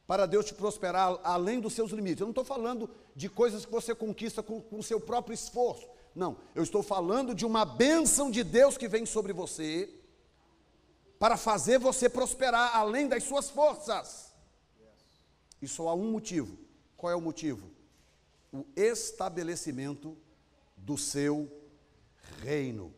para 0.06 0.26
Deus 0.26 0.44
te 0.44 0.52
prosperar 0.52 1.18
além 1.24 1.58
dos 1.58 1.72
seus 1.72 1.90
limites. 1.90 2.20
Eu 2.20 2.26
não 2.26 2.32
estou 2.32 2.44
falando 2.44 2.90
de 3.16 3.30
coisas 3.30 3.64
que 3.64 3.72
você 3.72 3.94
conquista 3.94 4.42
com 4.42 4.62
o 4.70 4.82
seu 4.82 5.00
próprio 5.00 5.32
esforço. 5.32 5.88
Não, 6.14 6.36
eu 6.54 6.62
estou 6.62 6.82
falando 6.82 7.34
de 7.34 7.46
uma 7.46 7.64
bênção 7.64 8.30
de 8.30 8.44
Deus 8.44 8.76
que 8.76 8.86
vem 8.86 9.06
sobre 9.06 9.32
você 9.32 9.88
para 11.18 11.38
fazer 11.38 11.78
você 11.78 12.10
prosperar 12.10 12.76
além 12.76 13.08
das 13.08 13.24
suas 13.24 13.48
forças. 13.48 14.34
E 15.62 15.66
só 15.66 15.88
há 15.88 15.94
um 15.94 16.10
motivo. 16.10 16.58
Qual 16.94 17.10
é 17.10 17.16
o 17.16 17.22
motivo? 17.22 17.70
O 18.52 18.66
estabelecimento 18.76 20.14
do 20.84 20.98
seu 20.98 21.50
reino. 22.42 22.94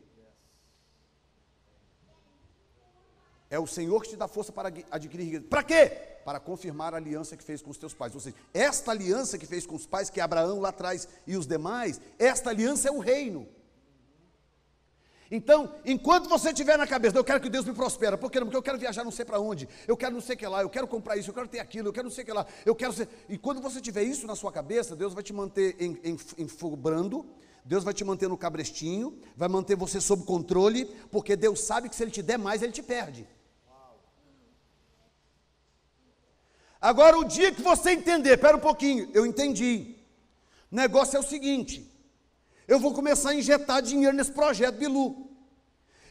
É 3.49 3.57
o 3.57 3.65
Senhor 3.65 4.01
que 4.01 4.09
te 4.09 4.17
dá 4.17 4.27
força 4.27 4.51
para 4.51 4.71
adquirir 4.91 5.23
riqueza. 5.23 5.45
Para 5.49 5.63
quê? 5.63 5.85
Para 6.25 6.39
confirmar 6.39 6.93
a 6.93 6.97
aliança 6.97 7.37
que 7.37 7.43
fez 7.43 7.61
com 7.61 7.69
os 7.69 7.77
teus 7.77 7.93
pais. 7.93 8.13
Ou 8.13 8.19
seja, 8.19 8.35
esta 8.53 8.91
aliança 8.91 9.37
que 9.37 9.45
fez 9.45 9.65
com 9.65 9.75
os 9.75 9.87
pais, 9.87 10.09
que 10.09 10.19
Abraão 10.19 10.59
lá 10.59 10.69
atrás 10.69 11.07
e 11.25 11.37
os 11.37 11.47
demais, 11.47 12.01
esta 12.19 12.49
aliança 12.49 12.89
é 12.89 12.91
o 12.91 12.99
reino. 12.99 13.47
Então, 15.31 15.73
enquanto 15.85 16.29
você 16.29 16.53
tiver 16.53 16.77
na 16.77 16.87
cabeça, 16.87 17.17
eu 17.17 17.23
quero 17.23 17.41
que 17.41 17.49
Deus 17.49 17.65
me 17.65 17.73
prospere, 17.73 18.15
por 18.17 18.31
quê? 18.31 18.39
Porque 18.39 18.55
eu 18.55 18.63
quero 18.63 18.77
viajar 18.77 19.03
não 19.03 19.11
sei 19.11 19.25
para 19.25 19.39
onde, 19.39 19.67
eu 19.85 19.97
quero 19.97 20.13
não 20.13 20.21
sei 20.21 20.35
o 20.35 20.39
que 20.39 20.47
lá, 20.47 20.61
eu 20.61 20.69
quero 20.69 20.87
comprar 20.87 21.17
isso, 21.17 21.29
eu 21.29 21.33
quero 21.33 21.49
ter 21.49 21.59
aquilo, 21.59 21.89
eu 21.89 21.93
quero 21.93 22.07
não 22.07 22.15
sei 22.15 22.23
o 22.23 22.27
que 22.27 22.31
lá, 22.31 22.45
eu 22.65 22.73
quero 22.73 22.93
ser. 22.93 23.09
E 23.27 23.37
quando 23.37 23.61
você 23.61 23.81
tiver 23.81 24.03
isso 24.03 24.25
na 24.25 24.37
sua 24.37 24.53
cabeça, 24.53 24.95
Deus 24.95 25.13
vai 25.13 25.23
te 25.23 25.33
manter 25.33 25.75
em, 25.79 25.99
em, 26.01 26.17
em 26.37 26.75
brando, 26.77 27.25
Deus 27.67 27.83
vai 27.83 27.93
te 27.93 28.05
manter 28.05 28.29
no 28.29 28.37
cabrestinho, 28.37 29.19
vai 29.35 29.49
manter 29.49 29.75
você 29.75 29.99
sob 29.99 30.23
controle, 30.23 30.85
porque 31.11 31.35
Deus 31.35 31.59
sabe 31.59 31.89
que 31.89 31.95
se 31.97 32.01
Ele 32.01 32.11
te 32.11 32.21
der 32.21 32.39
mais, 32.39 32.63
Ele 32.63 32.71
te 32.71 32.81
perde. 32.81 33.27
Agora, 36.79 37.19
o 37.19 37.25
dia 37.25 37.51
que 37.51 37.61
você 37.61 37.91
entender, 37.91 38.35
espera 38.35 38.55
um 38.55 38.61
pouquinho, 38.61 39.11
eu 39.13 39.25
entendi. 39.25 39.97
O 40.71 40.75
negócio 40.77 41.17
é 41.17 41.19
o 41.19 41.23
seguinte: 41.23 41.85
eu 42.69 42.79
vou 42.79 42.93
começar 42.93 43.31
a 43.31 43.35
injetar 43.35 43.81
dinheiro 43.81 44.15
nesse 44.15 44.31
projeto 44.31 44.77
Bilu. 44.77 45.29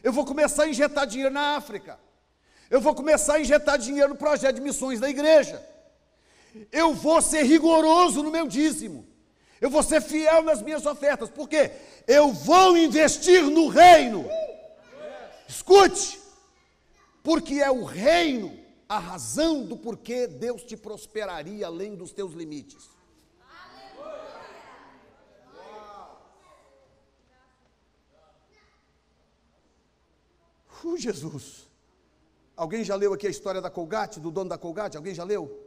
Eu 0.03 0.13
vou 0.13 0.25
começar 0.25 0.65
a 0.65 0.69
injetar 0.69 1.07
dinheiro 1.07 1.33
na 1.33 1.55
África. 1.55 1.99
Eu 2.69 2.79
vou 2.79 2.93
começar 2.93 3.33
a 3.33 3.41
injetar 3.41 3.79
dinheiro 3.79 4.09
no 4.09 4.15
projeto 4.15 4.57
de 4.57 4.61
missões 4.61 4.99
da 4.99 5.09
igreja. 5.09 5.67
Eu 6.71 6.93
vou 6.93 7.19
ser 7.19 7.41
rigoroso 7.41 8.21
no 8.21 8.29
meu 8.29 8.47
dízimo. 8.47 9.06
Eu 9.59 9.69
vou 9.69 9.81
ser 9.81 10.01
fiel 10.01 10.43
nas 10.43 10.61
minhas 10.61 10.85
ofertas. 10.85 11.29
Por 11.29 11.49
quê? 11.49 11.71
Eu 12.07 12.31
vou 12.31 12.77
investir 12.77 13.43
no 13.43 13.67
reino. 13.67 14.25
Escute, 15.47 16.19
porque 17.23 17.55
é 17.55 17.71
o 17.71 17.83
reino 17.83 18.67
a 18.87 18.99
razão 18.99 19.65
do 19.65 19.75
porquê 19.75 20.27
Deus 20.27 20.63
te 20.63 20.77
prosperaria 20.77 21.67
além 21.67 21.95
dos 21.95 22.13
teus 22.13 22.33
limites. 22.33 22.89
Uh, 30.83 30.95
Jesus. 30.95 31.67
Alguém 32.55 32.83
já 32.83 32.95
leu 32.95 33.13
aqui 33.13 33.27
a 33.27 33.29
história 33.29 33.61
da 33.61 33.69
Colgate, 33.69 34.19
do 34.19 34.31
dono 34.31 34.49
da 34.49 34.57
Colgate? 34.57 34.95
Alguém 34.95 35.13
já 35.13 35.23
leu? 35.23 35.66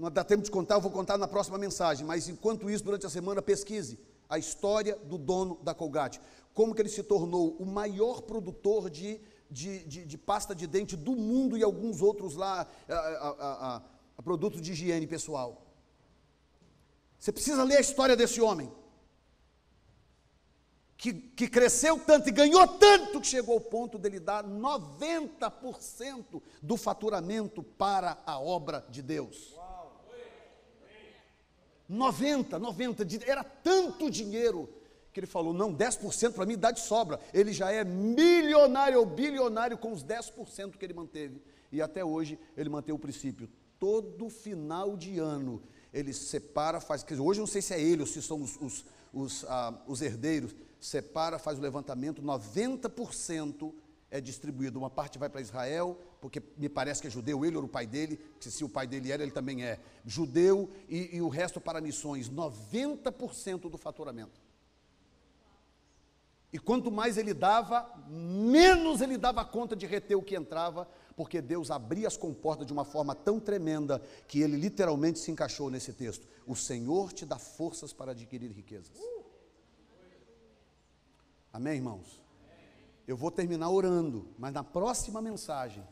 Não 0.00 0.10
dá 0.10 0.24
tempo 0.24 0.42
de 0.42 0.50
contar, 0.50 0.76
eu 0.76 0.80
vou 0.80 0.90
contar 0.90 1.18
na 1.18 1.28
próxima 1.28 1.58
mensagem, 1.58 2.06
mas 2.06 2.26
enquanto 2.26 2.70
isso, 2.70 2.82
durante 2.82 3.04
a 3.04 3.10
semana, 3.10 3.42
pesquise 3.42 3.98
a 4.30 4.38
história 4.38 4.96
do 4.96 5.18
dono 5.18 5.58
da 5.62 5.74
Colgate. 5.74 6.18
Como 6.54 6.74
que 6.74 6.80
ele 6.80 6.88
se 6.88 7.02
tornou 7.02 7.54
o 7.58 7.66
maior 7.66 8.22
produtor 8.22 8.88
de, 8.88 9.20
de, 9.50 9.84
de, 9.84 10.06
de 10.06 10.16
pasta 10.16 10.54
de 10.54 10.66
dente 10.66 10.96
do 10.96 11.14
mundo 11.14 11.54
e 11.54 11.62
alguns 11.62 12.00
outros 12.00 12.34
lá, 12.34 12.66
a, 12.88 12.94
a, 12.94 13.28
a, 13.76 13.82
a 14.16 14.22
produtos 14.22 14.62
de 14.62 14.72
higiene 14.72 15.06
pessoal. 15.06 15.66
Você 17.18 17.30
precisa 17.30 17.62
ler 17.62 17.76
a 17.76 17.80
história 17.80 18.16
desse 18.16 18.40
homem 18.40 18.72
que, 20.96 21.12
que 21.12 21.46
cresceu 21.46 21.98
tanto 21.98 22.30
e 22.30 22.32
ganhou 22.32 22.66
tanto 22.66 23.20
que 23.20 23.26
chegou 23.26 23.56
ao 23.56 23.60
ponto 23.60 23.98
dele 23.98 24.18
dar 24.18 24.44
90% 24.44 26.40
do 26.62 26.78
faturamento 26.78 27.62
para 27.62 28.16
a 28.24 28.40
obra 28.40 28.86
de 28.88 29.02
Deus. 29.02 29.59
90, 31.90 32.56
90, 32.56 33.04
era 33.26 33.42
tanto 33.42 34.08
dinheiro 34.08 34.68
que 35.12 35.18
ele 35.18 35.26
falou: 35.26 35.52
não, 35.52 35.74
10% 35.74 36.32
para 36.32 36.46
mim 36.46 36.56
dá 36.56 36.70
de 36.70 36.78
sobra. 36.78 37.18
Ele 37.34 37.52
já 37.52 37.72
é 37.72 37.82
milionário 37.82 39.00
ou 39.00 39.04
bilionário 39.04 39.76
com 39.76 39.90
os 39.92 40.04
10% 40.04 40.76
que 40.76 40.84
ele 40.84 40.94
manteve. 40.94 41.42
E 41.72 41.82
até 41.82 42.04
hoje 42.04 42.38
ele 42.56 42.68
mantém 42.68 42.94
o 42.94 42.98
princípio: 42.98 43.50
todo 43.76 44.30
final 44.30 44.96
de 44.96 45.18
ano 45.18 45.60
ele 45.92 46.12
separa, 46.12 46.80
faz. 46.80 47.02
Dizer, 47.02 47.20
hoje 47.20 47.40
eu 47.40 47.42
não 47.42 47.48
sei 47.48 47.60
se 47.60 47.74
é 47.74 47.80
ele 47.80 48.02
ou 48.02 48.06
se 48.06 48.22
são 48.22 48.40
os, 48.40 48.56
os, 48.60 48.84
os, 49.12 49.44
ah, 49.48 49.74
os 49.88 50.00
herdeiros 50.00 50.54
separa, 50.78 51.40
faz 51.40 51.58
o 51.58 51.60
levantamento, 51.60 52.22
90% 52.22 53.74
é 54.12 54.20
distribuído. 54.20 54.78
Uma 54.78 54.90
parte 54.90 55.18
vai 55.18 55.28
para 55.28 55.40
Israel, 55.40 55.98
porque 56.20 56.42
me 56.56 56.68
parece 56.68 57.00
que 57.00 57.06
é 57.08 57.10
judeu, 57.10 57.44
ele 57.44 57.56
ou 57.56 57.64
o 57.64 57.68
pai 57.68 57.86
dele, 57.86 58.20
que 58.38 58.50
se 58.50 58.62
o 58.62 58.68
pai 58.68 58.86
dele 58.86 59.10
era, 59.10 59.22
ele 59.22 59.32
também 59.32 59.64
é 59.64 59.78
judeu, 60.04 60.70
e, 60.88 61.16
e 61.16 61.22
o 61.22 61.28
resto 61.28 61.60
para 61.60 61.80
missões, 61.80 62.28
90% 62.28 63.70
do 63.70 63.78
faturamento. 63.78 64.40
E 66.52 66.58
quanto 66.58 66.90
mais 66.90 67.16
ele 67.16 67.32
dava, 67.32 67.88
menos 68.08 69.00
ele 69.00 69.16
dava 69.16 69.44
conta 69.44 69.76
de 69.76 69.86
reter 69.86 70.16
o 70.16 70.22
que 70.22 70.34
entrava, 70.34 70.88
porque 71.16 71.40
Deus 71.40 71.70
abria 71.70 72.08
as 72.08 72.16
comportas 72.16 72.66
de 72.66 72.72
uma 72.72 72.84
forma 72.84 73.14
tão 73.14 73.38
tremenda 73.38 74.02
que 74.26 74.40
ele 74.40 74.56
literalmente 74.56 75.20
se 75.20 75.30
encaixou 75.30 75.70
nesse 75.70 75.92
texto. 75.92 76.26
O 76.46 76.56
Senhor 76.56 77.12
te 77.12 77.24
dá 77.24 77.38
forças 77.38 77.92
para 77.92 78.12
adquirir 78.12 78.50
riquezas. 78.50 78.98
Amém, 81.52 81.76
irmãos? 81.76 82.20
Eu 83.06 83.16
vou 83.16 83.30
terminar 83.30 83.70
orando, 83.70 84.28
mas 84.38 84.52
na 84.52 84.64
próxima 84.64 85.22
mensagem, 85.22 85.84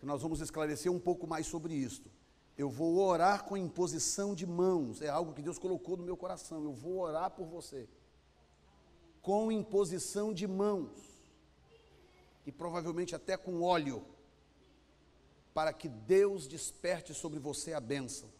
que 0.00 0.06
nós 0.06 0.22
vamos 0.22 0.40
esclarecer 0.40 0.90
um 0.90 0.98
pouco 0.98 1.26
mais 1.26 1.46
sobre 1.46 1.74
isto. 1.74 2.10
Eu 2.56 2.70
vou 2.70 2.98
orar 2.98 3.44
com 3.44 3.56
imposição 3.56 4.34
de 4.34 4.46
mãos, 4.46 5.02
é 5.02 5.08
algo 5.08 5.34
que 5.34 5.42
Deus 5.42 5.58
colocou 5.58 5.96
no 5.96 6.02
meu 6.02 6.16
coração. 6.16 6.64
Eu 6.64 6.72
vou 6.72 7.00
orar 7.00 7.30
por 7.30 7.46
você, 7.46 7.86
com 9.20 9.52
imposição 9.52 10.32
de 10.32 10.46
mãos, 10.48 10.90
e 12.46 12.50
provavelmente 12.50 13.14
até 13.14 13.36
com 13.36 13.60
óleo, 13.60 14.02
para 15.52 15.72
que 15.72 15.88
Deus 15.88 16.48
desperte 16.48 17.12
sobre 17.12 17.38
você 17.38 17.74
a 17.74 17.80
bênção, 17.80 18.30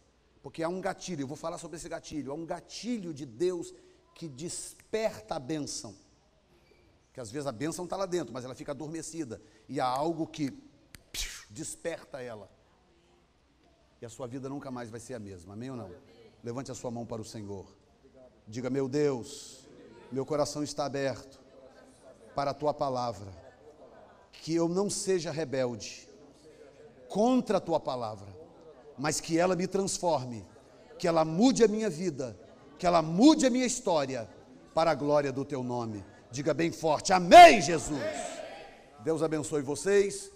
porque 0.41 0.63
há 0.63 0.69
um 0.69 0.81
gatilho, 0.81 1.21
eu 1.21 1.27
vou 1.27 1.37
falar 1.37 1.59
sobre 1.59 1.77
esse 1.77 1.87
gatilho, 1.87 2.31
há 2.31 2.35
um 2.35 2.45
gatilho 2.45 3.13
de 3.13 3.25
Deus 3.25 3.71
que 4.15 4.27
desperta 4.27 5.35
a 5.35 5.39
bênção. 5.39 5.95
Que 7.13 7.19
às 7.19 7.29
vezes 7.29 7.45
a 7.45 7.51
bênção 7.51 7.85
está 7.85 7.97
lá 7.97 8.05
dentro, 8.05 8.33
mas 8.33 8.45
ela 8.45 8.55
fica 8.55 8.71
adormecida. 8.71 9.41
E 9.67 9.79
há 9.79 9.85
algo 9.85 10.25
que 10.25 10.51
desperta 11.51 12.21
ela. 12.21 12.49
E 14.01 14.05
a 14.05 14.09
sua 14.09 14.25
vida 14.25 14.49
nunca 14.49 14.71
mais 14.71 14.89
vai 14.89 14.99
ser 14.99 15.13
a 15.13 15.19
mesma. 15.19 15.53
Amém 15.53 15.69
ou 15.69 15.77
não? 15.77 15.91
Levante 16.43 16.71
a 16.71 16.75
sua 16.75 16.89
mão 16.89 17.05
para 17.05 17.21
o 17.21 17.25
Senhor. 17.25 17.65
Diga: 18.47 18.69
Meu 18.69 18.89
Deus, 18.89 19.67
meu 20.11 20.25
coração 20.25 20.63
está 20.63 20.85
aberto 20.85 21.39
para 22.33 22.51
a 22.51 22.53
tua 22.53 22.73
palavra. 22.73 23.31
Que 24.31 24.55
eu 24.55 24.67
não 24.67 24.89
seja 24.89 25.29
rebelde 25.29 26.09
contra 27.07 27.57
a 27.57 27.61
tua 27.61 27.79
palavra, 27.79 28.27
mas 28.97 29.19
que 29.19 29.37
ela 29.37 29.55
me 29.55 29.67
transforme, 29.67 30.43
que 30.97 31.07
ela 31.07 31.23
mude 31.23 31.63
a 31.63 31.67
minha 31.67 31.89
vida 31.89 32.35
que 32.81 32.87
ela 32.87 33.03
mude 33.03 33.45
a 33.45 33.49
minha 33.51 33.67
história 33.67 34.27
para 34.73 34.89
a 34.89 34.95
glória 34.95 35.31
do 35.31 35.45
teu 35.45 35.61
nome. 35.61 36.03
Diga 36.31 36.51
bem 36.51 36.71
forte: 36.71 37.13
Amém, 37.13 37.61
Jesus. 37.61 38.01
Deus 39.03 39.21
abençoe 39.21 39.61
vocês. 39.61 40.31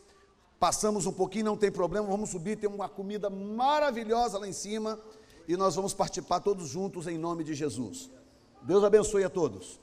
Passamos 0.65 1.05
um 1.05 1.11
pouquinho, 1.11 1.45
não 1.45 1.55
tem 1.55 1.71
problema, 1.71 2.07
vamos 2.07 2.31
subir, 2.31 2.57
tem 2.57 2.67
uma 2.67 2.89
comida 2.89 3.29
maravilhosa 3.29 4.39
lá 4.39 4.47
em 4.47 4.51
cima 4.51 4.99
e 5.47 5.55
nós 5.55 5.75
vamos 5.75 5.93
participar 5.93 6.39
todos 6.39 6.67
juntos 6.67 7.05
em 7.05 7.19
nome 7.19 7.43
de 7.43 7.53
Jesus. 7.53 8.09
Deus 8.63 8.83
abençoe 8.83 9.23
a 9.23 9.29
todos. 9.29 9.79